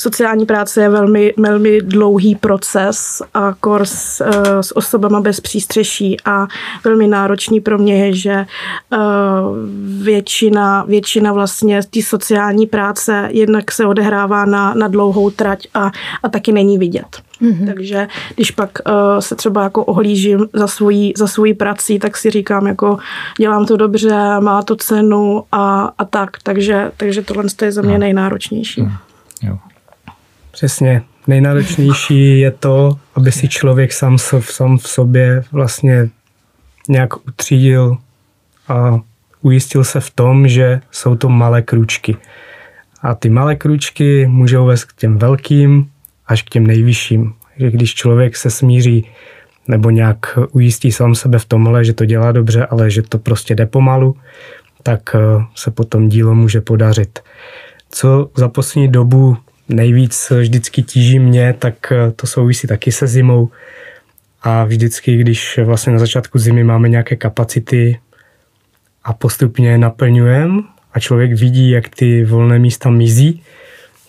Sociální 0.00 0.46
práce 0.46 0.82
je 0.82 0.88
velmi, 0.88 1.34
velmi 1.36 1.80
dlouhý 1.80 2.34
proces 2.34 3.22
a 3.34 3.54
kurs 3.60 4.20
uh, 4.20 4.26
s 4.60 4.76
osobama 4.76 5.20
bez 5.20 5.40
přístřeší 5.40 6.16
a 6.24 6.46
velmi 6.84 7.08
náročný 7.08 7.60
pro 7.60 7.78
mě 7.78 8.06
je, 8.06 8.14
že 8.14 8.46
uh, 8.92 8.98
většina, 10.04 10.84
většina 10.88 11.32
vlastně 11.32 11.80
té 11.90 12.02
sociální 12.02 12.66
práce 12.66 13.28
jednak 13.30 13.72
se 13.72 13.86
odehrává 13.86 14.44
na, 14.44 14.74
na 14.74 14.88
dlouhou 14.88 15.30
trať 15.30 15.66
a, 15.74 15.90
a 16.22 16.28
taky 16.28 16.52
není 16.52 16.78
vidět. 16.78 17.22
Mm-hmm. 17.42 17.66
Takže 17.66 18.08
když 18.34 18.50
pak 18.50 18.70
uh, 18.86 18.92
se 19.18 19.36
třeba 19.36 19.62
jako 19.62 19.84
ohlížím 19.84 20.46
za 20.52 20.66
svojí, 20.66 21.12
za 21.16 21.26
svojí 21.26 21.54
prací, 21.54 21.98
tak 21.98 22.16
si 22.16 22.30
říkám 22.30 22.66
jako 22.66 22.98
dělám 23.38 23.66
to 23.66 23.76
dobře, 23.76 24.40
má 24.40 24.62
to 24.62 24.76
cenu 24.76 25.44
a, 25.52 25.92
a 25.98 26.04
tak. 26.04 26.30
Takže, 26.42 26.92
takže 26.96 27.22
tohle 27.22 27.44
je 27.62 27.72
za 27.72 27.82
mě 27.82 27.92
no. 27.92 27.98
nejnáročnější. 27.98 28.82
Mm. 28.82 28.92
Jo. 29.42 29.58
Přesně. 30.50 31.02
Nejnáročnější 31.26 32.40
je 32.40 32.50
to, 32.50 32.98
aby 33.14 33.32
si 33.32 33.48
člověk 33.48 33.92
sám, 33.92 34.18
sám 34.40 34.78
v 34.78 34.88
sobě 34.88 35.44
vlastně 35.52 36.08
nějak 36.88 37.28
utřídil 37.28 37.96
a 38.68 39.00
ujistil 39.42 39.84
se 39.84 40.00
v 40.00 40.10
tom, 40.10 40.48
že 40.48 40.80
jsou 40.90 41.16
to 41.16 41.28
malé 41.28 41.62
kručky. 41.62 42.16
A 43.02 43.14
ty 43.14 43.30
malé 43.30 43.56
kručky 43.56 44.26
můžou 44.26 44.66
vést 44.66 44.84
k 44.84 44.92
těm 44.92 45.18
velkým 45.18 45.90
až 46.26 46.42
k 46.42 46.50
těm 46.50 46.66
nejvyšším. 46.66 47.34
Že 47.56 47.70
když 47.70 47.94
člověk 47.94 48.36
se 48.36 48.50
smíří 48.50 49.06
nebo 49.68 49.90
nějak 49.90 50.38
ujistí 50.50 50.92
sám 50.92 51.14
sebe 51.14 51.38
v 51.38 51.44
tomhle, 51.44 51.84
že 51.84 51.92
to 51.92 52.04
dělá 52.04 52.32
dobře, 52.32 52.66
ale 52.66 52.90
že 52.90 53.02
to 53.02 53.18
prostě 53.18 53.54
jde 53.54 53.66
pomalu, 53.66 54.16
tak 54.82 55.14
eh, 55.14 55.18
se 55.54 55.70
potom 55.70 56.08
dílo 56.08 56.34
může 56.34 56.60
podařit. 56.60 57.18
Co 57.90 58.30
za 58.36 58.48
poslední 58.48 58.88
dobu 58.88 59.36
nejvíc 59.74 60.30
vždycky 60.30 60.82
tíží 60.82 61.18
mě, 61.18 61.54
tak 61.58 61.92
eh, 61.92 62.12
to 62.16 62.26
souvisí 62.26 62.66
taky 62.66 62.92
se 62.92 63.06
zimou. 63.06 63.48
A 64.42 64.64
vždycky, 64.64 65.16
když 65.16 65.58
vlastně 65.64 65.92
na 65.92 65.98
začátku 65.98 66.38
zimy 66.38 66.64
máme 66.64 66.88
nějaké 66.88 67.16
kapacity 67.16 67.98
a 69.04 69.12
postupně 69.12 69.78
naplňujeme 69.78 70.62
a 70.92 71.00
člověk 71.00 71.32
vidí, 71.32 71.70
jak 71.70 71.88
ty 71.88 72.24
volné 72.24 72.58
místa 72.58 72.90
mizí, 72.90 73.42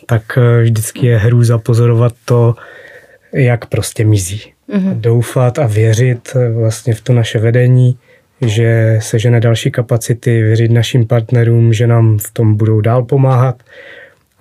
tak 0.06 0.38
eh, 0.38 0.64
vždycky 0.64 1.08
je 1.08 1.18
hru 1.18 1.42
pozorovat 1.58 2.14
to, 2.26 2.56
jak 3.34 3.66
prostě 3.66 4.06
mizí. 4.06 4.42
Mm-hmm. 4.70 5.00
Doufat 5.00 5.60
a 5.60 5.68
věřit 5.68 6.30
eh, 6.36 6.50
vlastně 6.50 6.94
v 6.94 7.02
to 7.02 7.14
naše 7.14 7.40
vedení, 7.40 7.98
že 8.42 9.00
se 9.02 9.20
žene 9.20 9.40
další 9.40 9.72
kapacity, 9.72 10.42
věřit 10.44 10.72
našim 10.72 11.08
partnerům, 11.08 11.74
že 11.74 11.88
nám 11.88 12.18
v 12.18 12.32
tom 12.32 12.56
budou 12.56 12.82
dál 12.82 13.04
pomáhat 13.04 13.64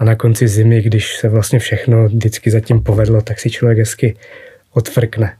a 0.01 0.05
na 0.05 0.14
konci 0.14 0.48
zimy, 0.48 0.82
když 0.82 1.16
se 1.16 1.28
vlastně 1.28 1.59
všechno 1.59 2.09
vždycky 2.09 2.51
zatím 2.51 2.82
povedlo, 2.82 3.22
tak 3.22 3.40
si 3.40 3.51
člověk 3.51 3.78
hezky 3.78 4.16
odfrkne. 4.72 5.36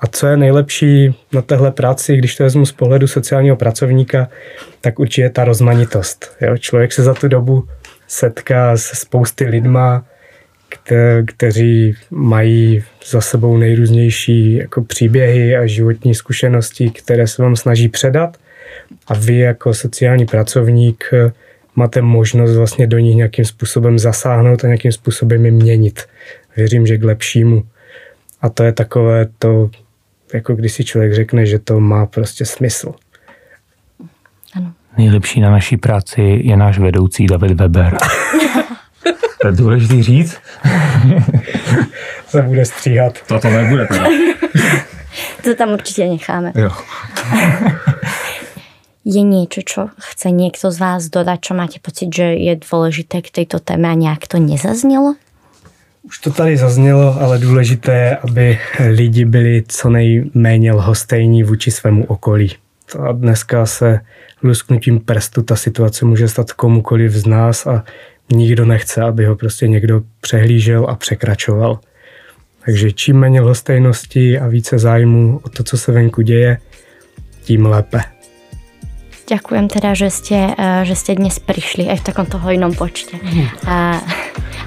A 0.00 0.06
co 0.06 0.26
je 0.26 0.36
nejlepší 0.36 1.14
na 1.32 1.42
téhle 1.42 1.70
práci, 1.70 2.16
když 2.16 2.36
to 2.36 2.44
vezmu 2.44 2.66
z 2.66 2.72
pohledu 2.72 3.06
sociálního 3.06 3.56
pracovníka, 3.56 4.28
tak 4.80 4.98
určitě 4.98 5.30
ta 5.30 5.44
rozmanitost. 5.44 6.36
Jo? 6.40 6.58
Člověk 6.58 6.92
se 6.92 7.02
za 7.02 7.14
tu 7.14 7.28
dobu 7.28 7.68
setká 8.08 8.76
se 8.76 8.96
spousty 8.96 9.44
lidma, 9.44 10.04
kte- 10.70 11.24
kteří 11.26 11.94
mají 12.10 12.84
za 13.06 13.20
sebou 13.20 13.56
nejrůznější 13.56 14.54
jako 14.54 14.84
příběhy 14.84 15.56
a 15.56 15.66
životní 15.66 16.14
zkušenosti, 16.14 16.90
které 16.90 17.26
se 17.26 17.42
vám 17.42 17.56
snaží 17.56 17.88
předat. 17.88 18.36
A 19.08 19.14
vy 19.14 19.38
jako 19.38 19.74
sociální 19.74 20.26
pracovník 20.26 21.04
máte 21.76 22.02
možnost 22.02 22.56
vlastně 22.56 22.86
do 22.86 22.98
nich 22.98 23.16
nějakým 23.16 23.44
způsobem 23.44 23.98
zasáhnout 23.98 24.64
a 24.64 24.66
nějakým 24.66 24.92
způsobem 24.92 25.44
je 25.44 25.50
měnit. 25.50 26.00
Věřím, 26.56 26.86
že 26.86 26.98
k 26.98 27.04
lepšímu. 27.04 27.64
A 28.42 28.48
to 28.48 28.62
je 28.62 28.72
takové 28.72 29.26
to, 29.38 29.70
jako 30.34 30.54
když 30.54 30.72
si 30.72 30.84
člověk 30.84 31.14
řekne, 31.14 31.46
že 31.46 31.58
to 31.58 31.80
má 31.80 32.06
prostě 32.06 32.44
smysl. 32.44 32.94
Ano. 34.54 34.72
Nejlepší 34.98 35.40
na 35.40 35.50
naší 35.50 35.76
práci 35.76 36.40
je 36.42 36.56
náš 36.56 36.78
vedoucí 36.78 37.26
David 37.26 37.60
Weber. 37.60 37.96
to 39.40 39.46
je 39.46 39.52
důležitý 39.52 40.02
říct. 40.02 40.38
se 42.26 42.42
bude 42.42 42.64
stříhat. 42.64 43.18
Toto 43.26 43.50
nebude 43.50 43.86
teda. 43.86 44.06
To 45.44 45.54
tam 45.54 45.72
určitě 45.72 46.06
necháme. 46.06 46.52
Jo. 46.54 46.70
Je 49.06 49.22
niečo, 49.22 49.62
čo 49.62 49.80
chce 50.02 50.34
niekto 50.34 50.74
z 50.74 50.82
vás 50.82 51.06
dodať, 51.06 51.38
čo 51.38 51.52
máte 51.54 51.78
pocit, 51.78 52.10
že 52.10 52.34
je 52.42 52.58
dôležité 52.58 53.22
k 53.22 53.30
tejto 53.30 53.62
téme 53.62 53.86
a 53.86 53.94
nějak 53.94 54.26
to 54.26 54.42
nezaznelo? 54.42 55.14
Už 56.02 56.18
to 56.18 56.30
tady 56.30 56.56
zaznělo, 56.56 57.20
ale 57.20 57.38
důležité 57.38 57.92
je, 57.94 58.16
aby 58.16 58.58
lidi 58.88 59.24
byli 59.24 59.64
co 59.68 59.90
nejméně 59.90 60.72
lhostejní 60.72 61.42
vůči 61.42 61.70
svému 61.70 62.04
okolí. 62.04 62.52
A 62.98 63.12
dneska 63.12 63.66
se 63.66 64.00
lusknutím 64.42 65.00
prstu 65.00 65.42
ta 65.42 65.56
situace 65.56 66.04
může 66.04 66.28
stát 66.28 66.52
komukoliv 66.52 67.12
z 67.12 67.26
nás 67.26 67.66
a 67.66 67.84
nikdo 68.32 68.64
nechce, 68.64 69.02
aby 69.02 69.24
ho 69.24 69.36
prostě 69.36 69.68
někdo 69.68 70.02
přehlížel 70.20 70.86
a 70.88 70.96
překračoval. 70.96 71.78
Takže 72.64 72.92
čím 72.92 73.16
méně 73.16 73.40
lhostejnosti 73.40 74.38
a 74.38 74.46
více 74.46 74.78
zájmu 74.78 75.40
o 75.44 75.48
to, 75.48 75.64
co 75.64 75.78
se 75.78 75.92
venku 75.92 76.22
děje, 76.22 76.58
tím 77.42 77.66
lépe. 77.66 78.15
Ďakujem 79.26 79.66
teda, 79.66 79.90
že 79.98 80.08
ste, 80.14 80.38
že 80.86 80.94
ste 80.94 81.18
dnes 81.18 81.42
prišli 81.42 81.90
aj 81.90 81.98
v 81.98 82.06
takomto 82.14 82.38
hojnom 82.38 82.70
počte. 82.78 83.18
A, 83.66 83.98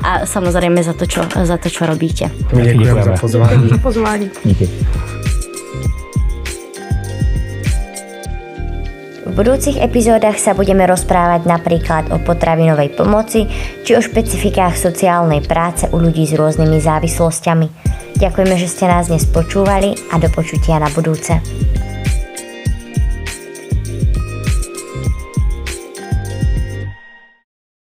a 0.04 0.10
samozrejme 0.28 0.84
za 0.84 0.92
to, 0.92 1.08
čo, 1.08 1.24
za 1.24 1.56
to, 1.56 1.72
čo 1.72 1.88
robíte. 1.88 2.28
My 2.52 2.68
děkujeme 2.68 3.04
za 3.04 3.16
pozvání. 3.16 3.70
Pozvání. 3.80 4.28
Díky. 4.44 4.70
V 9.30 9.32
budúcich 9.32 9.80
epizódach 9.80 10.36
sa 10.36 10.52
budeme 10.52 10.84
rozprávať 10.84 11.48
napríklad 11.48 12.12
o 12.12 12.20
potravinovej 12.20 13.00
pomoci 13.00 13.48
či 13.88 13.96
o 13.96 14.04
špecifikách 14.04 14.76
sociálnej 14.76 15.40
práce 15.48 15.88
u 15.88 16.04
ľudí 16.04 16.28
s 16.28 16.36
rôznymi 16.36 16.84
závislosťami. 16.84 17.68
Ďakujeme, 18.20 18.56
že 18.60 18.68
ste 18.68 18.92
nás 18.92 19.08
dnes 19.08 19.24
počúvali 19.24 19.96
a 20.12 20.20
do 20.20 20.28
počutia 20.28 20.84
na 20.84 20.92
budúce. 20.92 21.40